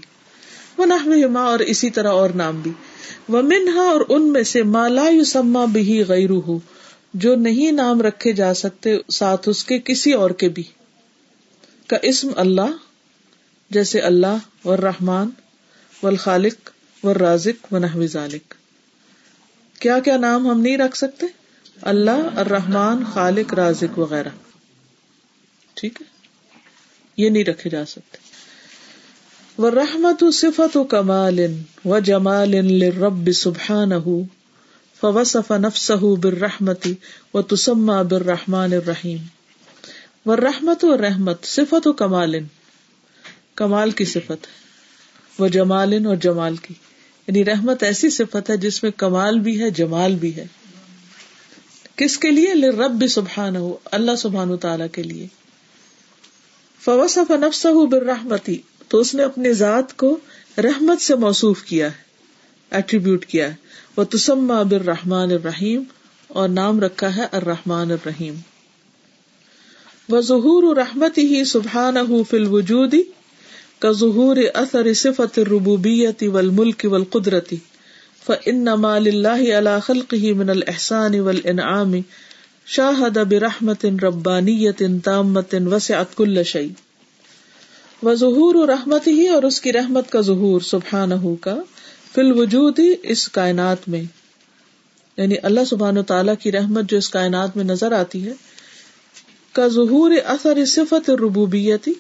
وہ 0.77 0.85
نہ 0.85 1.37
اور 1.37 1.59
اسی 1.59 1.89
طرح 1.89 2.11
اور 2.11 2.29
نام 2.29 2.61
بھی۔ 2.61 2.71
وہ 3.29 3.41
منہا 3.41 3.81
اور 3.81 4.01
ان 4.09 4.33
میں 4.33 4.43
سے 4.43 4.63
مالا 4.63 5.09
یوسما 5.09 5.65
بھی 5.65 6.03
غیر 6.07 6.29
جو 7.13 7.35
نہیں 7.35 7.71
نام 7.71 8.01
رکھے 8.01 8.33
جا 8.33 8.53
سکتے 8.53 8.97
ساتھ 9.11 9.49
اس 9.49 9.65
کے 9.65 9.79
کسی 9.79 10.13
اور 10.13 10.29
کے 10.29 10.49
بھی۔ 10.49 10.63
کا 11.87 11.97
اسم 12.01 12.29
اللہ، 12.35 12.71
جیسے 13.69 13.99
اللہ 13.99 14.67
و 14.67 14.77
رحمان 14.77 15.29
و 16.03 16.07
الخالق 16.07 16.69
و 17.05 17.13
و 17.95 18.05
ذالک 18.05 18.53
کیا 19.79 19.99
کیا 19.99 20.17
نام 20.17 20.51
ہم 20.51 20.61
نہیں 20.61 20.77
رکھ 20.77 20.97
سکتے؟ 20.97 21.25
اللہ، 21.81 22.27
الرحمن، 22.35 23.03
خالق، 23.13 23.53
رازق 23.53 23.99
وغیرہ۔ 23.99 24.29
ٹھیک 25.73 26.01
ہے؟ 26.01 26.05
یہ 27.17 27.29
نہیں 27.29 27.43
رکھے 27.43 27.69
جا 27.69 27.85
سکتے۔ 27.85 28.17
وہ 29.57 29.69
رحمت 29.69 30.23
صفت 30.33 30.77
و 30.77 30.83
کمال 30.83 31.39
و 31.85 31.99
جمال 31.99 32.83
رب 32.83 33.31
سبحان 33.31 33.91
فوصف 35.01 35.51
نفس 35.51 35.91
برحمتی 35.91 36.93
و 37.33 37.41
تسما 37.41 38.01
بر 38.01 38.23
رحمان 38.23 38.73
الرحیم 38.73 39.17
و 40.25 40.35
رحمت 40.35 40.85
و 40.85 40.97
رحمت 40.97 41.45
صفت 41.45 41.87
و 41.87 41.93
کمال۔ 41.93 42.35
کمال 43.55 43.91
کی 43.91 44.05
صفت 44.05 44.47
ہے۔ 44.47 44.62
وہ 45.39 45.47
جمال 45.47 46.05
اور 46.05 46.15
جمال 46.15 46.55
کی۔ 46.55 46.73
یعنی 47.27 47.45
رحمت 47.45 47.83
ایسی 47.83 48.09
صفت 48.09 48.49
ہے 48.49 48.57
جس 48.57 48.83
میں 48.83 48.91
کمال 48.91 49.39
بھی 49.39 49.61
ہے، 49.61 49.69
جمال 49.69 50.15
بھی 50.15 50.35
ہے۔ 50.35 50.45
کس 51.95 52.17
کے 52.17 52.31
لیے؟ 52.31 52.69
رب 52.69 53.07
سبحان 53.07 53.55
ہو 53.55 53.77
اللہ 53.85 54.15
سبحان 54.15 54.57
تعالی 54.57 54.83
کے 54.91 55.03
لیے۔ 55.03 55.27
فوصف 56.81 57.31
نفس 57.31 57.65
بالرحمتی، 57.91 58.57
تو 58.87 58.99
اس 58.99 59.15
نے 59.15 59.23
اپنی 59.23 59.53
ذات 59.53 59.97
کو 59.97 60.17
رحمت 60.57 61.01
سے 61.01 61.15
موصوف 61.15 61.63
کیا 61.63 61.87
ہے 61.87 61.97
ایٹریبیوٹ 62.71 63.25
کیا 63.25 63.49
ہے۔ 63.49 63.55
وہ 63.97 64.03
تسما 64.03 64.63
بالرحمن 64.63 65.31
الرحیم، 65.31 65.83
اور 66.27 66.49
نام 66.49 66.79
رکھا 66.79 67.15
ہے 67.15 67.21
الرحمن 67.31 67.91
الرحیم۔ 67.91 68.35
وہ 70.09 70.21
ظہور 70.21 70.75
رحمت 70.75 71.17
ہی 71.17 71.43
سبحان 71.45 72.23
فل 72.29 72.47
وجودی 72.47 73.03
کا 73.83 73.91
ظہور 73.91 74.37
اثر 74.53 74.93
صفت 74.93 75.39
ربوبیتی 75.39 76.27
ول 76.27 76.49
ملک 76.49 76.85
ول 76.91 77.03
قدرتی 77.03 77.55
فن 78.25 78.65
مال 78.65 79.07
اللہ 79.07 79.57
علا 79.57 79.79
خلق 79.79 80.13
ہی 80.13 80.33
من 80.33 80.49
الحسان 80.49 81.19
ول 81.19 81.39
انعام 81.43 81.93
شاہد 82.65 83.17
برحمت 83.17 83.85
ربانیت 84.03 84.83
تامت 85.03 85.55
وسعت 85.65 86.15
کل 86.15 86.43
شعی 86.43 86.69
و 88.03 88.15
ظہور 88.15 88.67
رحمت 88.67 89.07
ہی 89.07 89.27
اور 89.27 89.43
اس 89.43 89.61
کی 89.61 89.73
رحمت 89.73 90.09
کا 90.09 90.21
ظہور 90.21 90.61
سبحان 90.61 91.35
کا 91.35 91.55
فل 92.13 92.31
وجود 92.31 92.79
ہی 92.79 92.93
اس 93.03 93.27
کائنات 93.29 93.89
میں۔ 93.89 94.03
یعنی 95.17 95.35
اللہ 95.43 95.65
سبحان 95.69 95.97
و 95.97 96.03
تعالیٰ 96.03 96.35
کی 96.39 96.51
رحمت 96.51 96.89
جو 96.89 96.97
اس 96.97 97.09
کائنات 97.09 97.57
میں 97.57 97.63
نظر 97.63 97.91
آتی 97.91 98.25
ہے، 98.25 98.33
کا 99.51 99.67
ظہور 99.67 100.11
اثر 100.25 100.65
صفت 100.65 101.09
ربوبیتی 101.09 101.93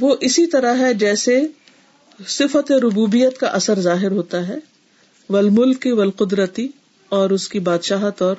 وہ 0.00 0.16
اسی 0.20 0.46
طرح 0.46 0.74
ہے 0.78 0.94
جیسے 0.94 1.40
صفت 2.28 2.72
ربوبیت 2.72 3.38
کا 3.38 3.46
اثر 3.46 3.80
ظاہر 3.80 4.10
ہوتا 4.10 4.48
ہے 4.48 4.58
ول 5.30 5.48
ملک 5.48 5.86
ول 5.90 6.10
قدرتی 6.10 6.68
اور 7.08 7.30
اس 7.30 7.48
کی 7.48 7.58
بادشاہت 7.58 8.22
اور 8.22 8.36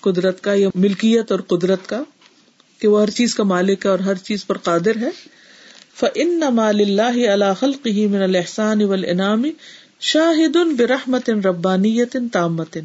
قدرت 0.00 0.40
کا، 0.40 0.54
یا 0.54 0.68
ملکیت 0.74 1.32
اور 1.32 1.40
قدرت 1.40 1.88
کا، 1.88 2.02
کہ 2.78 2.88
وہ 2.88 3.00
ہر 3.00 3.10
چیز 3.10 3.34
کا 3.34 3.44
مالک 3.44 3.86
ہے 3.86 3.90
اور 3.90 3.98
ہر 3.98 4.14
چیز 4.14 4.46
پر 4.46 4.58
قادر 4.58 4.96
ہے۔ 4.96 5.10
فن 5.94 6.40
مال 6.54 6.80
اللہ 6.80 7.18
اللہ 7.30 7.52
خلق 7.60 7.86
ہی 7.86 8.06
من 8.06 8.22
الحسان 8.22 8.82
ول 8.82 9.04
انعام 9.08 9.42
شاہد 10.00 10.56
ان 10.56 10.74
برحمت 10.74 11.30
ربانیت 11.30 12.16
تامت 12.32 12.78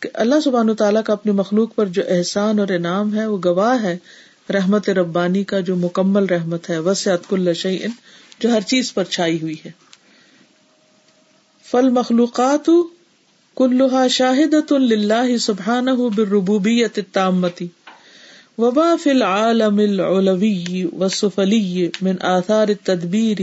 کہ 0.00 0.08
اللہ 0.14 0.40
سبحان 0.44 0.74
تعالیٰ 0.74 1.02
کا 1.02 1.12
اپنی 1.12 1.32
مخلوق 1.32 1.74
پر 1.74 1.86
جو 1.86 2.02
احسان 2.08 2.58
اور 2.58 2.68
انعام 2.68 3.14
ہے، 3.14 3.26
وہ 3.26 3.38
گواہ 3.44 3.82
ہے۔ 3.82 3.96
رحمت 4.54 4.90
ربانی 4.90 5.44
کا 5.44 5.60
جو 5.60 5.76
مکمل 5.76 6.26
رحمت 6.26 6.70
ہے، 6.70 6.78
وسعت 6.78 7.28
کل 7.28 7.54
شعین 7.54 7.90
جو 8.40 8.50
ہر 8.50 8.60
چیز 8.60 8.94
پر 8.94 9.04
چھائی 9.04 9.42
ہوئی 9.42 9.56
ہے۔ 9.66 9.70
فل 11.70 11.88
مخلوقات 11.90 12.70
کلحا 13.56 14.08
شاہدت 14.08 14.72
اللہ 14.72 15.36
سبحان 15.36 15.84
بالربوبیت 15.84 16.98
التامتی 16.98 17.66
وبا 18.58 18.96
فی 19.02 19.10
العالم 19.10 19.78
العلوی 19.78 20.84
والسفلی 20.92 21.88
من 22.02 22.14
آثار 22.20 22.68
التدبیر 22.68 23.40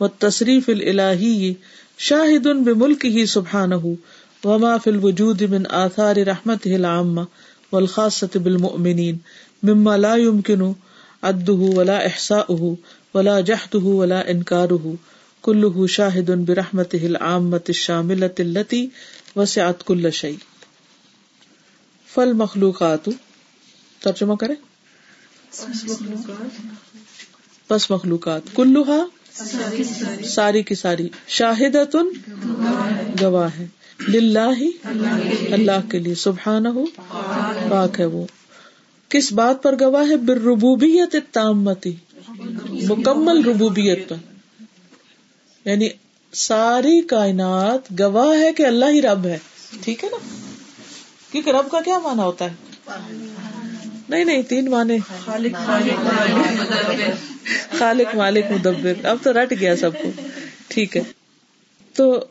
والتصریف 0.00 0.68
الالہی 0.68 1.54
شاہد 1.98 2.46
بملکہ 2.46 3.24
سبحانہ۔ 3.24 3.74
وما 4.44 4.76
فی 4.76 4.90
الوجود 4.90 5.42
من 5.42 5.62
آثار 5.70 6.16
رحمتہ 6.16 6.68
العامہ 6.68 7.20
والخاصة 7.72 8.42
بالمؤمنین۔ 8.42 9.16
مما 9.68 9.96
لا 9.96 10.16
يمكن 10.16 10.72
عده 11.22 11.74
ولا 11.76 12.04
احساؤه 12.06 12.74
ولا 13.14 13.40
جهده 13.40 13.86
ولا 13.86 14.20
انكاره 14.30 14.94
كله 15.46 15.86
شاهد 15.86 16.30
برحمته 16.30 17.06
العامة 17.06 17.68
الشاملة 17.68 18.46
التي 18.46 18.86
وسعت 19.36 19.84
كل 19.84 20.10
شيء. 20.10 20.36
فالمخلوقات، 22.14 23.08
ترجمہ 24.00 24.34
کریں؟ 24.34 24.54
بس 27.70 27.90
مخلوقات. 27.90 28.42
کلوہا 28.54 29.04
ساری 30.24 30.62
کی 30.62 30.74
ساری. 30.74 31.08
شاہدت 31.28 31.96
گواہ 33.22 33.58
ہے. 33.58 33.66
للہ 34.08 34.60
اللہ 35.50 35.90
کے 35.90 35.98
لیے. 35.98 36.14
سبحانہ 36.14 36.68
ہو 36.68 36.84
پاک 37.68 38.00
ہے 38.00 38.04
وہ. 38.04 38.26
کس 39.08 39.32
بات 39.32 39.62
پر 39.62 39.74
گواہ 39.80 40.08
ہے؟ 40.10 40.16
بر 40.16 40.34
ربوبیت 40.34 41.16
تامتی 41.32 41.94
مکمل 42.68 43.44
ربوبیت 43.44 44.08
پر۔ 44.08 44.16
یعنی 45.64 45.88
ساری 46.32 47.00
کائنات 47.00 48.00
گواہ 48.00 48.40
ہے 48.40 48.52
کہ 48.52 48.66
اللہ 48.66 48.84
ہی 48.90 49.02
رب 49.02 49.26
ہے۔ 49.26 49.38
ٹھیک 49.82 50.04
ہے 50.04 50.08
نا؟ 50.08 50.16
کیونکہ 51.32 51.50
رب 51.50 51.70
کا 51.70 51.80
کیا 51.80 51.98
مانا 51.98 52.24
ہوتا 52.24 52.44
ہے؟ 52.44 52.54
نہیں 54.08 54.24
نہیں، 54.24 54.42
تین 54.42 54.70
مانے 54.70 54.98
خالق، 57.78 58.16
مالک، 58.16 58.44
مدبر۔ 58.50 59.06
اب 59.06 59.16
تو 59.22 59.32
رٹ 59.32 59.52
گیا 59.60 59.76
سب 59.76 60.02
کو۔ 60.02 60.10
ٹھیک 60.68 60.96
ہے۔ 60.96 61.02
تو 61.94 62.24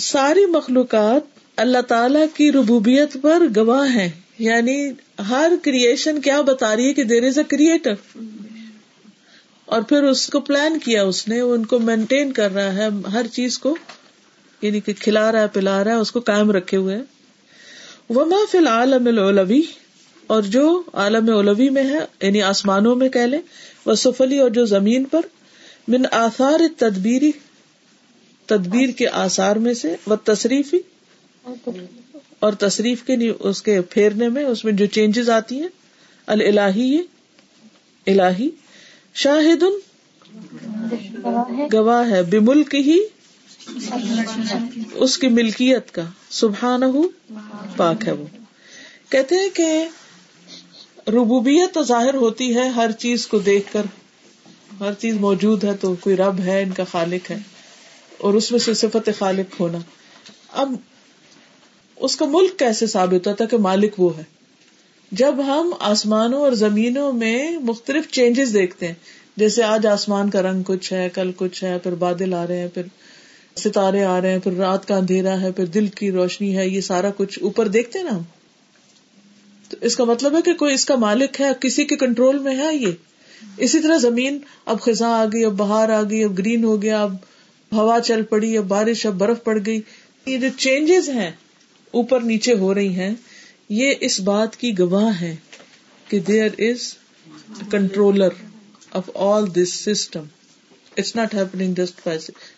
ساری 0.00 0.46
مخلوقات 0.46 1.38
اللہ 1.56 1.80
تعالی 1.80 2.20
کی 2.34 2.52
ربوبیت 2.52 3.16
پر 3.22 3.42
گواہ 3.56 3.88
ہیں۔ 3.88 4.08
یعنی 4.38 4.90
ہر 5.28 5.52
کریشن 5.62 6.20
کیا 6.20 6.40
بتا 6.42 6.74
رہی 6.76 6.88
ہے 6.88 6.92
کہ 6.94 7.04
دیر 7.04 7.24
از 7.26 7.38
اے 7.38 7.44
کریٹر 7.48 7.94
اور 9.68 9.82
پھر 9.82 10.02
اس 10.02 10.26
کو 10.26 10.40
پلان 10.40 10.78
کیا 10.78 11.02
اس 11.04 11.26
نے 11.28 11.40
ان 11.40 11.64
کو 11.66 11.78
مینٹین 11.80 12.32
کر 12.32 12.52
رہا 12.52 12.72
ہے، 12.74 12.88
ہر 13.12 13.26
چیز 13.32 13.58
کو 13.58 13.76
یعنی 14.62 14.80
کہ 14.80 14.92
کھلا 15.00 15.30
رہا 15.32 15.40
ہے، 15.40 15.48
پلا 15.52 15.82
رہا 15.84 15.90
ہے، 15.90 15.96
اس 15.96 16.12
کو 16.12 16.20
قائم 16.20 16.50
رکھے 16.50 16.76
ہوئے 16.76 16.98
وہ 18.08 18.24
محفل 18.24 18.66
عالم 18.66 19.06
الولوی 19.06 19.60
اور 20.26 20.42
جو 20.48 20.66
عالم 20.94 21.30
اولوی 21.30 21.68
میں 21.70 21.84
ہے 21.84 21.98
یعنی 22.22 22.42
آسمانوں 22.42 22.94
میں 22.96 23.08
کہہ 23.08 23.26
لیں 23.26 23.40
وہ 23.86 23.94
سفلی 23.94 24.38
اور 24.38 24.50
جو 24.50 24.64
زمین 24.66 25.04
پر، 25.04 25.20
من 25.88 26.04
آثار 26.12 26.60
تدبیری 26.76 27.30
تدبیر 28.48 28.90
کے 28.90 29.08
آثار 29.18 29.56
میں 29.56 29.74
سے 29.74 29.94
وہ 30.06 30.16
تصریفی 30.24 30.78
اور 32.42 32.52
تصریف 32.52 33.02
کے 33.02 33.16
اس 33.40 33.62
کے 33.62 33.80
پھیرنے 33.80 34.28
میں، 34.28 34.44
اس 34.44 34.64
میں 34.64 34.72
جو 34.72 34.86
چینجز 34.86 35.30
آتی 35.30 35.60
ہیں 35.60 35.68
الہی 36.28 36.96
الہی 38.06 38.48
شاہد 39.14 39.62
گواہ 41.72 42.10
ہے 42.10 42.22
بملک 42.22 42.74
ہی 42.74 42.98
اس 44.94 45.18
کی 45.18 45.28
ملکیت 45.28 45.90
کا 45.90 46.02
سبحان 46.30 46.82
پاک 47.76 48.06
ہے 48.06 48.12
وہ۔ 48.12 48.26
کہتے 49.08 49.34
ہیں 49.34 49.48
کہ 49.48 49.68
ربوبیت 51.08 51.74
تو 51.74 51.82
ظاہر 51.82 52.14
ہوتی 52.14 52.54
ہے 52.56 52.68
ہر 52.68 52.92
چیز 52.98 53.26
کو 53.26 53.38
دیکھ 53.38 53.72
کر۔ 53.72 53.86
ہر 54.80 54.94
چیز 54.94 55.14
موجود 55.20 55.64
ہے 55.64 55.74
تو 55.80 55.94
کوئی 55.94 56.16
رب 56.16 56.40
ہے، 56.40 56.62
ان 56.62 56.70
کا 56.70 56.84
خالق 56.90 57.30
ہے، 57.30 57.38
اور 58.18 58.34
اس 58.34 58.50
میں 58.50 58.58
سے 58.58 58.74
صفت 58.74 59.08
خالق 59.18 59.60
ہونا۔ 59.60 59.78
اب 60.52 60.74
اس 62.02 62.16
کا 62.16 62.24
ملک 62.24 62.58
کیسے 62.58 62.86
ثابت 62.86 63.28
ہوتا 63.28 63.44
کہ 63.44 63.56
مالک 63.56 64.00
وہ 64.00 64.18
ہے؟ 64.18 64.22
جب 65.12 65.34
ہم 65.46 65.74
آسمانوں 65.80 66.40
اور 66.40 66.52
زمینوں 66.52 67.12
میں 67.12 67.58
مختلف 67.58 68.10
چینجز 68.10 68.54
دیکھتے 68.54 68.86
ہیں، 68.86 68.94
جیسے 69.36 69.62
آج 69.62 69.86
آسمان 69.86 70.30
کا 70.30 70.42
رنگ 70.42 70.62
کچھ 70.66 70.92
ہے، 70.92 71.08
کل 71.14 71.30
کچھ 71.36 71.64
ہے، 71.64 71.78
پھر 71.78 71.94
بادل 71.94 72.34
آ 72.34 72.46
رہے 72.46 72.58
ہیں، 72.58 72.68
پھر 72.68 72.82
ستارے 73.56 74.04
آ 74.04 74.20
رہے 74.20 74.32
ہیں، 74.32 74.38
پھر 74.38 74.52
رات 74.52 74.88
کا 74.88 74.96
اندھیرا 74.96 75.40
ہے، 75.40 75.52
پھر 75.52 75.66
دل 75.66 75.86
کی 75.86 76.10
روشنی 76.10 76.56
ہے، 76.56 76.68
یہ 76.68 76.80
سارا 76.80 77.10
کچھ 77.16 77.38
اوپر 77.42 77.68
دیکھتے 77.68 77.98
ہیں 77.98 78.06
نا 78.06 78.16
ہم؟ 78.16 78.22
تو 79.68 79.76
اس 79.80 79.96
کا 79.96 80.04
مطلب 80.04 80.36
ہے 80.36 80.42
کہ 80.42 80.54
کوئی 80.54 80.74
اس 80.74 80.84
کا 80.84 80.96
مالک 80.96 81.40
ہے، 81.40 81.48
کسی 81.60 81.84
کے 81.84 81.96
کنٹرول 81.96 82.38
میں 82.38 82.56
ہے 82.56 82.76
یہ؟ 82.76 82.90
اسی 83.56 83.80
طرح 83.80 83.98
زمین، 83.98 84.38
اب 84.64 84.80
خزاں 84.80 85.12
آ 85.12 85.24
گئی، 85.24 85.44
اب 85.44 85.52
باہر 85.52 85.90
آ 85.90 86.02
گئی، 86.02 86.24
اب 86.24 86.38
گرین 86.38 86.64
ہو 86.64 86.82
گیا، 86.82 87.02
اب 87.02 87.14
ہوا 87.72 88.00
چل 88.00 88.22
پڑی، 88.22 88.58
اب 88.58 88.64
بارش، 88.64 89.06
اب 89.06 89.14
برف 89.14 89.44
پڑ 89.44 89.58
گئی۔ 89.66 89.80
یہ 90.26 90.38
جو 90.38 90.48
چینجز 90.58 91.08
ہیں 91.08 91.30
اوپر 91.92 92.20
نیچے 92.20 92.54
ہو 92.54 92.74
رہی 92.74 92.94
ہیں 92.94 93.14
یہ 93.68 93.94
اس 94.00 94.20
بات 94.20 94.56
کی 94.56 94.78
گواہ 94.78 95.20
ہے 95.20 95.36
کہ 96.08 96.20
there 96.20 96.48
is 96.58 96.94
controller 97.70 98.28
of 98.92 99.10
all 99.14 99.54
this 99.54 99.74
system 99.74 100.24
it's 100.96 101.16
not 101.16 101.34
happening 101.34 101.74
just 101.74 102.08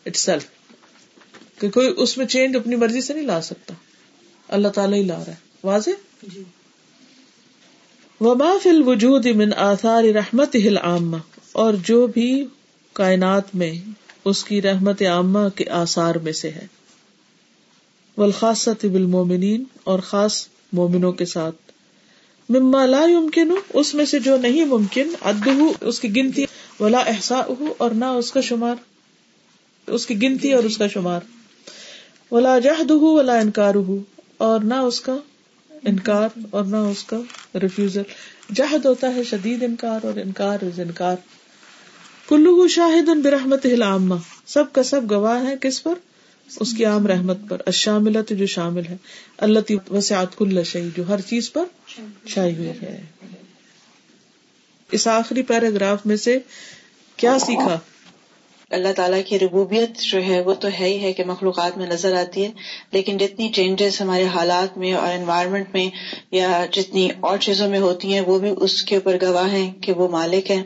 itself 0.16 0.47
کہ 1.59 1.70
کوئی 1.70 1.95
اس 1.97 2.18
میں 2.18 2.26
چینج 2.26 2.57
اپنی 2.57 2.76
مرضی 2.76 3.01
سے 3.01 3.14
نہیں 3.14 3.24
لا 3.24 3.43
سکتا۔ 3.43 3.74
اللہ 4.49 4.68
تعالیٰ 4.68 4.99
ہی 4.99 5.03
لا 5.03 5.16
رہا 5.16 5.32
ہے۔ 5.32 5.35
واضح؟ 5.64 5.91
جی۔ 6.22 6.43
وما 8.20 8.51
فی 8.62 8.70
الوجود 8.70 9.26
من 9.26 9.53
آثار 9.57 10.05
رحمت 10.05 10.57
ہل 10.57 10.76
عامہ 10.76 11.16
اور 11.53 11.74
جو 11.74 12.07
بھی 12.07 12.45
کائنات 12.93 13.55
میں 13.55 13.74
اس 14.24 14.45
کی 14.45 14.62
رحمت 14.62 15.03
عامہ 15.03 15.49
کے 15.55 15.70
آثار 15.70 16.14
میں 16.14 16.32
سے 16.32 16.51
ہے۔ 16.51 16.66
والخاصت 18.19 18.85
بالمومنین 18.85 19.65
اور 19.85 19.99
خاص 19.99 20.47
مومنوں 20.73 21.12
کے 21.12 21.25
ساتھ۔ 21.25 21.57
مما 22.49 22.87
لا 22.87 23.07
يمکن 23.09 23.53
اس 23.75 23.95
میں 23.95 24.05
سے 24.05 24.19
جو 24.19 24.37
نہیں 24.37 24.65
ممکن 24.65 25.09
ادہ 25.21 25.51
اس 25.81 26.01
کی 26.01 26.17
گنتی، 26.17 26.45
ولا 26.81 26.99
احسا 26.99 27.43
اور 27.79 27.91
نہ 27.91 28.05
اس 28.05 28.33
کا 28.33 28.41
شمار۔ 28.41 28.75
اس 29.87 30.07
کی 30.07 30.23
گنتی 30.23 30.53
اور 30.53 30.65
اس 30.65 30.79
کا 30.79 30.87
شمار۔ 30.87 31.21
ولا 32.31 32.59
جہد 32.59 32.91
ولا 32.91 33.39
انکار 33.39 33.75
اور 34.37 34.61
نہ 34.61 34.75
اس 34.75 35.01
کا 35.01 35.17
انکار، 35.83 36.29
اور 36.51 36.65
نہ 36.65 36.77
اس 36.77 37.05
کا 37.05 37.19
ریفیوزل 37.62 38.03
جہد 38.55 38.85
ہوتا 38.85 39.15
ہے 39.15 39.25
شدید 39.25 39.62
انکار، 39.62 40.07
اور 40.07 40.17
انکار 40.17 40.59
از 40.62 40.81
انکار۔ 40.81 41.17
کلو 42.29 42.69
شاہد 42.69 43.09
ان 43.09 43.21
برحمت 43.21 43.67
عامہ 43.83 44.15
سب 44.47 44.73
کا 44.73 44.83
سب 44.83 45.11
گواہ 45.11 45.47
ہے 45.47 45.55
کس 45.61 45.83
پر؟ 45.83 45.95
اس 46.61 46.73
کی 46.73 46.85
عام 46.85 47.07
رحمت 47.07 47.39
پر 47.49 47.63
اشاملت 47.67 48.31
جو 48.31 48.47
شامل 48.47 48.87
ہے 48.87 48.97
اللہ 49.37 49.93
وسعت 49.93 50.37
کل 50.37 50.65
شہی 50.65 50.89
جو 50.97 51.09
ہر 51.09 51.21
چیز 51.21 51.53
پر 51.53 51.65
چھائی 52.27 52.57
ہوئی 52.57 52.69
ہے۔ 52.69 53.05
اس 54.93 55.07
آخری 55.07 55.43
پیراگراف 55.43 56.07
میں 56.07 56.17
سے 56.17 56.39
کیا 57.17 57.39
سیکھا؟ 57.39 57.79
اللہ 58.71 58.93
تعالیٰ 58.97 59.21
کی 59.27 59.39
ربوبیت 59.39 60.01
جو 60.01 60.25
ہے، 60.25 60.41
وہ 60.41 60.55
تو 60.55 60.69
ہے 60.81 60.85
ہی 60.85 61.03
ہے 61.03 61.13
کہ 61.13 61.25
مخلوقات 61.25 61.77
میں 61.77 61.87
نظر 61.87 62.15
آتی 62.15 62.45
ہے، 62.45 62.51
لیکن 62.93 63.17
جتنی 63.17 63.49
چینجز 63.49 64.01
ہمارے 64.01 64.25
حالات 64.25 64.79
میں 64.79 64.95
اور 64.95 65.13
انوائرمنٹ 65.13 65.67
میں 65.73 65.91
یا 66.31 66.67
جتنی 66.73 67.09
اور 67.21 67.39
چیزوں 67.39 67.69
میں 67.69 67.79
ہوتی 67.79 68.13
ہیں، 68.13 68.21
وہ 68.21 68.39
بھی 68.39 68.51
اس 68.57 68.83
کے 68.83 68.95
اوپر 68.95 69.17
گواہ 69.23 69.51
ہیں 69.51 69.73
کہ 69.81 69.93
وہ 69.93 70.09
مالک 70.09 70.51
ہے 70.51 70.63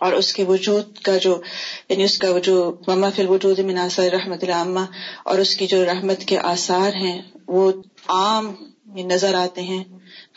اور 0.00 0.12
اس 0.12 0.32
کے 0.32 0.44
وجود 0.44 0.98
کا 0.98 1.16
جو 1.16 1.40
یعنی 1.88 2.04
اس 2.04 2.18
کا 2.18 2.28
جو 2.42 2.74
مما 2.86 3.10
فل 3.10 3.28
وجود 3.28 3.58
مناثر 3.58 4.08
رحمت 4.12 4.44
العامہ 4.44 4.80
اور 5.24 5.38
اس 5.38 5.56
کی 5.56 5.66
جو 5.66 5.84
رحمت 5.84 6.20
کے 6.20 6.38
آثار 6.38 6.92
ہیں 6.94 7.22
وہ 7.46 7.72
عام 8.08 8.52
نظر 8.96 9.34
آتے 9.34 9.62
ہیں 9.62 9.84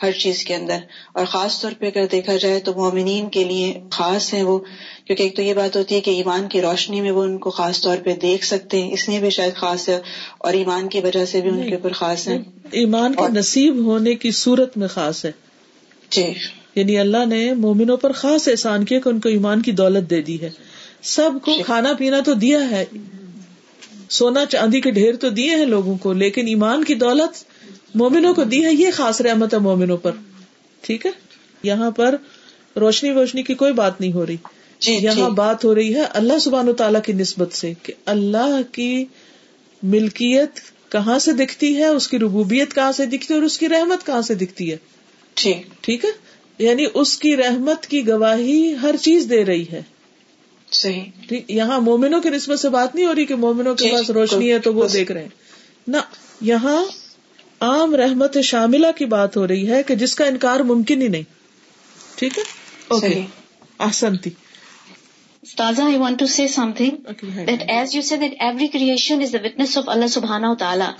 ہر 0.02 0.12
چیز 0.12 0.44
کے 0.44 0.54
اندر۔ 0.54 0.78
اور 1.12 1.24
خاص 1.24 1.60
طور 1.60 1.72
پہ 1.78 1.86
اگر 1.86 2.06
دیکھا 2.12 2.36
جائے 2.36 2.60
تو 2.60 2.72
مومنین 2.76 3.28
کے 3.28 3.44
لیے 3.44 3.80
خاص 3.90 4.34
ہے 4.34 4.42
وہ 4.42 4.58
کیونکہ 5.04 5.22
ایک 5.22 5.36
تو 5.36 5.42
یہ 5.42 5.54
بات 5.54 5.76
ہوتی 5.76 5.94
ہے 5.94 6.00
کہ 6.00 6.10
ایمان 6.10 6.48
کی 6.48 6.62
روشنی 6.62 7.00
میں 7.00 7.10
وہ 7.10 7.22
ان 7.22 7.38
کو 7.38 7.50
خاص 7.50 7.80
طور 7.80 7.96
پہ 8.04 8.14
دیکھ 8.14 8.44
سکتے 8.44 8.82
ہیں 8.82 8.92
اس 8.92 9.08
لیے 9.08 9.20
بھی 9.20 9.30
شاید 9.30 9.54
خاص 9.54 9.88
ہے 9.88 10.00
اور 10.38 10.52
ایمان 10.52 10.88
کی 10.88 11.00
وجہ 11.00 11.24
سے 11.24 11.40
بھی 11.40 11.50
ان 11.50 11.68
کے 11.68 11.74
اوپر 11.74 11.92
خاص 11.92 12.28
ہے 12.28 12.38
ایمان 12.70 13.14
کا 13.14 13.28
نصیب 13.28 13.84
ہونے 13.84 14.14
کی 14.14 14.30
صورت 14.30 14.76
میں 14.76 14.88
خاص 14.88 15.24
ہے۔ 15.24 15.32
جی۔ 16.10 16.32
یعنی 16.74 16.98
اللہ 16.98 17.24
نے 17.26 17.54
مومنوں 17.54 17.96
پر 17.96 18.12
خاص 18.12 18.48
احسان 18.48 18.84
کیا 18.84 19.00
کہ 19.00 19.08
ان 19.08 19.20
کو 19.20 19.28
ایمان 19.28 19.62
کی 19.62 19.72
دولت 19.72 20.10
دے 20.10 20.22
دی 20.22 20.40
ہے۔ 20.40 20.50
سب 21.02 21.30
کو 21.42 21.62
کھانا 21.66 21.92
پینا 21.92 22.20
تو 22.20 22.34
دیا 22.34 22.70
ہے۔ 22.70 22.84
سونا 24.10 24.46
چاندی 24.46 24.80
کے 24.80 24.90
ڈھیر 24.90 25.16
تو 25.16 25.28
دیے 25.30 25.50
ہیں 25.50 25.64
لوگوں 25.64 25.96
کو 25.96 26.12
لیکن 26.12 26.46
ایمان 26.46 26.84
کی 26.84 26.94
دولت 26.94 27.44
مومنوں 27.94 28.34
کو 28.34 28.44
دی 28.44 28.64
ہے۔ 28.64 28.72
یہ 28.72 28.90
خاص 28.92 29.20
رحمت 29.20 29.54
ہے 29.54 29.58
مومنوں 29.58 29.96
پر۔ 29.96 30.10
ٹھیک 30.80 31.06
ہے؟ 31.06 31.10
یہاں 31.62 31.90
پر 31.90 32.16
روشنی 32.76 33.10
ووشنی 33.10 33.42
کی 33.42 33.54
کوئی 33.54 33.72
بات 33.72 34.00
نہیں 34.00 34.12
ہو 34.12 34.26
رہی۔ 34.26 34.36
جی 34.80 34.92
یہاں 34.92 35.30
بات 35.30 35.64
ہو 35.64 35.74
رہی 35.74 35.94
ہے 35.94 36.00
اللہ 36.00 36.38
سبحان 36.38 36.72
تعالیٰ 36.72 37.02
کی 37.02 37.12
نسبت 37.12 37.52
سے 37.52 37.72
کہ 37.82 37.92
اللہ 38.06 38.60
کی 38.72 39.04
ملکیت 39.82 40.48
کہاں 40.88 41.18
سے 41.18 41.32
دکھتی 41.32 41.76
ہے 41.76 41.84
اس 41.84 42.08
کی 42.08 42.18
ربوبیت 42.18 42.74
کہاں 42.74 42.92
سے 42.92 43.06
دکھتی 43.06 43.34
ہے 43.34 43.38
اور 43.38 43.46
اس 43.46 43.58
کی 43.58 43.68
رحمت 43.68 44.06
کہاں 44.06 44.22
سے 44.22 44.34
دکھتی 44.34 44.72
ہے۔ 44.72 44.76
ٹھیک 45.80 46.04
ہے؟ 46.04 46.10
یعنی 46.58 46.86
اس 46.94 47.18
کی 47.18 47.36
رحمت 47.36 47.86
کی 47.86 48.08
گواہی 48.08 48.74
ہر 48.82 48.96
چیز 48.96 49.26
دے 49.30 49.44
رہی 49.44 49.64
ہے۔ 49.72 49.82
صحیح۔ 50.72 51.04
یہاں 51.48 51.80
مومنوں 51.80 52.20
کی 52.20 52.28
نسبت 52.28 52.60
سے 52.60 52.68
بات 52.68 52.94
نہیں 52.94 53.06
ہو 53.06 53.14
رہی 53.14 53.24
کہ 53.24 53.34
مومنوں 53.34 53.74
کے 53.74 53.90
پاس 53.92 54.10
روشنی 54.10 54.52
ہے 54.52 54.58
تو 54.58 54.74
وہ 54.74 54.88
دیکھ 54.88 55.12
رہے 55.12 55.22
ہیں۔ 55.22 55.28
نہ 55.88 55.96
یہاں 56.40 56.84
عام 57.60 57.94
رحمت 57.94 58.38
شاملہ 58.40 58.86
کی 58.96 59.04
بات 59.04 59.36
ہو 59.36 59.48
رہی 59.48 59.70
ہے 59.70 59.82
کہ 59.82 59.94
جس 59.94 60.14
کا 60.14 60.24
انکار 60.24 60.60
ممکن 60.60 61.02
ہی 61.02 61.08
نہیں۔ 61.08 61.22
ٹھیک 62.16 62.38
ہے؟ 62.38 62.42
اوکے۔ 62.88 63.26
آسنتی 63.78 64.30
Staza, 65.58 65.84
I 65.84 65.94
want 65.94 66.12
to 66.12 66.26
say 66.26 66.46
something 66.58 66.90
okay, 66.90 67.44
that 67.44 67.70
as 67.70 67.84
you 67.84 68.00
said 68.12 68.18
that 68.18 68.52
every 68.52 68.66
creation 68.76 69.18
is 69.18 69.28
the 69.32 69.42
witness 69.42 69.76
of 69.76 69.88
Allah 69.88 70.18
subhanahu 70.18 70.54
wa 70.54 70.66
ta'ala. 70.66 70.92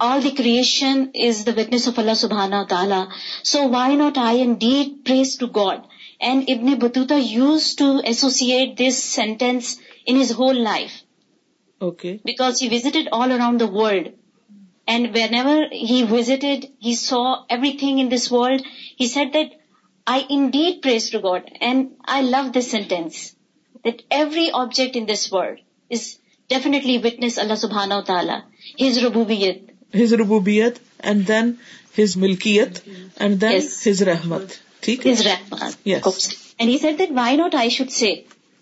All 0.00 0.22
the 0.24 0.30
creation 0.32 1.02
is 1.26 1.44
the 1.46 1.52
witness 1.56 1.86
of 1.88 1.98
اللہ 1.98 2.14
سبحانہ 2.16 2.56
تعالیٰ 2.68 3.02
so 3.44 3.62
why 3.70 3.96
not 3.96 4.18
I 4.18 4.38
indeed 4.60 4.92
praise 5.06 5.36
to 5.38 5.46
God 5.54 5.80
and 6.20 6.50
ابن 6.50 6.66
نی 6.66 7.20
uses 7.24 7.74
to 7.76 7.86
associate 8.04 8.78
this 8.78 9.02
sentence 9.04 9.76
in 10.06 10.20
his 10.20 10.32
whole 10.32 10.60
life 10.62 11.02
because 12.24 12.62
he 12.62 12.68
visited 12.68 13.08
all 13.12 13.32
around 13.32 13.60
the 13.60 13.66
world 13.72 14.08
and 14.86 15.08
whenever 15.34 15.62
he 15.72 16.02
visited 16.10 16.64
he 16.84 16.94
saw 16.96 17.22
everything 17.78 17.98
in 17.98 18.10
this 18.12 18.30
world 18.32 18.62
that 19.34 19.54
I 20.06 20.22
indeed 20.48 20.82
praise 20.82 21.10
to 21.10 21.18
God 21.22 21.50
and 21.60 21.86
I 22.08 22.26
love 22.26 22.42
this 22.54 22.70
sentence 22.70 23.24
that 23.84 24.02
every 24.10 24.46
object 24.54 24.96
in 24.96 25.08
this 25.08 25.32
world 25.32 25.58
is 25.90 26.06
definitely 26.50 26.96
witness 26.98 27.38
اللہ 27.38 27.54
سبحانا 27.58 28.00
تعالیٰ 28.06 28.38
his 28.80 28.98
ربوبیت 29.04 29.67
his 29.94 30.12
ربوبیت 30.14 30.78
and 31.00 31.28
then 31.28 31.52
his 31.98 32.16
ملکیت 32.16 32.78
and 33.16 33.40
then 33.40 33.58
his 33.86 34.02
رحمت 34.04 34.52
ٹھیک 34.82 35.06
ہے 35.06 35.34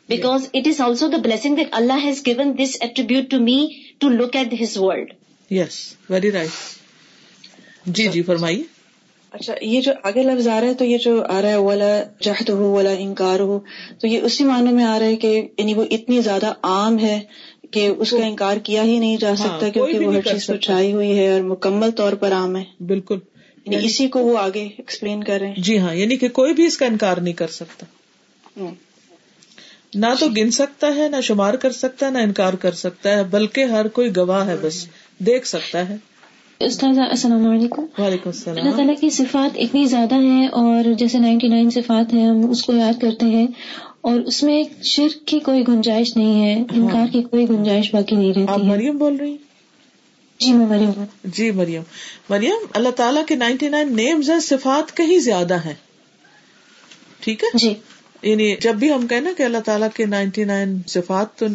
because 0.09 0.47
it 0.53 0.66
is 0.66 0.81
also 0.81 1.09
the 1.09 1.16
blessing 1.18 1.57
that 1.57 1.68
Allah 1.72 2.05
has 2.05 2.22
given 2.27 2.53
this 2.59 2.77
attribute 2.81 3.31
to 3.31 3.39
me 3.41 3.59
to 3.99 4.09
look 4.11 4.37
at 4.37 4.55
his 4.62 4.77
world 4.79 5.12
yes 5.51 5.79
very 6.11 6.33
right 6.33 7.89
جی 7.89 8.09
جی 8.09 8.22
فرمائیے 8.22 8.62
اچھا 9.33 9.55
یہ 9.62 9.81
جو 9.81 9.93
آگے 10.03 10.22
لفظ 10.22 10.47
آ 10.49 10.61
رہا 10.61 10.68
ہے 10.68 10.74
تو 10.74 10.85
یہ 10.85 10.99
جو 10.99 11.22
آ 11.24 11.41
رہا 11.43 11.49
ہے 11.49 11.57
والا 11.57 12.33
تو 12.47 12.55
ہو 12.55 12.70
والا 12.70 12.91
انکار 12.99 13.41
ہو 13.41 13.59
تو 14.01 14.07
یہ 14.07 14.20
اسی 14.20 14.45
معنی 14.45 14.72
میں 14.72 14.85
آ 14.85 14.99
رہا 14.99 15.07
ہے 15.07 15.16
کہ 15.16 15.33
یعنی 15.59 15.74
وہ 15.74 15.85
اتنی 15.91 16.20
زیادہ 16.20 16.53
عام 16.64 16.99
ہے 16.99 17.18
کہ 17.71 17.89
اس 17.99 18.11
کا 18.11 18.27
انکار 18.27 18.57
کیا 18.57 18.83
ہی 18.83 18.99
نہیں 18.99 19.17
جا 19.17 19.37
سکتا 19.37 19.69
کیونکہ 19.69 19.99
وہ 19.99 20.14
ہر 20.14 20.21
چیز 20.23 20.47
پر 20.47 20.57
چھائی 20.57 20.93
ہوئی 20.93 21.19
ہے 21.19 21.33
اور 21.33 21.41
مکمل 21.41 21.91
طور 21.91 22.12
پر 22.12 22.33
عام 22.33 22.57
ہے۔ 22.57 22.64
بالکل۔ 22.81 23.19
یعنی 23.67 23.87
اسی 23.87 24.09
کو 24.09 24.19
وہ 24.19 24.39
آگے 24.39 24.69
ایکسپلین 24.79 25.25
کر 25.25 25.39
رہے 25.41 25.49
ہیں۔ 25.49 25.55
جی 25.57 25.79
ہاں 25.79 25.95
یعنی 25.95 26.17
کہ 26.17 26.29
کوئی 26.29 26.55
بھی 26.55 26.67
اس 26.67 26.79
کا 26.79 26.87
انکار 26.87 27.17
نہیں 27.17 27.35
کر 27.35 27.47
سکتا۔ 27.47 27.87
نہ 29.95 30.07
تو 30.21 30.29
گن 30.37 30.51
سکتا 30.51 30.87
ہے 30.97 31.09
نہ 31.09 31.21
شمار 31.21 31.55
کر 31.55 31.73
سکتا 31.73 32.07
ہے 32.07 32.11
نہ 32.11 32.19
انکار 32.19 32.53
کر 32.53 32.73
سکتا 32.73 33.11
ہے 33.11 33.25
بلکہ 33.25 33.64
ہر 33.64 33.89
کوئی 33.89 34.17
گواہ 34.17 34.47
ہے 34.47 34.57
بس 34.61 34.87
دیکھ 35.19 35.47
سکتا 35.47 35.89
ہے۔ 35.89 35.97
استاذ 36.61 36.99
السلام 36.99 37.47
علیکم۔ 37.47 37.85
وعلیکم 37.99 38.31
السلام۔ 38.31 38.57
اللہ 38.59 38.77
تعالیٰ 38.77 38.95
کی 39.01 39.11
صفات 39.11 39.57
اتنی 39.59 39.85
زیادہ 39.85 40.15
ہیں 40.15 40.49
اور 40.49 40.93
جیسے 40.93 41.19
نائنٹی 41.19 41.49
نائن 41.49 41.71
صفات 41.71 42.15
ہیں 42.15 42.27
ہم 42.27 42.51
اس 42.51 42.63
کو 42.63 42.73
یاد 42.73 43.01
کرتے 43.01 43.27
ہیں 43.27 43.47
اور 44.01 44.21
اس 44.21 44.43
میں 44.43 44.63
شرک 44.83 45.27
کی 45.27 45.39
کوئی 45.39 45.65
گنجائش 45.69 46.17
نہیں 46.17 46.45
ہے 46.45 46.63
انکار 46.75 47.07
کی 47.13 47.23
کوئی 47.23 47.49
گنجائش 47.49 47.95
باقی 47.95 48.17
نہیں 48.17 48.33
رہتی 48.35 48.63
مریم 48.63 48.99
بول 48.99 49.17
رہی 49.17 49.37
جی 50.39 50.53
میں 50.53 50.67
مریم 50.67 50.91
جی 51.25 51.51
مریم۔ 51.51 51.83
مریم 52.31 52.67
اللہ 52.75 52.89
تعالیٰ 52.89 53.25
کے 53.25 53.35
نائنٹی 53.35 53.69
نائن 53.69 53.97
نیمز 53.97 54.31
ہیں 54.31 54.41
صفات 54.41 54.97
کہیں 54.97 55.19
زیادہ 55.19 55.55
ہیں۔ 55.55 55.75
ٹھیک 57.21 57.45
ہے؟ 57.45 57.59
جی۔ 57.59 57.75
یعنی 58.23 58.55
جب 58.61 58.75
بھی 58.75 58.93
ہم 58.93 59.07
کہنا 59.07 59.31
کہ 59.37 59.43
اللہ 59.43 59.59
تعالیٰ 59.59 59.89
کے 59.95 60.07
نائنٹی 60.07 60.45
نائن 60.45 60.79
صفات 60.87 61.39
تو 61.39 61.47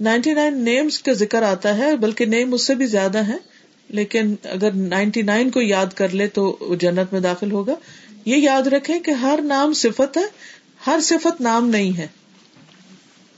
نائنٹی 0.00 0.32
نائن 0.32 0.64
نیمز 0.64 0.98
کا 0.98 1.12
ذکر 1.12 1.42
آتا 1.42 1.78
ہے 1.78 1.96
بلکہ 1.96 2.24
نیم 2.24 2.52
اس 2.52 2.66
سے 2.66 2.74
بھی 2.74 2.86
زیادہ 2.86 3.18
ہے 3.18 3.57
لیکن 3.88 4.34
اگر 4.44 4.72
نائنٹی 4.72 5.22
نائن 5.22 5.50
کو 5.50 5.60
یاد 5.60 5.86
کر 5.86 6.08
لے 6.08 6.26
تو 6.26 6.58
جنت 6.80 7.12
میں 7.12 7.20
داخل 7.20 7.52
ہوگا۔ 7.52 7.74
یہ 8.24 8.36
یاد 8.36 8.62
رکھے 8.62 8.98
کہ 8.98 9.10
ہر 9.10 9.38
نام 9.42 9.72
صفت 9.72 10.16
ہے 10.16 10.22
ہر 10.86 11.00
صفت 11.02 11.40
نام 11.40 11.68
نہیں 11.68 11.98
ہے۔ 11.98 12.06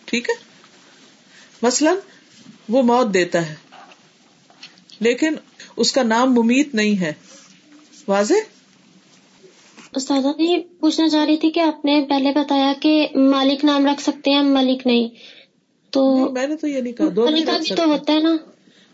ٹھیک 0.05 0.31
ہے؟ 0.31 0.35
مثلاً 1.63 1.97
وہ 2.69 2.83
موت 2.83 3.15
دیتا 3.15 3.49
ہے 3.49 3.55
لیکن 5.01 5.35
اس 5.77 5.93
کا 5.93 6.03
نام 6.03 6.35
ممیت 6.35 6.75
نہیں 6.75 7.01
ہے۔ 7.01 7.13
واضح؟ 8.09 8.35
استاد 9.95 10.23
یہ 10.39 10.59
پوچھنا 10.81 11.09
چاہ 11.09 11.25
رہی 11.25 11.37
تھی 11.37 11.51
کہ 11.51 11.61
آپ 11.61 11.85
نے 11.85 12.07
پہلے 12.09 12.33
بتایا 12.33 12.73
کہ 12.81 13.07
مالک 13.15 13.65
نام 13.65 13.87
رکھ 13.87 14.03
سکتے 14.03 14.31
ہیں 14.31 14.43
ملک 14.43 14.87
نہیں۔ 14.87 15.09
تو 15.91 16.29
میں 16.33 16.47
نے 16.47 16.57
تو 16.57 16.67
یہ 16.67 16.81
نہیں 16.81 16.93
کہا 16.93 17.07
ملکہ 17.07 17.59
بھی 17.59 17.75
تو 17.75 17.85
ہوتا 17.85 18.13
ہے 18.13 18.21
نا۔ 18.21 18.37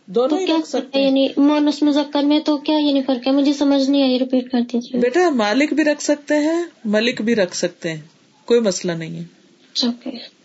دونوں 0.07 0.47
کیا 0.47 0.57
سکتے 0.67 1.01
یعنی 1.01 1.29
مونس 1.37 1.83
مذکر 1.83 2.23
میں 2.23 2.39
تو 2.41 2.57
کیا 2.57 2.79
یعنی 2.79 3.03
فرق 3.03 3.27
ہے؟ 3.27 3.33
مجھے 3.33 3.53
سمجھ 3.53 3.91
نہیں 3.91 4.03
آئی 4.03 4.19
ریپیٹ 4.19 4.51
کر 4.51 4.61
دیجیے۔ 4.61 5.01
بیٹا 5.01 5.31
مالک 5.31 5.73
بھی 5.73 5.85
رکھ 5.85 6.03
سکتے 6.03 6.35
ہیں 6.35 6.63
ملک 6.85 7.23
بھی 7.23 7.35
رکھ 7.35 7.57
سکتے 7.57 7.93
ہیں 7.93 8.01
کوئی 8.45 8.61
مسئلہ 8.61 8.93
نہیں 8.93 9.21
ہے۔ 9.21 9.37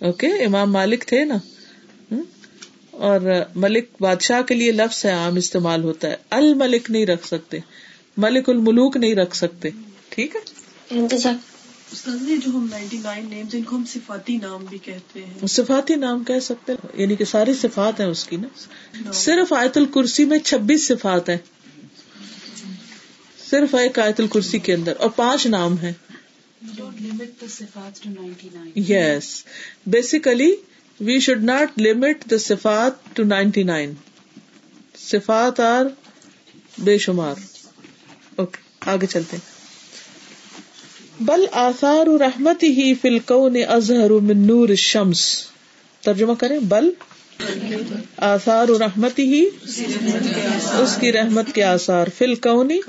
اوکے 0.02 0.28
امام 0.28 0.72
مالک 0.72 1.06
تھے 1.06 1.26
نا۔ 1.26 1.36
اور 2.92 3.20
ملک 3.56 3.90
بادشاہ 4.00 4.42
کے 4.42 4.56
لیے 4.56 4.72
لفظ 4.72 5.06
ہے 5.06 5.12
عام 5.12 5.36
استعمال 5.36 5.84
ہوتا 5.84 6.10
ہے۔ 6.10 6.16
الملک 6.30 6.92
نہیں 6.92 7.06
رکھ 7.06 7.28
سکتے 7.28 7.60
ملک 8.18 8.50
الملوک 8.50 8.98
نہیں 8.98 9.16
رکھ 9.16 9.36
سکتے۔ 9.36 9.70
ٹھیک 10.10 10.36
ہے؟ 10.36 11.02
جو 11.92 12.50
ہم 12.50 12.68
نائنٹی 12.72 12.98
نائن 12.98 13.30
نیم 13.30 13.48
جن 13.50 13.64
کو 13.64 13.76
ہم 13.76 13.84
صفاتی 13.86 14.38
نام 14.38 14.66
بھی 14.66 14.78
کہتے 14.78 15.26
ہیں۔ 15.26 15.48
صفاتی 15.48 15.96
نام 15.96 16.24
کہہ 16.24 16.40
سکتے 16.40 16.74
یعنی 16.94 17.16
کہ 17.16 17.26
ساری 17.26 17.54
صفات 17.54 18.00
ہیں 18.00 18.08
اس 18.08 18.24
کی 18.24 18.38
نا۔ 18.38 19.12
صرف 19.12 19.54
آیت 19.54 19.78
الکرسی 19.78 20.26
میں 20.26 20.40
چھبیس 20.40 20.88
صفات 20.88 21.30
ہیں۔ 21.30 21.38
صرف 23.50 23.76
ایک 23.76 24.00
آیت 24.00 24.20
الکرسی 24.20 24.60
کے 24.60 24.74
اندر 24.74 24.94
اور 24.98 25.10
پانچ 25.10 25.48
نام 25.48 25.78
ہے 25.78 25.94
yes 28.76 29.44
basically 29.86 30.56
we 31.00 31.20
should 31.20 31.44
not 31.44 31.82
limit 31.82 32.32
the 32.32 32.38
صفات 32.38 33.16
ٹو 33.16 33.24
نائنٹی 33.24 33.64
نائن۔ 33.64 33.94
صفات 34.98 35.60
آر 35.60 35.86
بے 36.78 36.98
شمار۔ 36.98 37.36
اوکے 38.36 38.90
آگے 38.90 39.08
چلتے 39.08 39.38
بل 41.22 41.46
آثار 41.52 42.08
رحمت 42.20 42.64
ہی 42.64 42.94
فلکو 42.94 43.50
نے 43.50 43.64
اظہر 43.64 44.10
من 44.10 44.38
نور 44.48 44.76
شمس 44.76 45.22
ترجمہ 46.02 46.34
کریں، 46.34 46.60
بل 46.60 46.90
آثار 48.18 48.68
رحمت 48.68 49.20
ہی 49.20 49.50
اس 50.80 50.98
کی 51.00 51.12
رحمت 51.12 51.46
کے 51.54 51.64
آثار۔ 51.64 52.08
فل 52.18 52.36
کونی 52.36 52.80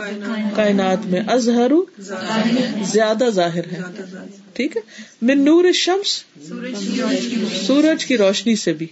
کائنات 0.56 1.06
میں 1.06 1.20
اظہر 1.26 1.72
زیادہ 2.92 3.24
ظاہر 3.30 3.66
ہے۔ 3.72 3.80
ٹھیک 4.52 4.76
ہے؟ 4.76 4.80
من 5.22 5.44
نور 5.44 5.72
شمس 5.72 6.24
سورج 7.66 8.06
کی 8.06 8.18
روشنی 8.18 8.56
سے 8.56 8.72
بھی۔ 8.72 8.86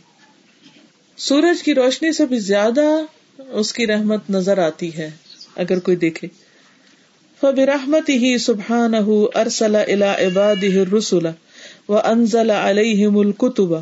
سورج 1.16 1.62
کی 1.62 1.74
روشنی 1.74 2.12
سے 2.12 2.26
بھی 2.26 2.38
زیادہ 2.38 2.86
اس 3.50 3.72
کی 3.72 3.86
رحمت 3.86 4.30
نظر 4.30 4.58
آتی 4.58 4.96
ہے۔ 4.96 5.10
اگر 5.56 5.78
کوئی 5.78 5.96
دیکھے۔ 5.96 6.28
فبرحمت 7.42 8.08
ہی 8.22 8.36
سبحان 8.38 8.94
ارسل 8.94 9.76
الا 9.76 10.12
عباد 10.18 10.64
رسول 10.92 11.26
و 11.88 11.96
انزل 11.96 12.50
علیہم 12.50 13.16
الکتب 13.18 13.72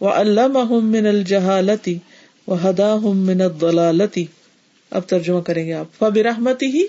و 0.00 0.08
علامہ 0.10 0.70
من 0.84 1.06
الجہالتی 1.06 1.96
و 2.48 2.54
ہدا 2.64 2.94
من 2.96 3.40
الضلالتی 3.40 4.24
اب 4.92 5.08
ترجمہ 5.08 5.40
کریں 5.40 5.66
گے 5.66 5.72
آپ. 5.74 5.86
فبرحمت 5.98 6.62
ہی 6.62 6.84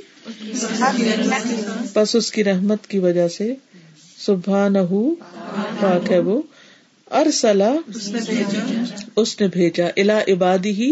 بس 1.94 2.16
اس 2.16 2.32
کی 2.32 2.44
رحمت 2.44 2.88
کی 2.88 3.00
وجہ 3.00 3.28
سے 3.28 3.54
سبحان 4.20 4.76
پاک 5.82 6.12
ہے 6.12 6.20
وہ. 6.20 6.42
ارسلا 7.12 7.72
اس 9.16 9.40
نے 9.42 9.48
بھیجا 9.48 9.88
الا 9.98 10.20
عبادی 10.28 10.72
ہی 10.72 10.92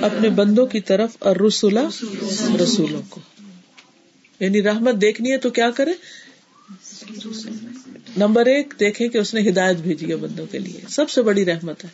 اپنے 0.00 0.28
بندوں 0.36 0.66
کی 0.66 0.80
طرف 0.80 1.16
اور 1.18 1.36
رسولا 1.36 1.88
رسولوں 2.62 3.02
کو. 3.10 3.20
یعنی 4.40 4.62
رحمت 4.62 4.94
دیکھنی 5.00 5.32
ہے 5.32 5.38
تو 5.38 5.50
کیا 5.50 5.70
کرے؟ 5.70 5.92
نمبر 8.16 8.46
ایک 8.46 8.74
دیکھے 8.80 9.08
کہ 9.08 9.18
اس 9.18 9.34
نے 9.34 9.48
ہدایت 9.48 9.76
بھیجی 9.76 10.10
ہے 10.10 10.16
بندوں 10.16 10.46
کے 10.46 10.58
لیے۔ 10.58 10.80
سب 10.88 11.10
سے 11.10 11.22
بڑی 11.22 11.44
رحمت 11.44 11.84
ہے۔ 11.84 11.88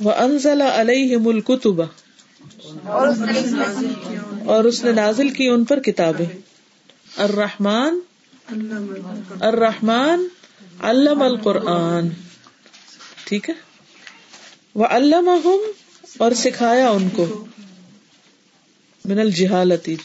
وہ 0.00 0.12
انزل 0.12 0.62
علیہ 0.62 1.16
ملک 1.16 1.50
اور 4.44 4.64
اس 4.64 4.84
نے 4.84 4.92
نازل 4.92 5.28
کی 5.28 5.48
ان 5.48 5.64
پر 5.64 5.80
کتابیں۔ 5.80 6.26
الرحمن 7.16 7.98
الرحمن، 9.40 10.26
علم 10.80 11.22
القرآن۔ 11.22 12.08
ٹھیک 13.24 13.48
ہے؟ 13.48 13.54
وہ 14.74 14.86
علامہ 14.86 15.48
اور 16.18 16.32
سکھایا 16.32 16.90
ان 16.90 17.08
کو۔ 17.08 17.46
من 19.04 19.18
الجہالتی 19.18 19.96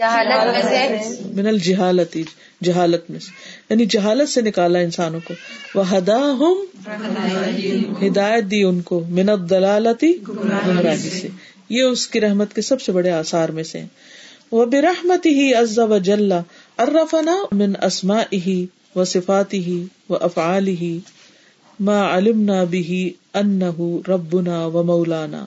من 0.00 1.46
الجہالتی 1.46 2.22
جہالت 2.62 3.10
میں 3.10 3.20
سے. 3.20 3.30
یعنی 3.70 3.86
جہالت 3.86 4.28
سے 4.28 4.40
نکالا 4.40 4.78
انسانوں 4.78 5.20
کو. 5.28 5.34
وہ 5.74 5.84
ہدا 5.92 6.18
ہوں 6.38 6.64
ہدایت 8.02 8.44
دی 8.50 8.62
ان 8.62 8.80
کو. 8.80 9.00
منت 9.08 9.50
دلالتی 9.50 10.12
گمراہی 10.28 11.10
سے. 11.10 11.28
یہ 11.68 11.82
اس 11.82 12.06
کی 12.08 12.20
رحمت 12.20 12.54
کے 12.54 12.62
سب 12.62 12.80
سے 12.80 12.92
بڑے 12.92 13.10
آثار 13.10 13.48
میں 13.48 13.62
سے 13.62 13.82
وہ 14.52 14.64
برحمت 14.64 15.26
ہی 15.26 15.54
عز 15.54 15.78
و 15.78 15.98
جل 15.98 16.32
ارفنا 16.78 17.36
من 17.52 17.72
اسما 17.82 18.22
ہی 18.32 18.66
و 18.96 19.04
صفاتی 19.04 19.64
ہی 19.64 19.84
و 20.10 20.14
افعال 20.14 20.68
ہی 20.68 20.98
ما 21.80 21.98
علمنا 22.06 22.64
به 22.64 23.14
انه 23.34 24.02
ربنا 24.08 24.66
و 24.66 24.82
مولانا 24.82 25.46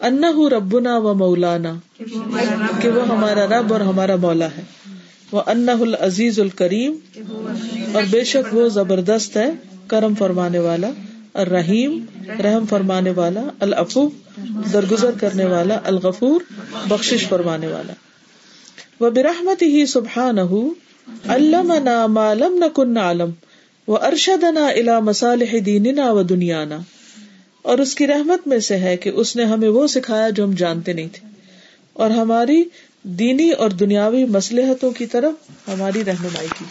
ان 0.00 0.24
ربنا 0.52 0.96
و 0.98 1.14
مولانا، 1.14 1.74
کہ 2.80 2.88
وہ 2.88 3.02
ہمارا 3.08 3.46
رب 3.46 3.72
اور 3.72 3.80
ہمارا 3.80 4.16
مولا 4.16 4.46
ہے۔ 4.46 4.62
وہ 5.32 5.42
ان 5.46 5.68
العزیز 5.68 6.40
الکریم، 6.40 6.92
اور 7.92 8.02
بے 8.10 8.24
شک 8.24 8.54
وہ 8.54 8.68
زبردست 8.68 9.36
ہے، 9.36 9.50
کرم 9.86 10.14
فرمانے 10.14 10.58
والا، 10.58 10.90
الرحیم، 11.34 12.04
رحم 12.44 12.66
فرمانے 12.66 13.10
والا، 13.10 13.40
العفو، 13.60 14.08
درگزر 14.72 15.10
کرنے 15.20 15.44
والا، 15.44 15.78
الغفور 15.84 16.40
بخش 16.88 17.26
فرمانے 17.28 17.66
والا۔ 17.66 17.92
وہ 19.00 19.10
برحمت 19.10 19.62
ہی 19.62 19.86
سبحان 19.86 20.38
علمنا 20.38 22.06
ما 22.06 22.34
لم 22.34 22.54
نکن 22.64 22.96
عالم 22.98 23.30
وہ 23.86 23.98
ارشدنا 24.02 24.66
الا 24.66 24.98
مصالح 25.00 25.54
دیننا 25.66 26.10
و 26.12 26.22
دنیانا۔ 26.22 26.78
اور 27.62 27.78
اس 27.78 27.94
کی 27.94 28.06
رحمت 28.06 28.46
میں 28.46 28.58
سے 28.58 28.76
ہے 28.76 28.96
کہ 28.96 29.10
اس 29.14 29.36
نے 29.36 29.44
ہمیں 29.44 29.68
وہ 29.68 29.86
سکھایا 29.86 30.30
جو 30.30 30.44
ہم 30.44 30.52
جانتے 30.52 30.92
نہیں 30.92 31.08
تھے۔ 31.12 31.28
اور 31.92 32.10
ہماری 32.10 32.64
دینی 33.02 33.50
اور 33.50 33.70
دنیاوی 33.70 34.24
مسلحتوں 34.24 34.90
کی 34.90 35.06
طرف 35.06 35.32
ہماری 35.68 36.04
رہنمائی 36.04 36.48
کی۔ 36.58 36.64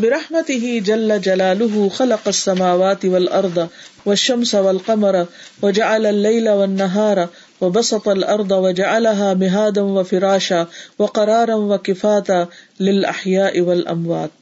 برحمت 0.00 0.50
ہی 0.50 0.80
جل 0.80 1.12
جلال 1.22 1.88
خلق 1.94 2.26
السماوات 2.26 3.04
والارض 3.04 3.58
والشمس 4.06 4.54
والقمر 4.54 5.14
وجعل 5.62 6.06
الليل 6.06 6.48
والنهار 6.48 7.16
وبسط 7.60 8.08
الارض 8.08 8.52
وجعلها 8.52 9.32
مهادا 9.34 9.82
وفراشا 9.82 10.62
وقرارا 10.98 11.54
وكفاتا 11.54 12.44
للاحياء 12.80 13.60
والاموات 13.60 14.37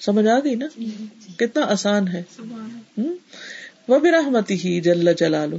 سمجھ 0.00 0.26
آ 0.26 0.38
گئی 0.38 0.54
نا؟ 0.54 0.66
کتنا 1.38 1.66
آسان 1.66 2.08
ہے۔ 2.08 2.22
وہ 3.88 3.98
بھی 3.98 4.10
رحمت 4.10 4.50
ہی 4.50 4.80
جل 4.80 5.14
جلالو 5.14 5.56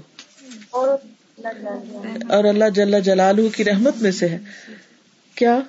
اور 2.30 2.44
اللہ 2.44 2.70
جل 2.70 3.02
جلالہ۔ 3.02 3.56
کی 3.56 3.64
رحمت 3.64 3.94
میں 4.02 4.12
سے 4.12 4.30
ہے۔ 4.30 4.40
کیا؟ 5.36 5.60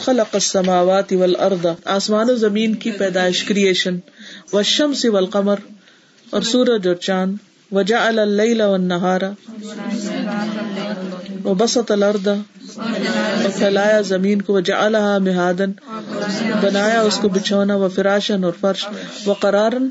خلق 0.00 0.34
السماوات 0.34 1.12
والارض۔ 1.12 1.66
آسمان 1.84 2.30
و 2.30 2.34
زمین 2.34 2.74
کی 2.74 2.90
پیدائش 2.90 3.44
کریشن 3.44 3.98
والشمس 4.52 5.04
والقمر۔ 5.04 5.56
اور 6.30 6.42
سورج 6.42 6.88
اور 6.88 6.94
چاند۔ 6.94 7.36
وجعل 7.72 8.18
اللیل 8.18 8.60
والنہار 8.60 9.20
وبسط 11.44 11.90
الارض 11.90 12.28
اور 12.28 13.50
پھیلایا 13.58 14.00
زمین 14.00 14.42
کو 14.42 14.52
وجعلها 14.52 15.18
مہادن 15.18 15.72
بنایا 16.60 17.00
اس 17.00 17.18
کو 17.18 17.28
بچھونا 17.28 17.76
و 17.76 17.88
فراشن 17.88 18.44
اور 18.44 18.52
فرش 18.60 18.86
و 19.26 19.32
قرارن 19.32 19.88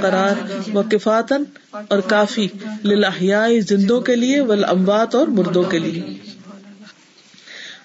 قرار 0.00 0.42
و 0.76 0.82
کفاتن 0.82 1.44
اور 1.70 1.98
کافی 1.98 2.46
للاحیاء 2.84 3.48
زندوں 3.68 4.00
کے 4.00 4.16
لیے 4.16 4.40
والاموات 4.40 5.14
اور 5.14 5.26
مردوں 5.26 5.62
کے 5.62 5.78
لیے۔ 5.78 6.02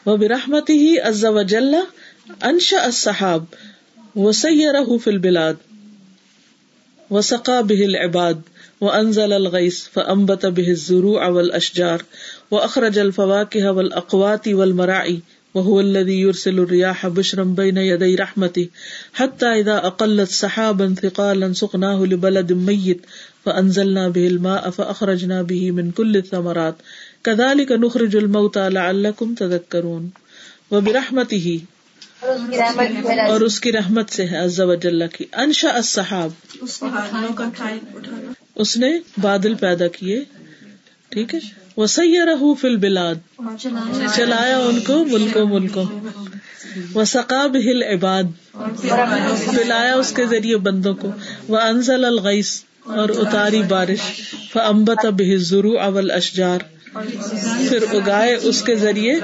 وہ 0.05 0.17
برحمتی 0.17 0.77
ہی 0.77 0.99
عز 0.99 1.25
و 1.25 1.41
جل 1.41 1.75
انشا 2.41 2.77
الصحاب 2.83 3.43
وسیرہ 4.15 4.97
فی 5.03 5.11
البلاد، 5.11 5.53
وسقا 7.11 7.61
به 7.61 7.83
العباد۔ 7.83 8.33
وانزل 8.81 9.33
الغيث 9.33 9.87
فانبت 9.93 10.45
به 10.45 10.69
الزروع 10.69 11.27
والاشجار 11.27 12.03
واخرج 12.51 12.97
الفواكه 12.97 13.71
والاقوات 13.71 14.47
والمراعي 14.47 15.19
وهو 15.53 15.79
الذي 15.79 16.19
يرسل 16.21 16.59
الرياح 16.59 17.07
بشرا 17.07 17.43
بين 17.43 17.77
يدي 17.77 18.15
رحمته 18.15 18.67
حتى 19.13 19.45
إذا 19.45 19.77
أقلت 19.77 20.29
سحابا 20.29 20.95
ثقالا 21.01 21.53
سقناه 21.53 22.03
لبلد 22.03 22.53
ميت 22.53 23.01
فأنزلنا 23.45 24.09
به 24.09 24.27
الماء 24.27 24.69
فأخرجنا 24.69 25.41
به 25.41 25.71
من 25.71 25.91
كل 25.91 26.17
الثمرات 26.17 26.75
كذلك 27.23 27.71
نخرج 27.71 28.15
الموتى 28.15 28.69
لعلكم 28.69 29.33
تذكرون 29.33 30.09
وبرحمته 30.71 31.59
اور 32.21 33.41
اس 33.41 33.59
کی 33.59 33.71
رحمت 33.71 34.09
سے 34.09 34.25
ہے 34.25 34.37
عز 34.37 34.59
و 34.59 34.75
جل 34.75 35.07
کی 35.07 35.25
انشا 35.33 35.69
الصحاب 35.75 36.31
اس 38.59 38.77
نے 38.77 38.91
بادل 39.21 39.53
پیدا 39.53 39.87
کیے، 39.87 40.23
ٹھیک 41.09 41.35
ہے؟ 41.35 41.39
وہ 41.77 41.85
سیرہ 41.85 42.35
فی 42.61 42.67
البلاد، 42.67 43.15
چلایا 44.15 44.57
ان 44.57 44.79
کو 44.79 45.05
ملکوں 45.05 45.45
ملکوں۔ 45.45 45.85
وہ 46.93 47.03
ثقاب 47.03 47.55
ہل 47.55 47.83
عباد 47.83 48.23
پلایا 49.55 49.93
اس 49.95 50.13
کے 50.15 50.25
ذریعے 50.25 50.57
بندوں 50.57 50.93
کو۔ 50.93 51.11
وہ 51.47 51.57
انزل 51.57 52.05
الغیس 52.05 52.63
اور 52.85 53.09
اتاری 53.09 53.61
بارش۔ 53.61 53.99
فامبت 54.53 55.05
به 55.05 55.31
الزروع 55.31 55.79
والاشجار 55.81 56.59
پھر 57.69 57.83
اگائے 57.93 58.35
اس 58.41 58.61
کے 58.61 58.75
ذریعے 58.75 59.19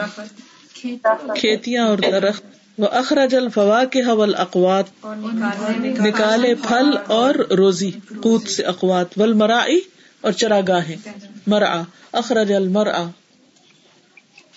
کھیتیاں 1.35 1.85
اور 1.85 1.97
درخت۔ 1.97 2.54
وہ 2.77 2.87
اخراج 2.87 3.35
الفوا 3.35 3.85
کے 3.85 4.01
حول 4.01 4.35
اقوات 4.35 4.85
نکالے 6.01 6.55
پھل 6.55 6.97
اور 7.07 7.35
روزی، 7.35 7.91
قوت 8.21 8.47
سے 8.47 8.63
اقوات 8.63 9.17
ول 9.17 9.33
مرائی 9.33 9.79
اور 10.21 10.31
چرا 10.31 10.59
گاہیں 10.67 10.95
مرا 11.47 11.83
اخرج 12.11 12.53
المرا 12.53 13.03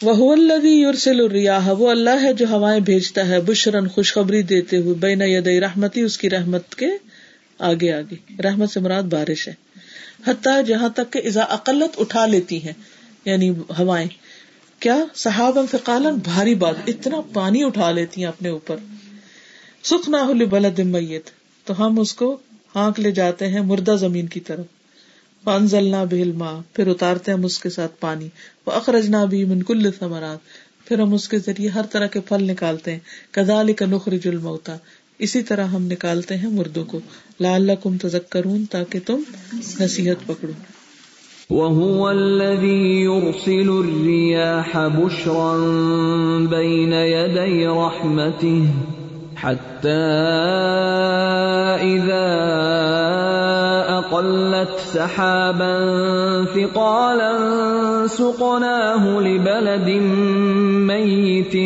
وہ 0.03 0.33
الذي 0.33 0.81
يرسل 0.81 1.21
الرياح، 1.21 1.69
وہ 1.69 1.91
اللہ 1.91 2.23
ہے 2.23 2.33
جو 2.33 2.47
ہوائیں 2.51 2.81
بھیجتا 2.81 3.27
ہے 3.27 3.41
بشرن 3.41 3.89
خوشخبری 3.89 4.43
دیتے 4.43 4.77
ہوئے، 4.77 4.95
بین 4.95 5.23
ید 5.23 5.47
رحمتی، 5.47 6.01
اس 6.01 6.19
کی 6.19 6.31
رحمت 6.31 6.75
کے 6.75 6.89
آگے 7.59 7.93
آگے۔ 7.93 8.43
رحمت 8.43 8.71
سے 8.71 8.81
مراد 8.81 9.03
بارش 9.03 9.49
ہے۔ 9.49 9.55
حتیٰ 10.27 10.65
جہاں 10.65 10.89
تک 10.89 11.13
کہ 11.13 11.21
اذا 11.25 11.43
اقلت 11.43 12.01
اٹھا 12.01 12.27
لیتی 12.27 12.65
ہیں 12.65 12.73
یعنی 13.25 13.51
ہوائیں۔ 13.51 14.09
کیا 14.81 15.05
صحاب 15.15 15.59
فقالن 15.71 16.15
بھاری 16.15 16.55
بات، 16.55 16.75
اتنا 16.87 17.17
پانی 17.33 17.65
اٹھا 17.65 17.91
لیتی 17.91 18.21
ہیں 18.21 18.29
اپنے 18.29 18.49
اوپر۔ 18.49 18.77
سکھ 19.83 20.11
نہ 20.11 20.45
بلد 20.51 20.79
میت 20.79 21.31
تو 21.65 21.87
ہم 21.87 22.01
اس 22.01 22.13
کو 22.13 22.37
ہانک 22.77 23.01
لے 23.01 23.11
جاتے 23.11 23.49
ہیں 23.49 23.61
مردہ 23.61 23.97
زمین 24.01 24.27
کی 24.27 24.41
طرف۔ 24.41 24.67
فانزلنا 25.45 26.05
بہل 26.05 26.33
ماں 26.33 26.63
پھر 26.73 26.87
اتارتے 26.87 27.33
ہم 27.33 27.45
اس 27.45 27.59
کے 27.59 27.71
ساتھ 27.71 27.93
پانی۔ 28.01 28.29
وہ 28.67 28.73
اخرجنا 28.73 29.25
بھی 29.25 29.45
من 29.45 29.63
کل 29.63 29.91
ثمرات۔ 29.99 30.39
پھر 30.89 30.99
ہم 30.99 31.15
اس 31.15 31.29
کے 31.29 31.39
ذریعے 31.39 31.69
ہر 31.69 31.87
طرح 31.91 32.07
کے 32.07 32.21
پھل 32.21 32.45
نکالتے 32.45 32.93
ہیں۔ 32.93 32.99
کدال 33.31 33.73
کا 33.73 33.87
نخرج 33.87 34.29
الموتا 34.29 34.77
اسی 35.19 35.43
طرح 35.43 35.67
ہم 35.67 35.87
نکالتے 35.87 36.37
ہیں 36.37 36.49
مردوں 36.49 36.85
کو۔ 36.85 37.01
لال 37.41 37.71
کم 37.83 37.99
تذکرون 37.99 38.65
تاکہ 38.67 38.99
تم 39.07 39.23
نصیحت 39.81 40.27
پکڑو۔ 40.27 40.53
وهو 41.51 42.11
الذي 42.11 43.01
يرسل 43.09 43.69
الرياح 43.85 44.87
بشرا 44.87 45.57
بين 46.51 46.93
يدي 46.93 47.67
رحمته 47.67 48.67
حتى 49.37 49.89
إذا 51.89 52.29
أقلت 53.99 54.77
سحابا 54.93 55.75
ثقالا 56.45 57.33
سقناه 58.07 59.21
لبلد 59.21 59.89
ميت 60.85 61.57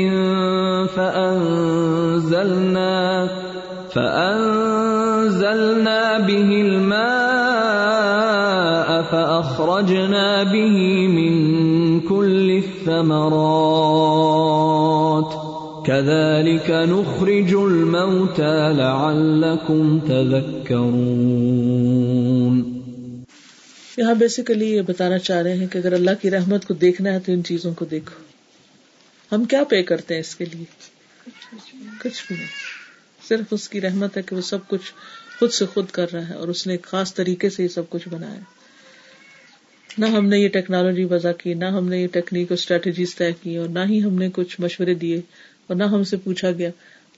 فأنزلنا 0.97 2.63
فأنزلنا 3.95 5.59
به 6.19 6.61
الماء 6.61 7.12
فأخرجنا 9.43 10.43
به 10.43 11.07
من 11.07 12.01
كل 12.01 12.63
الثمرات. 12.65 13.13
كذلك 15.87 16.71
نخرج 16.71 17.55
الموتى 17.55 18.73
لعلكم 18.73 19.99
تذكرون. 19.99 22.83
یہاں 23.97 24.15
بیسیکلی 24.15 24.73
یہ 24.73 24.83
بتانا 24.83 25.19
چاہ 25.19 25.43
رہے 25.43 25.57
ہیں 25.57 25.67
کہ 25.67 25.79
اگر 25.79 25.93
اللہ 25.93 26.11
کی 26.23 26.31
رحمت 26.31 26.65
کو 26.65 26.75
دیکھنا 26.75 27.13
ہے 27.13 27.19
تو 27.19 27.33
ان 27.33 27.45
چیزوں 27.45 27.75
کو 27.75 27.85
دیکھو. 27.85 28.23
ہم 29.35 29.45
کیا 29.45 29.65
پے 29.65 29.83
کرتے 29.83 30.15
ہیں 30.15 30.21
اس 30.21 30.37
کے 30.37 30.45
لیے؟ 30.45 30.65
کچھ 32.03 32.25
بھی 32.29 32.37
نہیں. 32.37 32.47
صرف 33.29 33.45
اس 33.51 33.69
کی 33.69 33.81
رحمت 33.81 34.17
ہے 34.17 34.23
کہ 34.23 34.37
وہ 34.37 34.41
سب 34.41 34.59
کچھ 34.69 34.93
خود 35.39 35.51
سے 35.51 35.67
خود 35.67 35.87
کر 35.87 36.13
رہا 36.13 36.29
ہے 36.29 36.35
اور 36.35 36.49
اس 36.49 36.67
نے 36.67 36.73
ایک 36.73 36.83
خاص 36.83 37.15
طریقے 37.15 37.51
سے 37.51 37.63
یہ 37.63 37.69
سب 37.69 37.83
کچھ 37.89 38.09
بنایا 38.09 38.41
نہ 39.99 40.07
ہم 40.07 40.27
نے 40.27 40.39
یہ 40.39 40.49
ٹیکنالوجی 40.49 41.05
وضع 41.05 41.33
کی، 41.33 41.55
نہ 41.55 41.65
ہم 41.65 41.89
نے 41.89 42.03
یہ 42.03 42.07
ٹیکنیک 42.07 42.51
اور 42.51 42.59
اسٹریٹجیز 42.59 43.15
طے 43.15 43.33
کی 43.43 43.57
اور 43.57 43.69
نہ 43.69 43.79
ہی 43.89 44.03
ہم 44.03 44.19
نے 44.19 44.29
کچھ 44.33 44.61
مشورے 44.61 44.95
دیے 44.95 45.21
اور 45.67 45.77
نہ 45.77 45.85
ہم 45.85 46.05
سے 46.05 46.17
پوچھا 46.17 46.51
گیا 46.51 46.71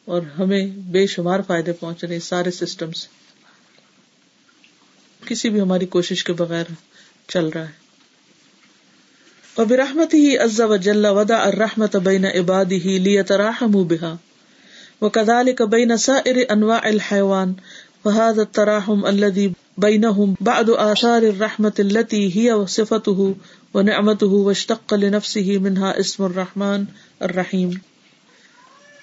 اور 0.05 0.23
ہمیں 0.39 0.67
بے 0.67 1.07
شمار 1.07 1.41
فائدے 1.47 1.73
پہنچ 1.73 2.05
رہے 2.05 2.19
سارے 2.21 2.51
سسٹم 2.51 2.93
سے 2.93 3.09
کسی 5.27 5.49
بھی 5.49 5.61
ہماری 5.61 5.87
کوشش 5.87 6.25
کے 6.25 6.33
بغیر 6.33 6.65
چل 7.29 7.49
رہا 7.49 7.69
ہے۔ 7.69 7.83
اور 9.57 9.67
برحمت 9.67 10.15
ہی 10.15 10.39
عز 10.39 10.61
و 10.61 10.77
جل 10.77 11.05
ودا 11.05 11.43
الرحمت 11.43 11.97
بین 11.97 12.25
عبادی 12.25 12.77
ہی 12.77 12.99
لیتراحموا 12.99 13.85
بها 13.85 14.17
وكذلك 15.01 15.63
بين 15.63 15.97
سائر 15.97 16.41
انواع 16.51 16.89
الحيوان 16.89 17.53
وهذا 18.05 18.43
التراحم 18.43 19.05
الذي 19.07 19.47
بينهم 19.79 20.35
بعد 20.41 20.71
آثار 20.79 21.23
الرحمة 21.23 21.73
التي 21.79 22.21
هي 22.27 22.53
صفته 22.69 23.35
ونعمته 23.75 24.43
واشتق 24.49 24.95
لنفسه 24.95 25.57
منها 25.59 25.91
اسم 25.97 26.25
الرحمن 26.25 26.85
الرحيم۔ 27.21 27.71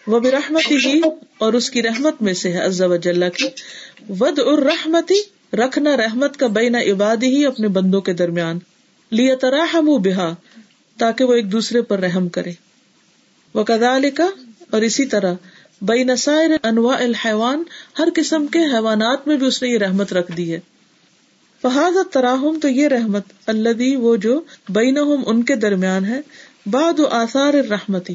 وبرحمته 0.08 1.10
اور 1.38 1.54
اس 1.54 1.70
کی 1.70 1.84
رحمت 1.84 2.22
میں 2.22 2.34
سے 2.34 2.52
ہے 2.52 2.66
عز 2.66 2.82
و 2.82 2.96
جل 2.96 3.30
کی۔ 3.30 3.48
ود 4.10 4.40
الرحمتی 4.40 5.22
رکھنا 5.54 5.98
رحمت 5.98 6.38
کا 6.38 6.48
بین 6.48 6.76
عبادی 6.76 7.36
ہی 7.36 7.46
اپنے 7.46 7.68
بندوں 7.68 8.02
کے 8.02 8.14
درمیان۔ 8.14 8.60
لیا 9.12 9.36
تراہم 9.36 9.86
بہا 9.86 10.36
تاکہ 10.98 11.24
وہ 11.24 11.34
ایک 11.34 11.52
دوسرے 11.52 11.82
پر 11.82 12.00
رحم 12.00 12.30
کرے 12.30 12.52
وہ 13.54 13.64
کدال 13.64 14.06
اور 14.70 14.82
اسی 14.82 15.06
طرح 15.06 15.34
بے 15.82 16.04
نسائر 16.04 16.50
انواع 16.64 16.98
الحیوان، 16.98 17.64
ہر 18.00 18.08
قسم 18.16 18.48
کے 18.48 18.60
حیوانات 18.60 19.28
میں 19.28 19.38
بھی 19.38 19.48
اس 19.48 19.64
نے 19.64 19.70
یہ 19.70 19.78
رحمت 19.78 20.14
رکھ 20.14 20.32
دی 20.38 20.54
ہے۔ 20.54 20.60
فہاد 21.62 22.14
تراہم 22.14 22.60
تو 22.62 22.68
یہ 22.68 22.88
رحمت 22.88 23.24
اللہ 23.48 23.98
وہ 23.98 24.16
جو 24.16 24.42
بین 24.70 24.98
ان 25.26 25.44
کے 25.44 25.56
درمیان 25.56 26.06
ہے، 26.06 26.22
بعد 26.66 27.00
و 27.00 27.08
آثار 27.08 27.54
رحمتی 27.54 28.14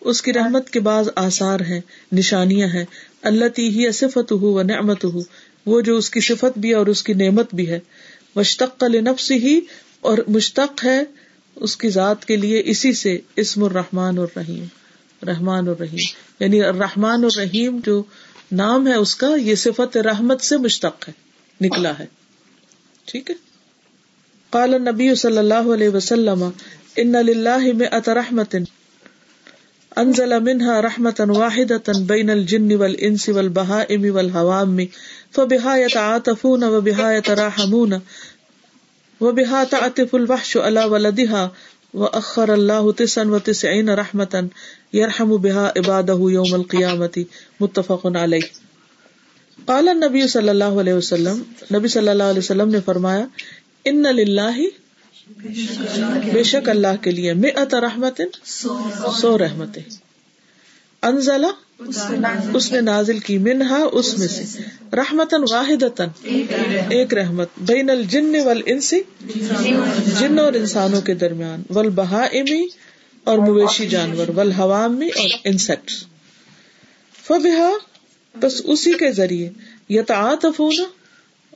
اس 0.00 0.22
کی 0.22 0.32
رحمت 0.32 0.70
کے 0.70 0.80
بعض 0.80 1.08
آثار 1.16 1.60
ہیں، 1.60 1.80
نشانیاں 2.12 2.68
ہیں۔ 2.68 2.84
اللہ 3.22 3.48
تی 3.48 3.68
ہی 3.68 3.92
صفت 3.92 4.32
ہو 4.32 4.52
و 4.52 4.62
نعمت 4.62 5.04
ہو 5.04 5.20
وہ 5.66 5.80
جو 5.80 5.96
اس 5.96 6.10
کی 6.10 6.20
صفت 6.20 6.58
بھی 6.58 6.72
اور 6.72 6.86
اس 6.86 7.02
کی 7.02 7.14
نعمت 7.14 7.54
بھی 7.54 7.68
ہے۔ 7.68 7.78
مشتق 8.36 8.82
نفس 8.82 9.30
ہی 9.30 9.60
اور 10.00 10.18
مشتق 10.28 10.84
ہے 10.84 11.02
اس 11.56 11.76
کی 11.76 11.88
ذات 11.88 12.24
کے 12.24 12.36
لیے 12.36 12.62
اسی 12.64 12.92
سے، 12.92 13.18
اسم 13.36 13.64
الرحمان 13.64 14.18
اور 14.18 14.28
رحیم 14.36 14.64
رحمان 15.26 15.68
اور 15.68 15.76
رحیم 15.80 16.04
یعنی 16.40 16.62
الرحمان 16.62 17.24
اور 17.24 17.38
رحیم 17.38 17.80
جو 17.84 18.02
نام 18.52 18.86
ہے 18.86 18.94
اس 18.94 19.14
کا، 19.14 19.36
یہ 19.36 19.54
صفت 19.54 19.96
رحمت 19.96 20.40
سے 20.40 20.56
مشتق 20.56 21.08
ہے، 21.08 21.12
نکلا 21.60 21.98
ہے۔ 21.98 22.06
ٹھیک 23.04 23.30
ہے؟ 23.30 23.34
قال 24.50 24.70
نبی 24.70 25.14
صلی 25.14 25.38
اللہ 25.38 25.72
علیہ 25.74 25.88
وسلم، 25.88 26.50
ان 26.96 27.12
للہ 27.12 27.72
میں 27.72 27.86
اترحمت 27.92 28.56
انزل 29.96 30.32
منها 30.40 30.80
رحمة 30.80 31.36
واحدة 31.36 31.92
بين 32.06 32.30
الجن 32.30 32.72
والإنس 32.72 33.28
والبهائم 33.28 34.04
والهوام 34.14 34.76
فبها 35.30 35.76
يتعاطفون 35.76 36.64
وبها 36.64 37.12
يتراحمون 37.12 37.94
وبها 39.20 39.64
تعطف 39.64 40.14
الوحش 40.14 40.56
على 40.56 40.84
ولدها 40.84 41.52
و 41.94 42.04
اخر 42.12 42.48
اللہ 42.48 42.90
تسن 42.96 43.30
و 43.30 43.38
تسعین 43.38 43.88
رحمتن 43.88 44.48
یرحم 44.92 45.36
بها 45.36 45.68
عباده 45.76 46.30
یوم 46.32 46.54
القيامة 46.54 47.24
متفق 47.60 48.06
علیہ 48.16 48.50
قال 49.66 49.88
النبي 49.88 50.26
صلی 50.26 50.48
اللہ 50.48 50.76
علیہ 50.80 50.92
وسلم 50.92 51.40
نبی 51.74 51.88
صلی 51.88 52.08
اللہ 52.08 52.34
علیہ 52.34 52.38
وسلم 52.38 52.68
نے 52.68 52.80
فرمایا 52.84 53.24
ان 53.84 54.02
للہ 54.02 54.68
بے 56.32 56.42
شک 56.42 56.68
اللہ 56.68 57.00
کے 57.02 57.10
لیے 57.10 57.32
میں 57.34 57.50
رحمت، 57.72 58.20
سو 58.44 59.38
رحمت 59.38 59.78
انزلہ 61.02 61.46
اس 62.54 62.72
نے 62.72 62.80
نازل 62.80 63.18
کی 63.18 63.38
منہا 63.38 63.84
اس 63.92 64.18
میں 64.18 64.28
سے 64.28 64.42
رحمتن 64.92 65.42
واحد 65.50 65.82
ایک 66.88 67.14
رحمت، 67.14 67.48
بین 67.58 67.90
الجن 67.90 68.36
والانس، 68.44 68.94
جن 70.20 70.38
اور 70.38 70.52
انسانوں 70.52 71.00
کے 71.00 71.14
درمیان 71.14 71.62
ول 71.70 71.88
بہا 71.88 72.24
امی 72.24 72.66
اور 73.24 73.38
مویشی 73.38 73.86
جانور 73.86 74.28
ول 74.28 74.52
حوام 74.52 74.98
میں 74.98 75.08
اور 75.16 75.28
انسیکٹس 75.44 76.04
فبہا 77.26 77.70
بس 78.34 78.62
اسی 78.64 78.92
کے 78.92 79.12
ذریعے 79.12 79.50
یا 79.88 80.02
تعاطف 80.02 80.60
ہونا 80.60 80.84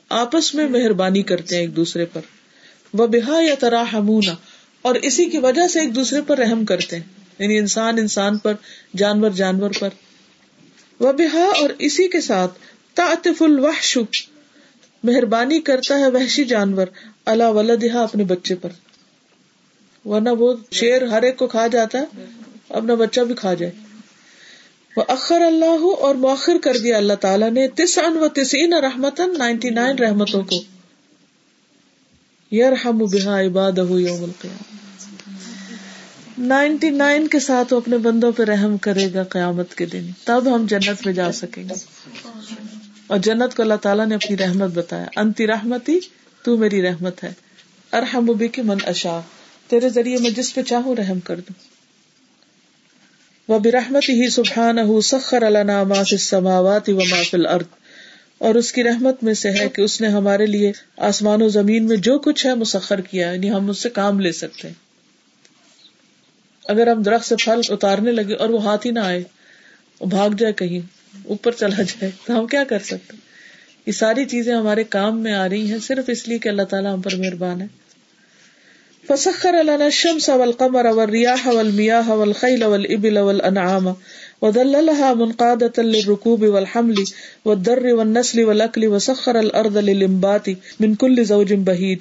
آپس 0.08 0.54
میں 0.54 0.68
مہربانی 0.68 1.22
کرتے 1.22 1.54
ہیں 1.54 1.62
ایک 1.62 1.76
دوسرے 1.76 2.04
پر۔ 2.04 2.20
وہ 2.92 3.06
بحا 3.06 3.40
یا 3.42 3.54
تراہمونا 3.54 4.34
اور 4.82 4.94
اسی 4.94 5.24
کی 5.24 5.38
وجہ 5.38 5.68
سے 5.68 5.80
ایک 5.80 5.94
دوسرے 5.94 6.22
پر 6.22 6.38
رحم 6.38 6.64
کرتے 6.64 6.96
ہیں۔ 6.96 7.02
یعنی 7.38 7.58
انسان 7.58 7.98
انسان 7.98 8.38
پر، 8.38 8.54
جانور 8.96 9.30
جانور 9.30 9.70
پر۔ 9.78 9.88
وہ 11.02 11.12
اور 11.32 11.70
اسی 11.78 12.08
کے 12.08 12.20
ساتھ 12.20 12.58
تعطف 12.94 13.42
الوحش، 13.42 13.98
مہربانی 15.04 15.60
کرتا 15.60 15.98
ہے 15.98 16.10
وحشی 16.10 16.44
جانور 16.44 16.86
اللہ 17.24 17.44
ولدہا 17.44 18.02
اپنے 18.02 18.24
بچے 18.24 18.54
پر۔ 18.54 18.68
ورنہ 20.04 20.30
وہ 20.30 20.54
شیر 20.72 21.06
ہر 21.06 21.22
ایک 21.22 21.36
کو 21.36 21.46
کھا 21.46 21.66
جاتا 21.66 21.98
ہے، 21.98 22.04
اپنا 22.68 22.94
بچہ 22.94 23.20
بھی 23.20 23.34
کھا 23.34 23.54
جائے۔ 23.54 23.72
وہ 24.96 25.04
اخر 25.08 25.40
اللہ 25.40 25.94
اور 26.00 26.14
مؤخر 26.14 26.56
کر 26.62 26.76
دیا 26.76 26.96
اللہ 26.96 27.12
تعالیٰ 27.12 27.50
نے 27.50 27.68
تس 27.68 27.98
و 27.98 28.28
تسین 28.28 28.72
رحمتن 28.72 29.38
نائنٹی 29.38 29.70
نائن 29.70 29.98
رحمتوں 29.98 30.42
کو۔ 30.42 30.56
یرحم 32.54 32.98
بہا 32.98 33.40
عباد 33.40 33.72
یوم 33.78 34.24
القیامہ۔ 34.24 34.91
نائنٹی 36.42 36.90
نائن 36.90 37.28
کے 37.28 37.38
ساتھ 37.38 37.72
وہ 37.72 37.78
اپنے 37.78 37.98
بندوں 37.98 38.32
پہ 38.32 38.42
رحم 38.42 38.76
کرے 38.76 39.08
گا 39.14 39.22
قیامت 39.22 39.74
کے 39.74 39.86
دن۔ 39.86 40.06
تب 40.24 40.54
ہم 40.54 40.66
جنت 40.66 41.06
میں 41.06 41.12
جا 41.12 41.32
سکیں 41.32 41.68
گے۔ 41.68 41.74
اور 43.06 43.18
جنت 43.18 43.56
کو 43.56 43.62
اللہ 43.62 43.74
تعالیٰ 43.74 44.06
نے 44.06 44.14
اپنی 44.14 44.36
رحمت 44.36 44.70
بتایا۔ 44.70 45.06
انتی 45.16 45.46
رحمتی، 45.46 45.98
تو 46.44 46.56
میری 46.56 46.82
رحمت 46.82 47.24
ہے۔ 47.24 47.32
ارحم 47.92 48.26
بی 48.26 48.48
کی 48.48 48.62
من 48.62 48.76
اشا 48.86 49.20
تیرے 49.68 49.88
ذریعے 49.88 50.16
میں 50.20 50.30
جس 50.30 50.54
پہ 50.54 50.62
چاہوں 50.62 50.94
رحم 50.96 51.20
کر 51.20 51.36
دوں۔ 51.36 51.54
وہ 53.48 53.58
برحمت 53.58 54.02
ہی 54.08 54.30
سبحان 54.30 55.00
سخر 55.00 55.42
النا 55.42 55.82
ما 55.82 56.02
فی 56.02 56.14
السماوات 56.14 56.88
و 56.88 56.96
ما 56.96 57.22
فی 57.30 57.36
الارض۔ 57.36 57.64
اور 58.38 58.54
اس 58.54 58.72
کی 58.72 58.84
رحمت 58.84 59.24
میں 59.24 59.34
سے 59.34 59.50
ہے 59.50 59.68
کہ 59.68 59.82
اس 59.82 60.00
نے 60.00 60.08
ہمارے 60.08 60.46
لیے 60.46 60.72
آسمان 60.96 61.42
و 61.42 61.48
زمین 61.48 61.88
میں 61.88 61.96
جو 61.96 62.18
کچھ 62.18 62.46
ہے 62.46 62.54
مسخر 62.54 63.00
کیا 63.00 63.32
یعنی 63.32 63.50
ہم 63.50 63.70
اس 63.70 63.78
سے 63.78 63.90
کام 63.90 64.20
لے 64.20 64.32
سکتے 64.32 64.68
ہیں۔ 64.68 64.91
اگر 66.68 66.86
ہم 66.86 67.02
درخت 67.02 67.28
سے 67.28 67.36
پھل 67.36 67.60
اتارنے 67.68 68.12
لگے 68.12 68.34
اور 68.34 68.48
وہ 68.48 68.64
ہاتھ 68.64 68.86
ہی 68.86 68.90
نہ 68.90 69.00
آئے 69.00 69.24
بھاگ 70.00 70.30
جائے 70.30 70.52
کہیں، 70.52 70.80
اوپر 71.28 71.52
چلا 71.52 71.82
جائے، 71.82 72.10
تو 72.26 72.40
ہم 72.40 72.46
کیا 72.46 72.64
کر 72.64 72.78
سکتے؟ 72.78 73.16
یہ 73.86 73.92
ساری 73.92 74.24
چیزیں 74.24 74.54
ہمارے 74.54 74.84
کام 74.84 75.20
میں 75.20 75.32
آ 75.32 75.48
رہی 75.48 75.70
ہیں، 75.70 75.78
صرف 75.78 76.04
اس 76.06 76.28
لیے 76.28 76.38
کہ 76.38 76.48
اللہ 76.48 76.62
تعالیٰ 76.62 76.94
ہم 76.94 77.00
پر 77.00 77.14
مہربان 77.14 77.60
ہے۔ 77.60 77.66
فسخر 79.08 79.54
النا 79.54 79.84
الشمس 79.84 80.28
والقمر 80.28 80.84
والرياح 80.84 81.46
والمياه 81.46 82.10
والخيل 82.10 82.64
والإبل 82.64 83.18
والأنعام 83.18 83.88
وذللها 84.42 85.14
منقادة 85.14 85.82
للركوب 85.82 86.42
والحمل 86.42 86.94
والدر 87.44 87.86
والنسل 87.86 88.44
والأكل 88.44 88.86
وسخر 88.86 89.38
الأرض 89.38 89.76
للإنبات 89.76 90.48
من 90.80 90.94
كل 90.94 91.24
زوج 91.24 91.52
بهيج. 91.52 91.98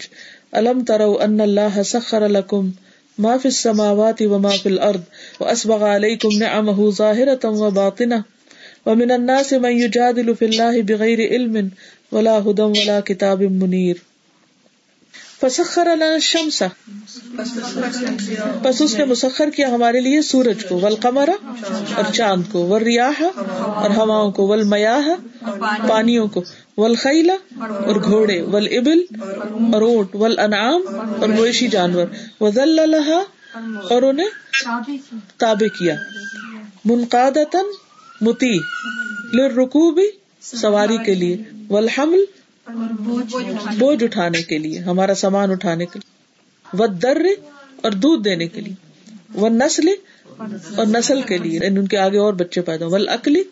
ألم 0.58 0.84
تروا 0.84 1.26
أن 1.26 1.42
الله 1.42 1.82
سخر 1.82 2.28
لكم 2.28 2.70
ما 3.18 3.38
فی 3.38 3.48
السماوات 3.48 4.22
وما 4.22 4.50
و 4.50 4.70
الأرض، 4.70 5.02
وأسبغ 5.40 5.84
عليكم 5.84 6.30
نعمه 6.38 6.92
ظاهرة 6.92 7.46
و 7.46 7.70
ومن 8.86 9.12
الناس 9.12 9.54
من 9.54 9.72
یجادل 9.72 10.34
فی 10.40 10.46
اللہ 10.46 10.82
بغیر 10.88 11.20
علم، 11.20 11.58
ولا 12.12 12.38
ہدن 12.38 12.62
ولا 12.62 13.00
کتاب 13.00 13.42
منیر 13.42 13.96
فسخر 15.42 15.88
الشمس. 15.88 16.64
بس 18.64 18.82
اس 18.82 18.96
نے 18.96 19.06
مسخر 19.06 19.50
کیا 19.50 19.70
ہمارے 19.70 20.00
لیے 20.00 20.22
سورج 20.22 20.66
کو 20.70 20.76
ول 20.80 20.96
اور 21.96 22.14
چاند 22.14 22.44
کو 22.52 22.60
ول 22.60 22.84
ریاح 22.84 23.24
اور 23.58 23.90
ہواؤں 23.90 24.32
کو 24.32 24.48
والمیاح 24.48 25.10
پانیوں 25.88 26.28
کو 26.28 26.44
ولخیلا 26.78 27.36
اور 27.60 27.96
گھوڑے 27.96 28.42
ول 28.42 28.68
ابل 28.72 29.00
اور 29.74 29.82
اونٹ 29.82 30.16
ول 30.16 30.40
انعام 30.40 30.82
اور 31.22 31.28
مویشی 31.28 31.68
جانور۔ 31.68 32.06
وزل 32.42 32.80
اور 33.90 34.02
انہیں 34.02 34.30
تابع 35.38 35.78
کیا۔ 35.78 35.96
منقادتن 36.86 37.66
متی 38.22 38.58
لرکوبی 39.34 40.08
سواری 40.42 40.98
کے 40.98 41.16
لیے۔ 41.16 41.38
والحمل 41.70 42.20
بوجھ 43.80 44.04
اٹھانے 44.04 44.42
کے 44.42 44.58
لیے۔ 44.58 44.80
ہمارا 44.80 45.14
سامان 45.16 45.52
اٹھانے 45.52 45.86
کے 45.86 46.00
لیے۔ 46.00 46.12
وہ 46.78 46.88
در 46.88 47.18
اور 47.82 47.92
دودھ 47.92 48.24
دینے 48.24 48.48
کے 48.48 48.62
لیے۔ 48.62 48.74
وہ 49.34 49.50
نسل 49.50 49.88
اور 50.76 50.86
نسل 50.86 51.22
کے 51.22 51.38
لیے۔ 51.38 51.60
یعنی 51.60 51.80
ان 51.80 51.88
کے 51.88 51.98
آگے 51.98 52.18
اور 52.18 52.34
بچے 52.34 52.62
پیدا 52.62 52.86
ول 52.86 53.10
اکلی 53.10 53.44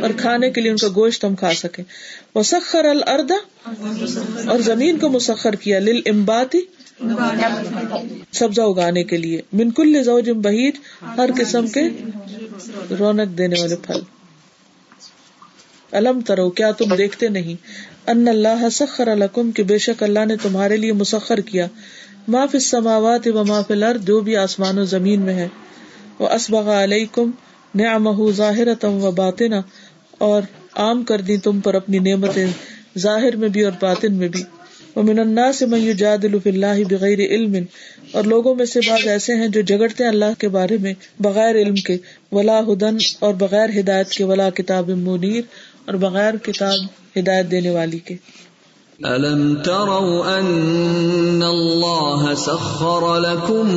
اور 0.00 0.10
کھانے 0.16 0.50
کے 0.50 0.60
لیے 0.60 0.70
ان 0.70 0.76
کا 0.76 0.88
گوشت 0.96 1.24
ہم 1.24 1.34
کھا 1.34 1.54
سکے 1.54 1.82
وہ 2.34 2.42
سخر 2.42 2.84
الردا 2.84 3.34
اور 4.50 4.58
زمین 4.58 4.98
کو 4.98 5.08
مسخر 5.08 5.52
کیا۔ 5.52 5.78
لل 5.78 6.00
امباتی 6.06 6.58
سبزہ 8.32 8.62
اگانے 8.62 9.04
کے 9.04 9.16
لیے۔ 9.16 9.40
منکل 9.52 10.02
زوجم 10.02 10.40
بہیج 10.40 10.74
ہر 11.02 11.30
قسم 11.38 11.66
کے 11.66 11.82
رونق 12.98 13.38
دینے 13.38 13.60
والے 13.60 13.76
پھل۔ 13.76 14.00
الم 15.92 16.20
ترو 16.20 16.50
کیا 16.50 16.70
تم 16.70 16.94
دیکھتے 16.94 17.28
نہیں؟ 17.28 17.54
ان 18.06 18.28
اللہ 18.28 18.68
سخر 18.72 19.08
الکم 19.08 19.50
کہ 19.50 19.62
بے 19.62 19.78
شک 19.78 20.02
اللہ 20.02 20.24
نے 20.24 20.36
تمہارے 20.36 20.76
لیے 20.76 20.92
مسخر 20.92 21.40
کیا۔ 21.40 21.66
ما 22.28 22.46
فی 22.46 22.56
السماوات 22.56 23.26
و 23.26 23.44
ما 23.44 23.62
فی 23.62 23.74
الارض، 23.74 24.04
جو 24.04 24.20
بھی 24.20 24.36
آسمان 24.36 24.78
و 24.78 24.84
زمین 24.84 25.20
میں 25.20 25.34
ہے۔ 25.34 25.48
وہ 26.18 26.28
اسبغ 26.28 26.70
علیکم 26.70 27.30
نعمہ 27.74 28.30
ظاہرتا 28.32 28.88
و 28.88 29.10
باطنا 29.10 29.62
اور 30.18 30.42
عام 30.74 31.02
کر 31.02 31.20
دی 31.20 31.36
تم 31.36 31.60
پر 31.60 31.74
اپنی 31.74 31.98
نعمتیں 31.98 32.46
ظاہر 32.98 33.36
میں 33.36 33.48
بھی 33.48 33.64
اور 33.64 33.72
باطن 33.80 34.14
میں 34.14 34.28
بھی۔ 34.28 34.42
ومن 34.96 35.18
الناس 35.18 35.62
من 35.62 35.88
یجادل 35.88 36.38
فی 36.38 36.50
اللہ 36.50 36.84
بغیر 36.90 37.18
علم۔ 37.18 37.56
اور 38.12 38.24
لوگوں 38.24 38.54
میں 38.54 38.66
سے 38.66 38.80
بعض 38.86 39.06
ایسے 39.06 39.34
ہیں 39.34 39.48
جو 39.48 39.60
جگڑتے 39.60 40.04
ہیں 40.04 40.10
اللہ 40.10 40.38
کے 40.38 40.48
بارے 40.48 40.76
میں 40.76 40.94
بغیر 41.20 41.56
علم 41.56 41.74
کے۔ 41.74 41.96
ولا 42.32 42.60
ہدن 42.60 42.96
اور 43.18 43.34
بغیر 43.34 43.68
ہدایت 43.80 44.10
کے، 44.10 44.24
ولا 44.24 44.50
کتاب 44.50 44.90
منیر 44.90 45.42
اور 45.84 45.94
بغیر 45.94 46.36
کتاب 46.36 47.03
ہدایت 47.16 47.50
دینے 47.50 47.70
والی 47.70 47.98
کے۔ 47.98 48.14
ألم 49.04 49.54
تروا 49.64 50.38
أن 50.38 51.42
الله 51.42 52.34
سخر 52.34 53.18
لكم 53.18 53.70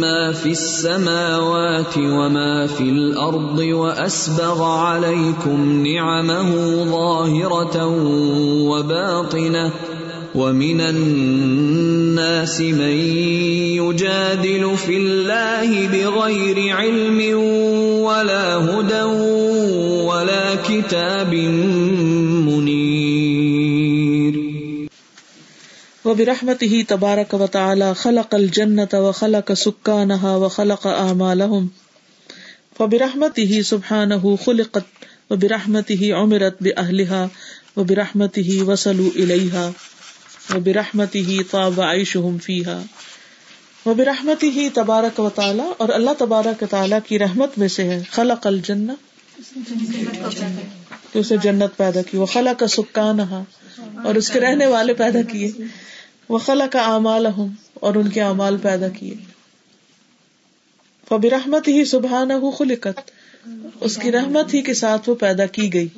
ما 0.00 0.32
في 0.32 0.50
السماوات 0.50 1.98
وما 1.98 2.66
في 2.66 2.84
الأرض 2.84 3.58
وأسبغ 3.58 4.62
عليكم 4.62 5.86
نعمه 5.86 6.50
ظاهرة 6.84 7.86
وباطنة 8.70 9.70
ومن 10.34 10.80
الناس 10.80 12.60
من 12.60 12.96
يجادل 13.80 14.76
في 14.76 14.96
الله 14.96 15.86
بغير 15.86 16.76
علم 16.76 17.38
ولا 18.02 18.56
هدى 18.56 19.02
ولا 20.04 20.54
كتاب 20.68 21.34
وہ 26.06 26.14
برحمت 26.14 26.62
ہی 26.62 26.82
تبارک 26.82 27.34
و 27.34 27.46
تعالی 27.46 27.84
خلق 27.96 28.34
الجنت 28.34 28.92
و 28.94 29.12
خلق 29.12 29.48
سکانها 29.54 30.34
و 30.36 30.48
خلق 30.48 30.84
اعمالهم 30.86 31.64
فبرحمت 32.76 33.38
ہی 33.44 33.62
سبحانه 33.62 34.34
خلقت 34.44 35.06
و 35.30 35.36
برحمت 35.36 35.90
ہی 36.02 36.10
عمرت 36.12 36.60
باهلها 36.60 37.80
و 37.80 37.84
برحمت 37.84 38.38
ہی 38.38 38.58
وصلوا 38.60 39.08
الیها 39.16 40.54
و 40.54 40.60
برحمت 40.60 41.16
ہی 41.30 41.38
طاب 41.50 41.80
عیشهم 41.80 42.38
فیها 42.38 43.90
و 43.90 43.94
برحمت 43.94 44.46
ہی 44.50 44.68
تبارک 44.74 45.18
و 45.20 45.28
تعالی 45.34 45.66
اور 45.78 45.94
اللہ 45.94 46.16
تبارک 46.18 46.62
و 46.62 46.70
تعالی 46.70 47.02
کی 47.08 47.18
رحمت 47.18 47.58
میں 47.58 47.70
سے 47.78 47.88
ہے. 47.88 47.98
خلق 48.10 48.46
الجنہ 48.46 48.92
تو 51.12 51.18
اسے 51.18 51.36
جنت 51.42 51.76
پیدا 51.76 52.02
کی. 52.02 52.16
وہ 52.16 52.26
خلق 52.26 52.64
سکانها 52.70 53.42
اور 54.04 54.14
اس 54.14 54.30
کے 54.30 54.40
رہنے 54.40 54.66
والے 54.66 54.94
پیدا 54.94 55.22
کیے. 55.32 55.52
وہ 56.28 56.38
خلا 56.38 56.66
کا 56.66 56.80
اعمال 56.80 57.26
ہوں 57.26 57.48
اور 57.74 57.94
ان 57.94 58.08
کے 58.08 58.22
اعمال 58.22 58.56
پیدا 58.56 58.88
کیے۔ 58.88 59.14
فبر 61.08 61.28
رحمت 61.30 61.68
ہی 61.68 61.84
سبحان 61.84 62.50
خلقت۔ 62.58 63.10
اس 63.80 63.96
کی 63.96 64.12
رحمت 64.12 64.54
ہی 64.54 64.62
کے 64.62 64.74
ساتھ 64.74 65.08
وہ 65.08 65.14
پیدا 65.14 65.46
کی 65.46 65.74
گئی۔ 65.74 65.88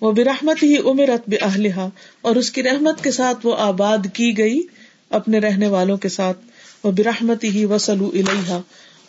وہ 0.00 0.12
برحمت 0.12 0.62
ہی 0.62 0.76
امرت 0.78 1.30
بہلحا 1.30 1.88
اور 2.20 2.36
اس 2.36 2.50
کی 2.50 2.62
رحمت 2.62 3.04
کے 3.04 3.10
ساتھ 3.10 3.46
وہ 3.46 3.56
آباد 3.58 3.98
کی 4.14 4.38
گئی 4.38 4.62
اپنے 5.10 5.38
رہنے 5.38 5.68
والوں 5.68 5.96
کے 5.96 6.08
ساتھ۔ 6.08 6.38
وہ 6.84 6.92
برحمت 6.92 7.44
ہی 7.44 7.64
وسلو 7.64 8.10
الحا 8.14 8.60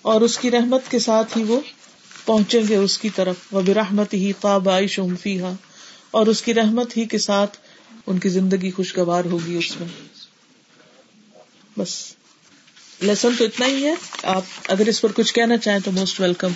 اور 0.02 0.22
اس 0.22 0.38
کی 0.38 0.52
رحمت 0.52 0.92
کے 0.92 1.00
ساتھ 1.00 1.38
ہی 1.38 1.44
وہ 1.44 1.60
پہنچیں 2.26 2.64
گے 2.70 2.76
اس 2.76 2.98
کی 2.98 3.10
طرف۔ 3.10 3.36
وہ 3.52 3.62
برحمت 3.62 4.14
ہی 4.14 4.32
خواب 4.42 4.70
عائش 4.70 5.00
اور 6.12 6.28
اس 6.28 6.42
کی 6.42 6.54
رحمت 6.54 6.98
ہی 6.98 7.06
کے 7.06 7.18
ساتھ 7.18 7.58
ان 8.08 8.20
کی 8.20 8.30
زندگی 8.30 8.72
خوشگوار 8.72 9.26
ہوگی 9.26 9.58
اس 9.58 9.80
میں۔ 9.80 9.88
بس۔ 11.80 12.14
لیسن 13.00 13.30
تو 13.38 13.44
اتنا 13.44 13.66
ہی 13.66 13.86
ہے۔ 13.86 13.96
آپ 14.24 14.44
اگر 14.68 14.88
اس 14.88 15.02
پر 15.02 15.12
کچھ 15.12 15.34
کہنا 15.34 15.58
چاہیں 15.58 15.80
تو 15.80 15.92
موسٹ 15.92 16.20
ویلکم 16.20 16.52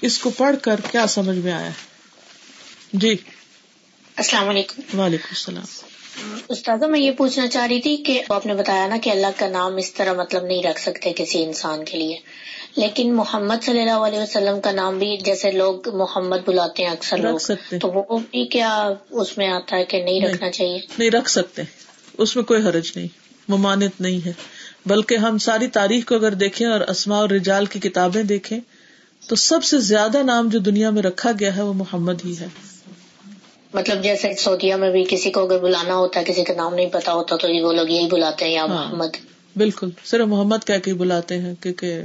اس 0.00 0.18
کو 0.18 0.30
پڑھ 0.30 0.56
کر 0.62 0.80
کیا 0.90 1.06
سمجھ 1.06 1.36
میں 1.36 1.52
آیا؟ 1.52 1.66
ہے 1.66 1.72
جی۔ 2.92 3.16
السلام 4.16 4.48
علیکم۔ 4.48 5.00
وعلیکم 5.00 5.26
السلام۔ 5.30 5.85
استاد 6.48 6.78
میں 6.78 7.00
یہ 7.00 7.10
پوچھنا 7.10 7.46
چاہ 7.46 7.66
رہی 7.66 7.80
تھی 7.80 7.96
کہ 7.96 8.22
آپ 8.28 8.46
نے 8.46 8.54
بتایا 8.54 8.86
نا 8.86 8.96
کہ 9.02 9.10
اللہ 9.10 9.26
کا 9.36 9.48
نام 9.48 9.76
اس 9.76 9.94
طرح 9.94 10.12
مطلب 10.12 10.44
نہیں 10.44 10.62
رکھ 10.62 10.80
سکتے 10.80 11.12
کسی 11.16 11.42
انسان 11.42 11.84
کے 11.84 11.98
لیے۔ 11.98 12.16
لیکن 12.76 13.14
محمد 13.14 13.54
صلی 13.62 13.80
اللہ 13.80 13.92
علیہ 13.92 14.18
وسلم 14.18 14.60
کا 14.60 14.72
نام 14.72 14.98
بھی 14.98 15.16
جیسے 15.24 15.50
لوگ 15.50 15.96
محمد 15.96 16.36
بلاتے 16.46 16.84
ہیں 16.84 16.90
اکثر 16.90 17.16
لوگ 17.16 17.38
تو 17.80 17.88
وہ 17.88 18.18
بھی 18.18 18.46
کیا 18.46 18.88
اس 19.10 19.38
میں 19.38 19.48
آتا 19.48 19.76
ہے 19.76 19.84
کہ 19.84 20.04
نہیں 20.04 20.20
رکھنا 20.20 20.50
چاہیے؟ 20.50 20.78
نہیں 20.98 21.10
رکھ 21.10 21.30
سکتے۔ 21.30 21.62
اس 22.18 22.36
میں 22.36 22.44
کوئی 22.44 22.62
حرج 22.62 22.92
نہیں۔ 22.96 23.06
ممانت 23.48 24.00
نہیں 24.00 24.26
ہے۔ 24.26 24.32
بلکہ 24.86 25.16
ہم 25.16 25.38
ساری 25.38 25.66
تاریخ 25.66 26.04
کو 26.06 26.14
اگر 26.14 26.32
دیکھیں 26.32 26.66
اور 26.66 26.80
اسما 26.80 27.16
اور 27.16 27.30
رجال 27.30 27.66
کی 27.66 27.80
کتابیں 27.80 28.22
دیکھیں 28.22 28.60
تو 29.28 29.34
سب 29.34 29.64
سے 29.64 29.78
زیادہ 29.78 30.22
نام 30.22 30.48
جو 30.48 30.58
دنیا 30.58 30.90
میں 30.90 31.02
رکھا 31.02 31.30
گیا 31.40 31.56
ہے 31.56 31.62
وہ 31.62 31.72
محمد 31.72 32.24
ہی 32.24 32.34
ہے۔ 32.40 32.46
مطلب 33.76 34.02
جیسے 34.02 34.34
سعودیہ 34.34 34.74
میں 34.74 34.90
بھی 34.90 35.04
کسی 35.08 35.30
کو 35.30 35.42
اگر 35.44 35.58
بلانا 35.58 35.94
ہوتا 35.94 36.20
ہے 36.20 36.24
کسی 36.24 36.44
کا 36.44 36.52
نام 36.56 36.74
نہیں 36.74 36.86
پتا 36.92 37.12
ہوتا 37.12 37.36
تو 37.36 37.48
وہ 37.62 37.72
لوگ 37.72 37.88
یہی 37.88 38.06
بلاتے 38.10 38.44
ہیں 38.44 38.52
یا 38.52 38.60
ہاں، 38.60 38.68
محمد۔ 38.68 39.16
بالکل۔ 39.56 39.90
صرف 40.04 40.26
محمد 40.26 40.66
کہہ 40.66 40.78
کے 40.78 40.94
بلاتے 40.94 41.38
ہیں 41.38 41.54
کیونکہ 41.60 42.00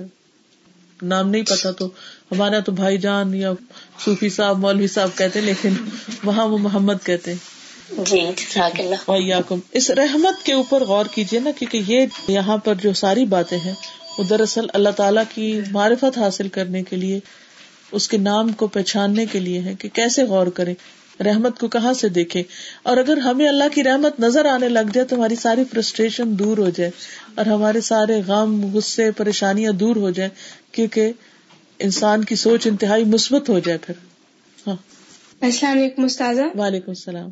نام 1.02 1.30
نہیں 1.30 1.44
پتا 1.44 1.72
تو 1.72 1.86
ہمارا 2.32 2.60
تو 2.60 2.72
بھائی 2.72 2.98
جان 2.98 3.34
یا 3.36 3.52
صوفی 4.06 4.30
صاحب 4.30 4.60
مولوی 4.60 4.88
صاحب 4.88 5.10
کہتے 5.18 5.42
لیکن 5.42 5.74
وہاں 6.24 6.48
وہ 6.48 6.58
محمد 6.58 7.06
کہتے 7.06 7.34
جی 7.98 8.20
اس 9.72 9.90
رحمت 9.90 10.46
کے 10.46 10.54
اوپر 10.54 10.84
غور 10.84 11.06
کیجیے 11.06 11.40
نا 11.40 11.52
کیونکہ 11.60 11.82
یہ 11.88 12.06
یہاں 12.28 12.58
پر 12.58 12.76
جو 12.76 12.94
ساری 12.94 13.26
باتیں 13.26 13.58
ہیں 13.58 13.74
وہ 14.18 14.24
دراصل 14.24 14.66
اللہ 14.74 14.90
تعالیٰ 14.90 15.24
کی 15.36 15.60
معرفت 15.72 16.18
حاصل 16.18 16.48
کرنے 16.48 16.84
کے 16.84 16.96
لیے 16.96 17.20
اس 17.92 18.08
کے 18.10 18.18
نام 18.18 18.52
کو 18.52 18.68
پہچاننے 18.68 19.26
کے 19.26 19.40
لیے 19.40 19.60
ہے 19.62 19.74
کہ 19.80 19.90
کیسے 19.94 20.24
غور 20.24 20.48
کریں۔ 20.48 20.74
رحمت 21.20 21.59
کو 21.59 21.68
کہاں 21.68 21.93
سے 21.93 22.09
دیکھے؟ 22.09 22.43
اور 22.84 22.97
اگر 22.97 23.18
ہمیں 23.18 23.47
اللہ 23.47 23.64
کی 23.74 23.84
رحمت 23.84 24.20
نظر 24.20 24.45
آنے 24.45 24.70
لگ 24.70 24.91
جائے 24.93 25.07
تو 25.07 25.16
ہماری 25.16 25.36
ساری 25.36 25.64
فرسٹریشن 25.64 26.39
دور 26.39 26.57
ہو 26.57 26.70
جائے 26.70 26.91
اور 27.36 27.45
ہمارے 27.45 27.82
سارے 27.82 28.22
غم 28.28 28.66
غصے 28.74 29.12
پریشانیاں 29.12 29.72
دور 29.72 29.95
ہو 29.95 30.09
جائے 30.09 30.30
کیونکہ 30.72 31.12
انسان 31.80 32.24
کی 32.24 32.36
سوچ 32.36 32.68
انتہائی 32.68 33.03
مثبت 33.03 33.49
ہو 33.49 33.59
جائے 33.59 33.78
پھر۔ 33.78 33.93
ہاں۔ 34.68 34.76
السلام 35.41 35.78
علیکم 35.78 36.03
استاذہ۔ 36.03 36.41
وعلیکم 36.55 36.91
السلام۔ 36.91 37.30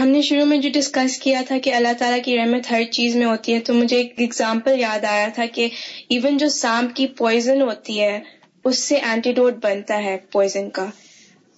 ہم 0.00 0.08
نے 0.08 0.22
شروع 0.22 0.44
میں 0.44 0.58
جو 0.58 0.68
ڈسکس 0.74 1.18
کیا 1.18 1.42
تھا 1.46 1.58
کہ 1.58 1.74
اللہ 1.74 1.92
تعالیٰ 1.98 2.18
کی 2.24 2.36
رحمت 2.36 2.70
ہر 2.70 2.82
چیز 2.84 3.16
میں 3.16 3.26
ہوتی 3.26 3.54
ہے 3.54 3.60
تو 3.60 3.74
مجھے 3.74 3.96
ایک 3.96 4.14
ایگزامپل 4.16 4.80
یاد 4.80 5.04
آیا 5.04 5.28
تھا 5.34 5.44
کہ 5.54 5.68
ایون 6.08 6.36
جو 6.36 6.48
سانپ 6.48 6.96
کی 6.96 7.06
پوائزن 7.06 7.62
ہوتی 7.62 8.00
ہے 8.00 8.20
اس 8.64 8.78
سے 8.78 8.96
اینٹیڈوٹ 8.96 9.54
بنتا 9.62 10.02
ہے 10.02 10.16
پوائزن 10.32 10.70
کا۔ 10.70 10.86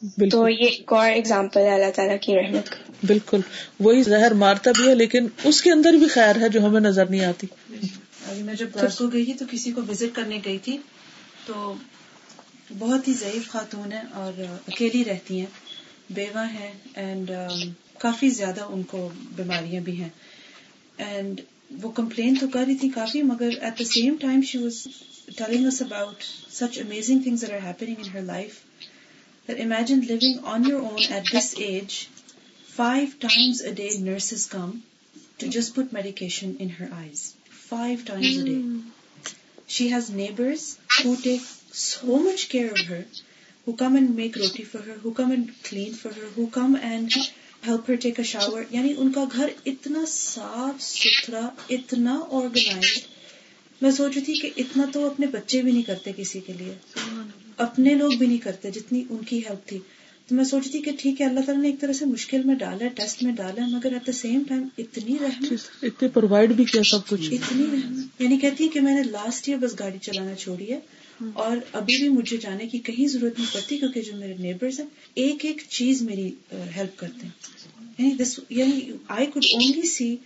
تو 0.02 0.48
یہ 0.48 0.56
ایک 0.56 0.92
اور 0.92 1.10
ایگزامپل 1.10 1.60
ہے 1.60 1.74
اللہ 1.74 1.90
تعالیٰ 1.94 2.16
کی 2.20 2.34
رحمت 2.34 2.70
کا۔ 2.70 2.92
بالکل۔ 3.06 3.40
وہی 3.80 4.02
زہر 4.02 4.34
مارتا 4.34 4.70
بھی 4.70 4.88
ہے 4.88 4.94
لیکن 4.94 5.26
اس 5.44 5.62
کے 5.62 5.72
اندر 5.72 5.92
بھی 5.92 6.08
خیر 6.08 6.36
ہے 6.40 6.48
جو 6.48 6.66
ہمیں 6.66 6.80
نظر 6.80 7.06
نہیں 7.06 7.24
آتی۔ 7.24 7.46
ابھی 8.26 8.42
میں 8.42 8.54
جب 8.54 8.66
گھر 8.74 8.86
کو 8.98 9.08
گئی 9.08 9.24
تھی 9.24 9.34
تو 9.34 9.44
کسی 9.50 9.72
کو 9.72 9.82
وزٹ 9.88 10.16
کرنے 10.16 10.40
گئی 10.44 10.58
تھی۔ 10.58 10.78
تو 11.46 11.74
بہت 12.78 13.08
ہی 13.08 13.12
ضعیف 13.12 13.48
خاتون 13.48 13.92
ہے 13.92 14.02
اور 14.12 14.32
اکیلی 14.68 15.04
رہتی 15.04 15.38
ہیں۔ 15.38 15.46
بیوہ 16.10 16.44
ہیں 16.52 16.72
اینڈ 16.94 17.30
کافی 17.98 18.28
زیادہ 18.28 18.60
ان 18.60 18.82
کو 18.82 19.10
بیماریاں 19.36 19.80
بھی 19.80 20.00
ہیں۔ 20.00 20.08
اینڈ 20.96 21.40
وہ 21.82 21.90
کمپلین 21.90 22.34
تو 22.34 22.48
کر 22.48 22.64
رہی 22.66 22.74
تھی 22.74 22.88
کافی 22.88 23.22
مگر 23.22 23.50
at 23.60 23.78
the 23.78 23.84
same 23.84 24.16
time 24.20 24.42
she 24.42 24.58
was 24.58 24.88
telling 25.36 25.66
us 25.66 25.82
about 25.82 26.22
such 26.52 26.78
amazing 26.78 27.22
things 27.22 27.44
are 27.44 27.66
happening 27.66 27.94
in 27.98 28.10
her 28.14 28.22
life 28.22 28.50
imagine 29.48 30.00
living 30.08 30.46
on 30.46 30.64
your 30.68 30.80
own 30.80 31.12
at 31.12 31.32
this 31.32 31.54
age 31.56 31.94
five 32.68 33.06
times 33.18 33.62
a 33.62 33.70
day 33.72 33.88
nurses 34.00 34.46
come 34.46 34.70
to 35.38 35.46
just 35.46 35.74
put 35.74 35.92
medication 35.92 36.52
in 36.58 36.68
her 36.80 36.92
eyes 36.92 37.22
five 37.68 37.98
times 38.04 38.38
a 38.38 38.44
day 38.44 38.56
she 39.68 39.92
has 39.92 40.10
neighbours 40.10 40.76
who 41.04 41.14
take 41.22 41.40
so 41.74 42.18
much 42.18 42.46
care 42.46 42.70
of 42.72 42.90
her 42.90 43.00
who 43.66 43.72
come 43.72 43.94
and 43.94 44.10
make 44.10 44.38
roti 44.38 44.64
for 44.64 44.88
her 44.88 44.96
who 45.04 45.10
come 45.10 45.30
and 45.30 45.50
clean 45.70 45.92
for 45.92 46.16
her 46.16 46.38
who 46.38 46.46
come 46.46 46.76
and 46.82 47.16
help 47.66 47.90
her 47.90 47.94
take 47.94 48.20
a 48.20 48.24
shower 48.24 48.62
یعنی 48.70 48.94
ان 48.96 49.12
کا 49.12 49.24
گھر 49.32 49.48
اتنا 49.66 50.04
صاف 50.06 50.82
ستھرا 50.82 51.48
اتنا 51.70 52.20
organise 52.30 52.98
میں 53.80 53.90
سوچ 53.90 54.16
رہی 54.16 54.24
تھی 54.24 54.34
کہ 54.34 54.50
اتنا 54.56 54.84
تو 54.92 55.06
اپنے 55.06 55.26
بچے 55.26 55.62
بھی 55.62 55.72
نہیں 55.72 55.82
کرتے 55.82 56.12
کسی 56.16 56.40
کے 56.40 56.52
لیے 56.52 56.74
اپنے 57.58 57.94
لوگ 57.94 58.10
بھی 58.18 58.26
نہیں 58.26 58.38
کرتے 58.38 58.70
جتنی 58.70 59.04
ان 59.10 59.24
کی 59.24 59.38
ہیلپ 59.38 59.68
تھی۔ 59.68 59.78
تو 60.28 60.34
میں 60.34 60.44
سوچ 60.44 60.70
تھی 60.70 60.82
کہ 60.82 60.90
ٹھیک 60.98 61.20
ہے 61.20 61.26
اللہ 61.26 61.40
تعالیٰ 61.40 61.62
نے 61.62 61.68
ایک 61.68 61.80
طرح 61.80 61.92
سے 61.92 62.04
مشکل 62.04 62.42
میں 62.42 62.54
ڈالا 62.54 62.84
ہے 62.84 62.88
ٹیسٹ 62.88 63.22
میں 63.22 63.32
ڈالا 63.32 63.66
ہے 63.66 63.70
مگر 63.70 63.92
ایٹ 63.92 64.06
دا 64.06 64.12
سیم 64.12 64.42
ٹائم 64.48 64.68
اتنی 64.78 65.16
رحمت 65.20 65.52
اتنے 65.82 66.08
پرووائڈ 66.08 66.52
بھی 66.52 66.64
کیا 66.64 66.82
سب 66.82 67.08
کچھ۔ 67.08 67.34
اتنی 67.34 67.64
رحمت۔ 67.72 68.22
یعنی 68.22 68.38
کہتی 68.38 68.64
ہے 68.64 68.68
کہ 68.68 68.80
میں 68.80 68.94
نے 68.94 69.02
لاسٹ 69.02 69.48
ایئر 69.48 69.58
بس 69.58 69.78
گاڑی 69.78 69.98
چلانا 70.02 70.34
چھوڑی 70.34 70.72
ہے 70.72 70.78
اور 71.34 71.56
ابھی 71.72 71.96
بھی 71.96 72.08
مجھے 72.08 72.36
جانے 72.36 72.66
کی 72.66 72.78
کہیں 72.78 73.08
ضرورت 73.08 73.38
نہیں 73.38 73.54
پڑتی 73.54 73.78
کیونکہ 73.78 74.02
جو 74.02 74.16
میرے 74.16 74.34
نیبرز 74.38 74.80
ہیں 74.80 74.86
ایک 75.14 75.44
ایک 75.44 75.62
چیز 75.68 76.02
میری 76.02 76.30
ہیلپ 76.76 76.98
کرتے 76.98 77.26
ہیں۔ 77.26 78.10
یعنی 78.50 78.80
آئی 79.08 79.26
کوڈ 79.26 79.44
اونلی 79.52 79.86
سی 79.86 80.16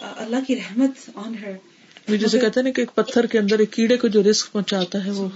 اللہ 0.00 0.36
کی 0.46 0.56
رحمت 0.56 1.10
آن 1.14 1.34
ہر 1.34 1.52
جیسے 2.16 2.38
کہتے 2.38 2.60
ہیں 2.60 2.64
نا 2.64 2.70
کہ 2.70 2.80
ایک 2.80 2.94
پتھر 2.94 3.26
کے 3.26 3.38
اندر 3.38 3.58
ایک 3.58 3.72
کیڑے 3.72 3.96
کو 3.96 4.08
جو 4.08 4.22
رسک 4.30 4.52
پہنچاتا 4.52 5.04
ہے 5.04 5.10
وہ۔ 5.10 5.28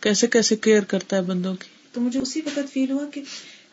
کیسے 0.00 0.26
کیسے 0.26 0.56
کیئر 0.56 0.82
کرتا 0.82 1.16
ہے 1.16 1.22
بندوں 1.22 1.54
کی؟ 1.54 1.68
تو 1.92 2.00
مجھے 2.00 2.20
اسی 2.20 2.40
وقت 2.46 2.72
فیل 2.72 2.90
ہوا 2.90 3.04
کہ 3.14 3.22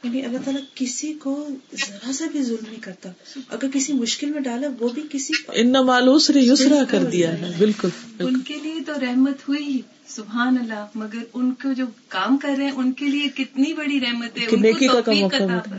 یعنی 0.04 0.26
اللہ 0.26 0.38
تعالیٰ 0.46 0.64
کسی 0.76 1.14
کو 1.14 1.50
ذرا 1.74 2.14
سا 2.14 2.26
بھی 2.32 2.44
ظلم 2.44 2.66
نہیں 2.68 2.82
کرتا۔ 2.82 3.10
اگر 3.50 3.68
کسی 3.74 3.94
مشکل 3.94 4.30
میں 4.30 4.40
ڈالا 4.40 4.68
وہ 4.80 4.90
بھی 4.90 5.02
کسی 5.10 5.34
ان 5.54 5.74
مالوس 5.86 6.32
یسرا 6.36 6.84
کر 6.90 7.04
دیا 7.04 7.40
ہے۔ 7.40 7.52
بالکل 7.58 7.90
ان 8.20 8.40
کے 8.40 8.56
لیے 8.56 8.76
تو 8.86 8.94
رحمت 9.02 9.50
ہوئی 9.50 9.82
سبحان 10.08 10.58
اللہ 10.58 10.86
مگر 10.96 11.24
ان 11.34 11.52
کو 11.52 11.74
جو 11.74 11.86
کام 12.08 12.38
کر 12.38 12.50
رہے 12.58 12.66
ہیں 12.66 12.72
ان 12.72 12.92
کے 12.92 13.06
لیے 13.06 13.44
کتنی 13.44 13.74
بڑی 13.74 14.00
رحمت 14.00 14.38
ہے۔ 14.38 14.58
نیکی 14.58 14.88
کا 14.88 15.12
موقع 15.12 15.74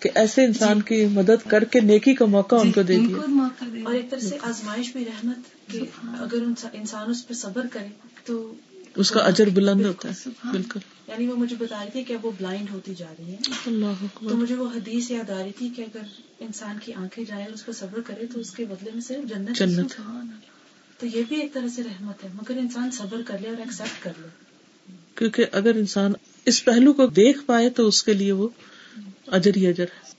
کہ 0.00 0.10
ایسے 0.14 0.44
انسان 0.44 0.78
جی۔ 0.78 0.82
کی 0.86 1.06
مدد 1.06 1.48
کر 1.48 1.64
کے 1.64 1.80
نیکی 1.80 2.14
کا 2.14 2.24
موقع 2.24 2.56
ان 2.56 2.72
کو 2.72 2.82
دے 2.82 2.98
دیا۔ 2.98 3.46
اور 3.84 3.94
ایک 3.94 4.10
طرح 4.10 4.20
سے 4.20 4.38
آزمائش 4.42 4.92
بھی 4.92 5.04
رحمت 5.04 5.70
کہ 5.72 5.80
اگر 6.02 6.38
انسان 6.72 7.10
اس 7.10 7.28
پہ 7.28 7.34
صبر 7.34 7.66
کرے 7.72 7.88
تو 8.24 8.54
اس 8.96 9.10
کا 9.10 9.20
اجر 9.20 9.48
بلند 9.48 9.84
ہوتا 9.84 10.08
ہے 10.08 10.28
بالکل۔ 10.52 10.80
یعنی 11.08 11.26
وہ 11.26 11.36
مجھے 11.36 11.56
بتا 11.58 11.84
رہی 11.84 11.90
تھی 11.90 12.04
کہ 12.04 12.16
وہ 12.22 12.30
بلائنڈ 12.30 12.70
ہوتی 12.70 12.94
جا 12.94 13.12
رہی 13.18 13.32
ہے 13.32 13.36
تو 14.28 14.36
مجھے 14.36 14.54
وہ 14.54 14.68
حدیث 14.74 15.10
یاد 15.10 15.30
آ 15.30 15.42
رہی 15.42 15.52
تھی 15.58 15.68
کہ 15.68 15.82
اگر 15.82 16.00
انسان 16.38 16.78
کی 16.84 16.92
آنکھیں 16.92 17.24
جائیں 17.24 17.46
اس 17.54 17.62
کو 17.62 17.72
صبر 17.72 18.00
کرے 18.00 18.26
تو 18.26 18.40
اس 18.40 18.50
کے 18.50 18.64
بدلے 18.64 18.90
میں 18.94 19.00
صرف 19.00 19.28
جنت 19.28 19.58
جنت 19.58 20.00
تو 20.98 21.06
یہ 21.06 21.22
بھی 21.28 21.40
ایک 21.40 21.52
طرح 21.52 21.68
سے 21.68 21.82
رحمت 21.82 22.24
ہے۔ 22.24 22.28
مگر 22.34 22.58
انسان 22.58 22.90
صبر 22.90 23.22
کر 23.26 23.36
لے 23.40 23.48
اور 23.48 23.56
ایکسپٹ 23.56 24.02
کر 24.02 24.12
لے۔ 24.22 24.28
کیونکہ 25.14 25.44
اگر 25.52 25.74
انسان 25.74 26.12
اس 26.44 26.64
پہلو 26.64 26.92
کو 26.92 27.06
دیکھ 27.06 27.38
پائے 27.46 27.70
تو 27.70 27.88
اس 27.88 28.02
کے 28.02 28.12
لیے 28.14 28.32
وہ 28.32 28.48
اجر 29.26 29.50
ہی 29.56 29.66
اجر 29.66 29.84
ہے۔ 29.84 30.13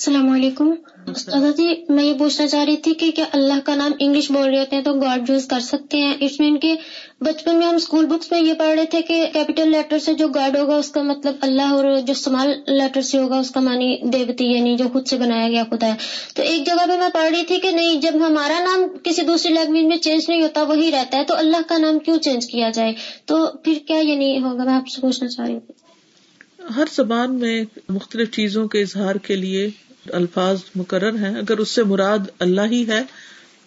السلام 0.00 0.30
علیکم۔ 0.30 0.70
استاد 1.06 1.56
جی 1.56 1.84
میں 1.88 2.04
یہ 2.04 2.12
پوچھنا 2.18 2.48
چاہ 2.48 2.64
رہی 2.64 2.76
تھی 2.76 2.94
کہ 2.94 3.10
کیا 3.10 3.24
اللہ 3.32 3.54
کا 3.64 3.74
نام 3.74 3.92
انگلش 3.98 4.30
بول 4.30 4.48
رہے 4.48 4.58
ہوتے 4.60 4.76
ہیں 4.76 4.82
تو 4.82 4.94
گاڈ 4.94 5.30
یوز 5.30 5.46
کر 5.46 5.60
سکتے 5.60 5.98
ہیں؟ 5.98 6.14
اس 6.20 6.40
میں 6.40 6.48
ان 6.48 6.58
کے 6.58 6.74
بچپن 7.20 7.56
میں 7.56 7.66
ہم 7.66 7.74
اسکول 7.74 8.06
بکس 8.06 8.30
میں 8.30 8.40
یہ 8.40 8.54
پڑھ 8.54 8.68
رہے 8.68 8.84
تھے 8.84 9.02
کہ 9.02 9.26
کیپیٹل 9.32 9.70
لیٹر 9.70 9.98
سے 9.98 10.14
جو 10.14 10.28
گاڈ 10.28 10.56
ہوگا 10.56 10.76
اس 10.76 10.90
کا 10.90 11.02
مطلب 11.02 11.34
اللہ 11.40 11.62
اور 11.62 11.84
جو 12.06 12.12
اسمال 12.12 12.52
لیٹر 12.66 13.00
سے 13.00 13.18
ہوگا 13.18 13.38
اس 13.38 13.50
کا 13.50 13.60
معنی 13.60 14.10
دیوتی 14.12 14.44
یعنی 14.44 14.76
جو 14.76 14.84
خود 14.92 15.06
سے 15.06 15.16
بنایا 15.16 15.48
گیا 15.48 15.64
خدا 15.70 15.86
ہے۔ 15.86 15.94
تو 16.36 16.42
ایک 16.42 16.66
جگہ 16.66 16.86
پہ 16.88 16.96
میں 16.98 17.08
پڑھ 17.12 17.30
رہی 17.30 17.44
تھی 17.44 17.60
کہ 17.60 17.70
نہیں 17.70 18.00
جب 18.00 18.12
ہمارا 18.26 18.58
نام 18.58 18.86
کسی 19.02 19.22
دوسری 19.22 19.52
لینگویج 19.54 19.84
میں 19.84 19.96
چینج 19.96 20.22
نہیں 20.28 20.42
ہوتا 20.42 20.62
وہی 20.62 20.90
رہتا 20.90 21.18
ہے 21.18 21.24
تو 21.24 21.36
اللہ 21.36 21.68
کا 21.68 21.78
نام 21.78 21.98
کیوں 21.98 22.18
چینج 22.18 22.46
کیا 22.46 22.70
جائے؟ 22.70 22.92
تو 23.26 23.46
پھر 23.64 23.78
کیا 23.86 23.98
یہ 23.98 24.16
نہیں 24.16 24.40
ہوگا؟ 24.40 24.64
میں 24.64 24.74
آپ 24.74 24.88
سے 24.88 25.00
پوچھنا 25.00 25.28
چاہ 25.28 25.46
رہی 25.46 25.58
تھی 25.60 25.74
ہر 26.76 26.84
زبان 26.92 27.34
میں 27.34 27.64
مختلف 27.88 28.30
چیزوں 28.30 28.68
کے 28.68 28.80
اظہار 28.80 29.14
کے 29.14 29.36
لیے 29.36 29.70
الفاظ 30.06 30.58
مقرر 30.74 31.14
ہیں 31.14 31.38
اگر 31.38 31.58
اس 31.58 31.68
سے 31.68 31.82
مراد 31.82 32.18
اللہ 32.38 32.60
ہی 32.70 32.88
ہے 32.88 33.02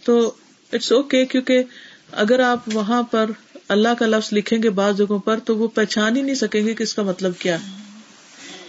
تو 0.03 0.33
اٹس 0.73 0.91
اوکے 0.91 1.17
okay, 1.17 1.29
کیونکہ 1.31 1.63
اگر 2.11 2.39
آپ 2.39 2.59
وہاں 2.73 3.03
پر 3.03 3.29
اللہ 3.67 3.87
کا 3.99 4.05
لفظ 4.05 4.29
لکھیں 4.33 4.63
گے 4.63 4.69
بعض 4.69 4.97
جگہوں 4.97 5.19
پر 5.19 5.39
تو 5.39 5.57
وہ 5.57 5.67
پہچان 5.67 6.17
ہی 6.17 6.21
نہیں 6.21 6.35
سکیں 6.35 6.65
گے 6.65 6.73
کہ 6.73 6.83
اس 6.83 6.93
کا 6.93 7.03
مطلب 7.03 7.31
کیا 7.39 7.55
ہے۔ 7.55 7.83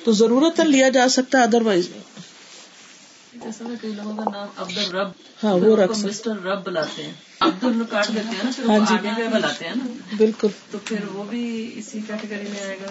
تو 0.04 0.12
ضرورت 0.12 0.60
لیا 0.60 0.88
جا 0.88 1.08
سکتا 1.08 1.38
ہے 1.38 1.42
ادر 1.42 1.62
وائز 1.62 1.88
نا 3.45 3.74
کئی 3.80 3.92
لوگوں 3.92 4.16
کا 4.16 4.24
نام 4.32 4.49
عبد 4.57 4.78
الرب 4.78 5.09
ہاں 5.45 5.55
وہ 5.55 5.76
رقص 5.76 6.05
مسٹر 6.05 6.42
رب 6.45 6.64
بلاتے 6.64 7.03
ہیں۔ 7.03 7.12
عبد 7.40 7.64
کاٹ 7.90 8.09
دیتے 8.09 8.28
ہیں 8.28 8.45
نا 8.45 8.51
پھر 8.57 8.68
ہاں 8.68 8.78
وہ 8.78 8.84
جی۔ 8.84 8.95
آگے 8.95 9.22
پہ 9.22 9.28
بلاتے 9.28 9.64
ہیں 9.64 9.72
نا۔ 9.76 9.84
بالکل۔ 10.18 10.49
تو 10.70 10.78
پھر 10.84 10.97
وہ 11.12 11.24
بھی 11.24 11.70
اسی 11.76 12.01
کیٹیگری 12.07 12.49
میں 12.51 12.61
آئے 12.66 12.76
گا۔ 12.82 12.90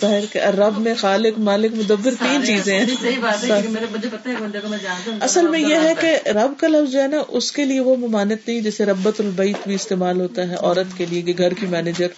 ظاہر 0.00 0.24
کہ 0.32 0.38
رب 0.38 0.78
میں 0.78 0.94
خالق 0.94 1.38
مالک 1.38 1.72
مدبر 1.74 2.14
تین 2.18 2.44
چیزیں 2.46 2.78
ہیں۔ 2.78 2.86
صحیح 3.00 3.18
بات 3.20 3.42
ہے 3.42 3.46
کیونکہ 3.46 3.68
میرے 3.68 3.86
مجھے 3.92 4.08
پتا 4.12 4.30
ہے 4.30 4.34
بندے 4.40 4.60
کو 4.60 4.68
میں 4.68 4.78
جانتا 4.82 5.10
ہوں 5.10 5.18
اصل 5.20 5.48
میں 5.48 5.60
یہ 5.60 5.74
ہے 5.74 5.94
کہ 6.00 6.28
رب 6.28 6.52
کا 6.60 6.68
لفظ 6.68 6.92
جو 6.92 7.02
ہے 7.02 7.06
نا 7.06 7.16
اس 7.28 7.52
کے 7.52 7.64
لیے 7.64 7.80
وہ 7.80 7.96
ممانت 7.96 8.48
نہیں 8.48 8.60
جیسے 8.60 8.84
ربت 8.84 9.20
البیت 9.20 9.56
بھی 9.66 9.74
استعمال 9.74 10.20
ہوتا 10.20 10.48
ہے 10.48 10.54
عورت 10.54 10.98
کے 10.98 11.06
لیے 11.06 11.22
کہ 11.22 11.34
گھر 11.38 11.54
کی 11.54 11.66
مینیجر۔ 11.66 12.08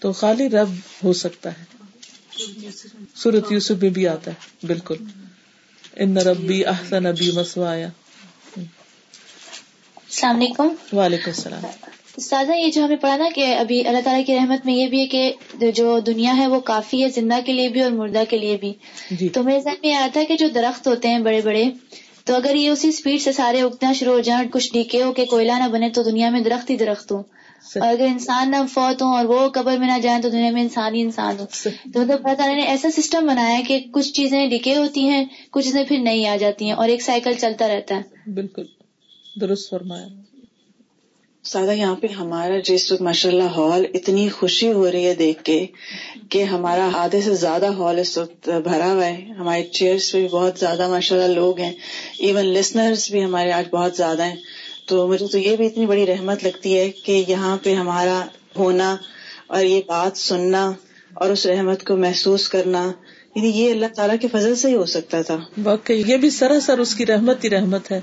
تو 0.00 0.12
خالی 0.12 0.48
رب 0.48 0.68
ہو 1.04 1.12
سکتا 1.12 1.50
ہے۔ 1.52 1.64
سورت 3.14 3.52
یوسف 3.52 3.82
میں 3.82 3.90
بھی 3.90 4.08
آتا 4.08 4.30
ہے 4.30 4.66
بالکل۔ 4.66 4.94
ان 5.98 6.16
ربی 6.16 6.64
احسن 6.64 7.06
ابی 7.06 7.30
مسوایا۔ 7.30 7.88
السلام 8.56 10.36
علیکم۔ 10.36 10.96
وعلیکم 10.96 11.30
السلام۔ 11.30 11.66
استاذہ 12.16 12.52
یہ 12.52 12.70
جو 12.70 12.84
ہمیں 12.84 12.96
پڑھا 12.96 13.16
نا 13.16 13.28
کہ 13.34 13.56
ابھی 13.56 13.86
اللہ 13.86 13.98
تعالیٰ 14.04 14.26
کی 14.26 14.36
رحمت 14.36 14.66
میں 14.66 14.74
یہ 14.74 14.86
بھی 14.86 15.00
ہے 15.00 15.06
کہ 15.06 15.34
جو 15.74 15.98
دنیا 15.98 16.36
ہے 16.36 16.46
وہ 16.46 16.60
کافی 16.60 17.02
ہے 17.02 17.08
زندہ 17.08 17.34
کے 17.46 17.52
لیے 17.52 17.68
بھی 17.68 17.80
اور 17.80 17.90
مردہ 17.90 18.22
کے 18.28 18.38
لیے 18.38 18.56
بھی۔ 18.56 18.72
جی۔ 19.10 19.28
تو 19.28 19.42
میرے 19.42 19.60
ذہن 19.60 19.74
میں 19.82 19.94
آیا 19.94 20.08
تھا 20.12 20.20
کہ 20.28 20.36
جو 20.36 20.48
درخت 20.48 20.86
ہوتے 20.88 21.08
ہیں 21.08 21.18
بڑے 21.18 21.40
بڑے 21.44 21.64
تو 22.24 22.34
اگر 22.34 22.54
یہ 22.54 22.70
اسی 22.70 22.88
اسپیڈ 22.88 23.20
سے 23.20 23.32
سارے 23.32 23.60
اگنا 23.60 23.92
شروع 23.92 24.12
ہو 24.12 24.20
جائیں 24.20 24.48
کچھ 24.48 24.72
ڈیکے 24.72 25.02
ہو 25.02 25.12
کہ 25.12 25.24
کوئلہ 25.24 25.52
نہ 25.52 25.68
بنے 25.68 25.90
تو 25.90 26.02
دنیا 26.02 26.30
میں 26.30 26.40
درخت 26.40 26.70
ہی 26.70 26.76
درخت 26.76 27.12
ہو 27.12 27.22
اور 27.74 27.88
اگر 27.88 28.04
انسان 28.04 28.50
نہ 28.50 28.56
فوت 28.74 29.02
ہوں 29.02 29.16
اور 29.16 29.24
وہ 29.24 29.48
قبر 29.48 29.76
میں 29.76 29.88
نہ 29.88 29.98
جائیں 30.02 30.22
تو 30.22 30.28
دنیا 30.28 30.50
میں 30.50 30.62
انسان 30.62 30.94
ہی 30.94 31.00
انسان 31.00 31.36
ہو 31.38 31.44
تو 31.44 31.70
مطلب 31.86 32.10
اللہ 32.10 32.34
تعالیٰ 32.34 32.56
نے 32.56 32.62
ایسا 32.62 32.90
سسٹم 32.90 33.26
بنایا 33.26 33.58
ہے 33.58 33.62
کہ 33.62 33.84
کچھ 33.92 34.12
چیزیں 34.12 34.46
ڈکے 34.46 34.76
ہوتی 34.76 35.08
ہیں 35.08 35.24
کچھ 35.50 35.64
چیزیں 35.64 35.84
پھر 35.84 35.98
نہیں 35.98 36.26
آ 36.26 36.36
جاتی 36.36 36.64
ہیں 36.64 36.72
اور 36.72 36.88
ایک 36.88 37.02
سائیکل 37.02 37.32
چلتا 37.34 37.68
رہتا 37.68 37.96
ہے۔ 37.96 38.30
بالکل۔ 38.30 38.62
درست 39.40 39.70
فرمایا۔ 39.70 40.06
سادہ 41.44 41.72
یہاں 41.72 41.96
پہ 41.96 42.06
ہمارا 42.06 42.58
جس 42.64 42.92
وقت 42.92 43.02
ماشاء 43.02 43.30
اللہ 43.30 43.42
ہال 43.42 43.84
اتنی 43.94 44.28
خوشی 44.28 44.72
ہو 44.72 44.92
رہی 44.92 45.06
ہے 45.06 45.14
دیکھ 45.14 45.42
کے 45.42 45.66
کہ 46.28 46.42
ہمارا 46.42 46.88
آدھے 46.94 47.20
سے 47.20 47.34
زیادہ 47.34 47.66
ہال 47.66 47.98
اس 47.98 48.18
وقت 48.18 48.48
بھرا 48.48 48.92
ہوا 48.92 49.06
ہے۔ 49.06 49.26
ہمارے 49.38 49.62
چیئرس 49.62 50.12
پہ 50.12 50.20
بھی 50.20 50.28
بہت 50.28 50.58
زیادہ 50.58 50.88
ماشاء 50.88 51.16
اللہ 51.16 51.34
لوگ 51.34 51.60
ہیں۔ 51.60 51.72
ایون 52.18 52.44
لسنرز 52.44 53.10
بھی 53.10 53.24
ہمارے 53.24 53.52
آج 53.52 53.68
بہت 53.68 53.96
زیادہ 53.96 54.24
ہیں۔ 54.24 54.36
تو 54.88 55.08
مجھے 55.08 55.26
تو 55.26 55.38
یہ 55.38 55.56
بھی 55.56 55.66
اتنی 55.66 55.86
بڑی 55.86 56.06
رحمت 56.06 56.44
لگتی 56.44 56.78
ہے 56.78 56.90
کہ 56.90 57.24
یہاں 57.28 57.56
پہ 57.62 57.74
ہمارا 57.74 58.24
ہونا 58.56 58.96
اور 59.46 59.64
یہ 59.64 59.80
بات 59.86 60.18
سننا 60.18 60.72
اور 61.14 61.30
اس 61.30 61.46
رحمت 61.46 61.84
کو 61.84 61.96
محسوس 61.96 62.48
کرنا 62.48 62.92
یعنی 63.34 63.48
یہ 63.48 63.70
اللہ 63.70 63.86
تعالیٰ 63.96 64.16
کے 64.20 64.28
فضل 64.28 64.54
سے 64.54 64.68
ہی 64.68 64.74
ہو 64.74 64.84
سکتا 64.84 65.22
تھا۔ 65.22 65.38
واقعی، 65.64 66.02
یہ 66.06 66.16
بھی 66.16 66.30
سراسر 66.30 66.78
اس 66.78 66.94
کی 66.94 67.06
رحمت 67.06 67.44
ہی 67.44 67.50
رحمت 67.50 67.92
ہے 67.92 68.00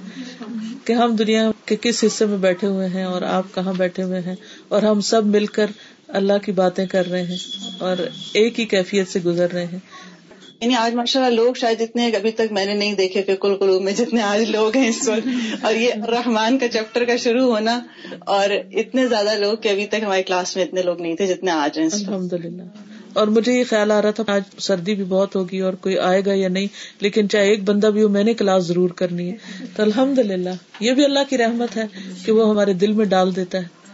کہ 0.86 0.94
ہم 0.94 1.16
دنیا 1.16 1.52
کے 1.66 1.76
کس 1.82 2.04
حصے 2.04 2.26
میں 2.26 2.38
بیٹھے 2.38 2.68
ہوئے 2.68 2.88
ہیں 2.88 3.04
اور 3.04 3.22
آپ 3.22 3.44
کہاں 3.56 3.74
بیٹھے 3.74 4.04
ہوئے 4.04 4.20
ہیں 4.20 4.36
اور 4.68 4.84
ہم 4.84 5.02
سب 5.02 5.26
مل 5.26 5.46
کر 5.46 5.66
اللہ 6.08 6.38
کی 6.46 6.52
باتیں 6.52 6.86
کر 6.86 7.08
رہے 7.08 7.24
ہیں 7.24 7.38
اور 7.80 7.98
ایک 8.34 8.60
ہی 8.60 8.66
کیفیت 8.66 9.08
سے 9.08 9.20
گزر 9.26 9.52
رہے 9.52 9.66
ہیں۔ 9.66 9.80
یعنی 10.62 10.76
آج 10.76 10.96
ماشاء 10.96 11.24
اللہ 11.24 11.36
لوگ 11.36 11.54
شاید 11.54 11.82
اتنے 11.82 12.08
ابھی 12.08 12.32
تک 12.32 12.52
میں 12.52 12.66
نے 12.66 12.74
نہیں 12.74 12.94
دیکھے 12.94 13.22
کہ 13.22 13.36
قلوب 13.36 13.82
میں 13.82 13.94
جتنے 13.94 14.22
آج 14.22 14.50
لوگ 14.50 14.78
ہیں 14.78 14.90
اس 14.90 15.10
وقت۔ 15.10 15.28
اور 15.66 15.74
یہ 15.74 15.94
رحمان 15.94 16.60
کا 16.60 16.68
چیپٹر 16.68 17.06
کا 17.06 17.16
شروع 17.16 17.52
ہونا 17.52 17.80
اور 18.20 18.50
اتنے 18.72 19.08
زیادہ 19.08 19.36
لوگ 19.38 19.58
کہ 19.58 19.70
ابھی 19.70 19.88
تک 19.88 20.04
ہماری 20.04 20.24
کلاس 20.24 20.56
میں 20.56 20.66
اتنے 20.66 20.82
لوگ 20.82 21.02
نہیں 21.02 21.16
تھے 21.16 21.28
جتنے 21.28 21.52
آج 21.52 21.80
ہیں 21.80 21.90
الحمد 21.94 22.34
للہ 22.34 22.64
اور 23.14 23.28
مجھے 23.28 23.54
یہ 23.54 23.64
خیال 23.70 23.92
آ 23.92 24.02
رہا 24.02 24.12
تھا 24.12 24.24
آج 24.28 24.42
سردی 24.58 24.96
بھی 24.96 25.04
بہت 25.04 25.36
ہوگی 25.36 25.60
اور 25.60 25.74
کوئی 25.74 25.98
آئے 25.98 26.22
گا 26.26 26.34
یا 26.34 26.48
نہیں، 26.48 26.68
لیکن 27.00 27.30
چاہے 27.30 27.50
ایک 27.50 27.64
بندہ 27.64 27.88
بھی 27.88 28.04
ہو، 28.04 28.10
میں 28.10 28.24
نے 28.24 28.34
کلاس 28.34 28.64
ضرور 28.64 28.90
کرنی 28.90 29.32
ہے۔ 29.32 29.66
تو 29.76 29.84
الحمد 29.84 30.20
للہ 30.20 30.50
یہ 30.80 30.92
بھی 30.92 31.06
اللہ 31.06 31.20
کی 31.30 31.38
رحمت 31.38 31.78
ہے 31.78 31.84
کہ 32.26 32.32
وہ 32.32 32.50
ہمارے 32.50 32.74
دل 32.74 32.92
میں 32.92 33.06
ڈال 33.06 33.36
دیتا 33.36 33.58
ہے۔ 33.58 33.86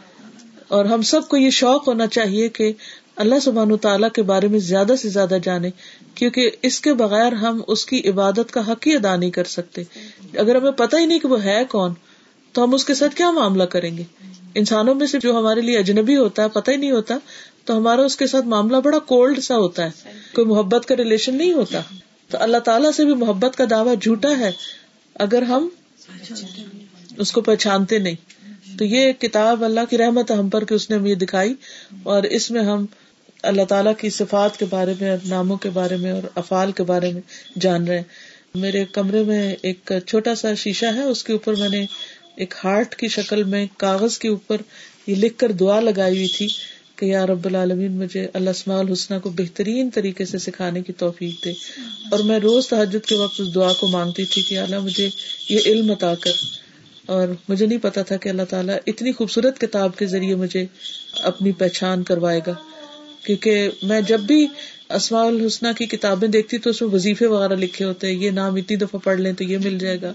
اور 0.68 0.86
ہم 0.86 1.02
سب 1.02 1.28
کو 1.28 1.38
یہ 1.38 1.50
شوق 1.50 1.88
ہونا 1.88 2.08
چاہیے 2.08 2.50
کہ 2.50 2.74
اللہ 3.16 3.40
سبحان 3.40 3.78
تعالیٰ 3.78 4.10
کے 4.10 4.24
بارے 4.24 4.48
میں 4.48 4.60
زیادہ 4.60 4.94
سے 5.02 5.10
زیادہ 5.10 5.38
جانے، 5.44 5.70
کیونکہ 6.16 6.52
اس 6.62 6.82
کے 6.82 6.94
بغیر 6.94 7.32
ہم 7.32 7.62
اس 7.68 7.86
کی 7.86 8.10
عبادت 8.10 8.52
کا 8.52 8.72
حق 8.72 8.88
ہی 8.88 8.96
ادا 8.96 9.16
نہیں 9.16 9.32
کر 9.32 9.44
سکتے۔ 9.44 9.84
اگر 10.38 10.56
ہمیں 10.56 10.72
پتہ 10.72 10.96
ہی 10.96 11.06
نہیں 11.06 11.20
کہ 11.20 11.28
وہ 11.28 11.44
ہے 11.44 11.66
کون، 11.70 11.94
تو 12.52 12.64
ہم 12.64 12.74
اس 12.74 12.86
کے 12.86 12.94
ساتھ 12.94 13.16
کیا 13.16 13.32
معاملہ 13.32 13.64
کریں 13.64 13.98
گے؟ 13.98 14.04
انسانوں 14.56 14.96
میں 14.96 15.08
سے 15.08 15.20
جو 15.22 15.38
ہمارے 15.38 15.62
لیے 15.62 15.78
اجنبی 15.78 16.18
ہوتا 16.18 16.44
ہے، 16.44 16.48
پتہ 16.50 16.72
ہی 16.72 16.76
نہیں 16.76 16.92
ہوتا، 16.92 17.18
تو 17.66 17.78
ہمارا 17.78 18.02
اس 18.02 18.18
کے 18.18 18.28
ساتھ 18.28 18.46
معاملہ 18.46 18.78
بڑا 18.78 19.00
کولڈ 19.00 19.40
سا 19.40 19.58
ہوتا 19.58 19.86
ہے۔ 19.86 19.90
کوئی 20.34 20.48
محبت 20.48 20.86
کا 20.86 20.96
ریلیشن 20.98 21.36
نہیں 21.36 21.54
ہوتا۔ 21.54 21.82
تو 22.30 22.38
اللہ 22.42 22.58
تعالیٰ 22.58 22.92
سے 22.92 23.06
بھی 23.06 23.14
محبت 23.14 23.56
کا 23.56 23.64
دعویٰ 23.70 23.94
جھوٹا 24.02 24.38
ہے۔ 24.38 24.52
اگر 25.16 25.42
ہم 25.42 25.70
اس 27.18 27.32
کو 27.32 27.42
پہچانتے 27.42 27.98
نہیں، 27.98 28.16
تو 28.78 28.86
یہ 28.86 29.12
کتاب 29.12 29.64
اللہ 29.64 29.80
کی 29.90 29.98
رحمت 29.98 30.32
ہم 30.32 30.50
پر 30.50 30.64
کہ 30.64 30.74
اس 30.74 30.90
نے 30.90 30.96
ہمیں 30.96 31.16
دکھائی 31.16 31.54
اور 32.04 32.24
اس 32.24 32.52
میں 32.52 32.62
ہم 32.62 32.86
اللہ 33.44 33.62
تعالیٰ 33.62 33.94
کی 33.98 34.10
صفات 34.10 34.58
کے 34.58 34.66
بارے 34.70 34.94
میں 35.02 35.10
اور 35.10 35.18
ناموں 35.26 35.58
کے 35.58 35.70
بارے 35.70 35.98
میں 35.98 36.12
اور 36.12 36.22
افعال 36.36 36.72
کے 36.72 36.84
بارے 36.84 37.12
میں 37.12 37.22
جان 37.60 37.88
رہے 37.88 37.96
ہیں۔ 37.96 38.04
میرے 38.56 38.86
کمرے 38.92 39.24
میں 39.24 39.56
ایک 39.62 39.92
چھوٹا 40.08 40.36
سا 40.36 40.54
شیشہ 40.54 40.86
ہے، 40.86 41.04
اس 41.04 41.24
کے 41.24 41.34
اوپر 41.34 41.56
میں 41.56 41.70
نے 41.70 41.86
ایک 42.36 42.54
ہارٹ 42.64 42.96
کی 42.96 43.08
شکل 43.08 43.44
میں 43.44 43.68
کاغذ 43.78 44.18
کے 44.18 44.28
اوپر 44.28 44.58
یہ 45.08 45.16
لکھ 45.16 45.38
کر 45.38 45.52
دعا 45.52 45.80
لگائی 45.80 46.16
ہوئی 46.16 46.28
تھی 46.28 46.48
کہ 46.96 47.06
یا 47.06 47.28
رب 47.28 47.46
العالمین 47.46 47.92
مجھے 47.92 48.28
اللہ 48.34 48.50
اسماء 48.50 48.80
الحسنہ 48.80 49.20
کو 49.20 49.30
بہترین 49.30 49.90
طریقے 49.94 50.26
سے 50.26 50.38
سکھانے 50.38 50.82
کی 50.82 50.94
توفیق 50.94 51.46
دے۔ 51.46 51.52
اور 52.12 52.20
میں 52.20 52.40
روز 52.40 52.68
تحجد 52.68 53.06
کے 53.06 53.16
وقت 53.16 53.42
اس 53.42 53.56
دعا 53.56 53.74
کو 53.74 53.88
مانگتی 53.88 54.26
تھی 54.26 54.42
کہ 54.42 54.58
اللہ 54.58 54.80
مجھے 54.80 55.10
یہ 55.50 55.60
علم 55.66 55.92
عطا 55.92 56.16
کر۔ 56.16 56.32
اور 57.06 57.28
مجھے 57.50 57.66
نہیں 57.66 57.80
پتا 57.82 58.02
تھا 58.02 58.18
کہ 58.18 58.30
اللہ 58.30 58.44
تعالیٰ 58.50 58.78
اتنی 58.88 59.12
خوبصورت 59.12 59.60
کتاب 59.60 59.98
کے 59.98 60.06
ذریعے 60.06 60.36
مجھے 60.36 60.66
اپنی 61.20 61.52
پہچان 61.52 62.04
کروائے 62.04 62.40
گا۔ 62.48 62.54
کیونکہ 63.26 63.70
میں 63.84 64.02
جب 64.02 64.20
بھی 64.20 64.48
اسماء 64.90 65.24
الحسنہ 65.24 65.68
کی 65.78 65.86
کتابیں 65.86 66.28
دیکھتی 66.28 66.58
تو 66.58 66.70
اس 66.70 66.82
میں 66.82 66.90
وظیفے 66.90 67.26
وغیرہ 67.28 67.56
لکھے 67.56 67.86
ہوتے 67.86 68.08
ہیں، 68.08 68.14
یہ 68.14 68.32
نام 68.32 68.56
اتنی 68.56 68.78
دفعہ 68.78 69.00
پڑھ 69.04 69.20
لیں 69.20 69.34
تو 69.34 69.44
یہ 69.44 69.58
مل 69.58 69.78
جائے 69.78 70.02
گا۔ 70.02 70.14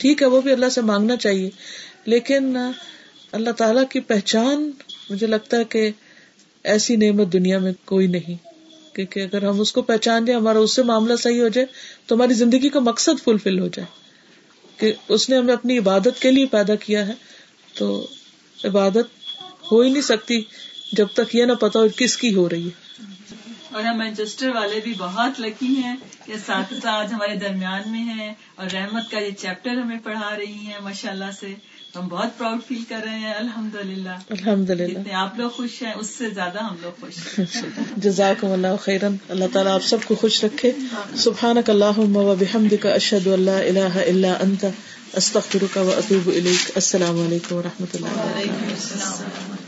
ٹھیک 0.00 0.22
ہے، 0.22 0.26
وہ 0.26 0.40
بھی 0.40 0.52
اللہ 0.52 0.68
سے 0.68 0.80
مانگنا 0.80 1.16
چاہیے۔ 1.16 1.50
لیکن 2.04 2.56
اللہ 3.32 3.50
تعالیٰ 3.50 3.84
کی 3.90 4.00
پہچان 4.00 4.70
مجھے 5.10 5.26
لگتا 5.26 5.56
ہے 5.56 5.64
کہ 5.64 5.90
ایسی 6.64 6.96
نعمت 6.96 7.32
دنیا 7.32 7.58
میں 7.58 7.72
کوئی 7.84 8.06
نہیں۔ 8.06 8.34
کیونکہ 8.94 9.20
اگر 9.20 9.42
ہم 9.42 9.60
اس 9.60 9.72
کو 9.72 9.82
پہچان 9.82 10.24
جائیں 10.24 10.40
ہمارا 10.40 10.58
اس 10.58 10.74
سے 10.74 10.82
معاملہ 10.82 11.16
صحیح 11.16 11.42
ہو 11.42 11.48
جائے، 11.48 11.66
تو 12.06 12.14
ہماری 12.14 12.34
زندگی 12.34 12.68
کا 12.68 12.80
مقصد 12.80 13.24
فلفل 13.24 13.58
ہو 13.58 13.68
جائے۔ 13.68 14.02
کہ 14.76 14.92
اس 15.08 15.30
نے 15.30 15.36
ہمیں 15.36 15.54
اپنی 15.54 15.78
عبادت 15.78 16.20
کے 16.20 16.30
لیے 16.30 16.46
پیدا 16.46 16.74
کیا 16.74 17.08
ہے، 17.08 17.12
تو 17.74 18.06
عبادت 18.64 19.06
ہو 19.72 19.80
ہی 19.80 19.90
نہیں 19.90 20.02
سکتی۔ 20.02 20.40
جب 20.92 21.06
تک 21.14 21.34
یہ 21.34 21.44
نہ 21.44 21.52
پتا 21.52 21.78
ہو 21.78 21.86
کس 21.96 22.16
کی 22.16 22.34
ہو 22.34 22.48
رہی 22.48 22.66
ہے۔ 22.66 22.92
اور 23.72 23.84
ہم 23.84 23.98
مینچسٹر 23.98 24.48
والے 24.48 24.80
بھی 24.84 24.94
بہت 24.98 25.40
لکی 25.40 25.66
ہیں 25.66 25.96
کہ 26.26 26.32
اساتذہ 26.32 26.88
آج 26.88 27.12
ہمارے 27.12 27.36
درمیان 27.36 27.82
میں 27.86 28.00
ہیں 28.00 28.34
اور 28.54 28.66
رحمت 28.72 29.10
کا 29.10 29.18
یہ 29.18 29.30
چیپٹر 29.30 29.70
ہمیں 29.70 29.98
پڑھا 30.04 30.36
رہی 30.38 30.52
ہیں 30.52 30.78
ماشاء 30.82 31.10
اللہ 31.10 31.30
سے۔ 31.40 31.54
ہم 31.96 32.08
بہت 32.08 32.38
پراؤڈ 32.38 32.58
فیل 32.68 32.82
کر 32.88 33.00
رہے 33.04 33.18
ہیں 33.18 33.34
الحمد 33.34 33.74
للہ 33.74 34.16
الحمد 34.30 34.70
للہ 34.70 35.12
آپ 35.12 35.38
لوگ 35.38 35.50
خوش 35.50 35.82
ہیں 35.82 35.92
اس 35.94 36.10
سے 36.10 36.30
زیادہ 36.30 36.62
ہم 36.62 36.76
لوگ 36.82 37.00
خوش 37.00 37.38
ہیں۔ 37.38 37.62
جزاک 37.96 38.44
اللہ 38.44 38.76
خیرن۔ 38.80 39.16
اللہ 39.28 39.44
تعالیٰ 39.52 39.72
آپ 39.72 39.84
سب 39.84 39.96
کو 40.06 40.14
خوش 40.14 40.44
رکھے۔ 40.44 40.72
سبحان 41.16 41.56
کا 41.66 41.72
اللہ 41.72 41.98
و 41.98 42.34
بحمد 42.38 42.74
کا 42.80 42.92
اشد 42.92 43.26
اللہ 43.26 43.50
اللہ 43.50 43.98
اللہ 44.06 44.40
انت 44.40 44.64
استخر 45.12 45.64
کا 45.72 45.80
اطوب 45.80 46.30
السلام 46.74 47.26
علیکم 47.26 47.56
و 47.56 47.62
رحمۃ 47.62 47.94
اللہ 47.94 49.61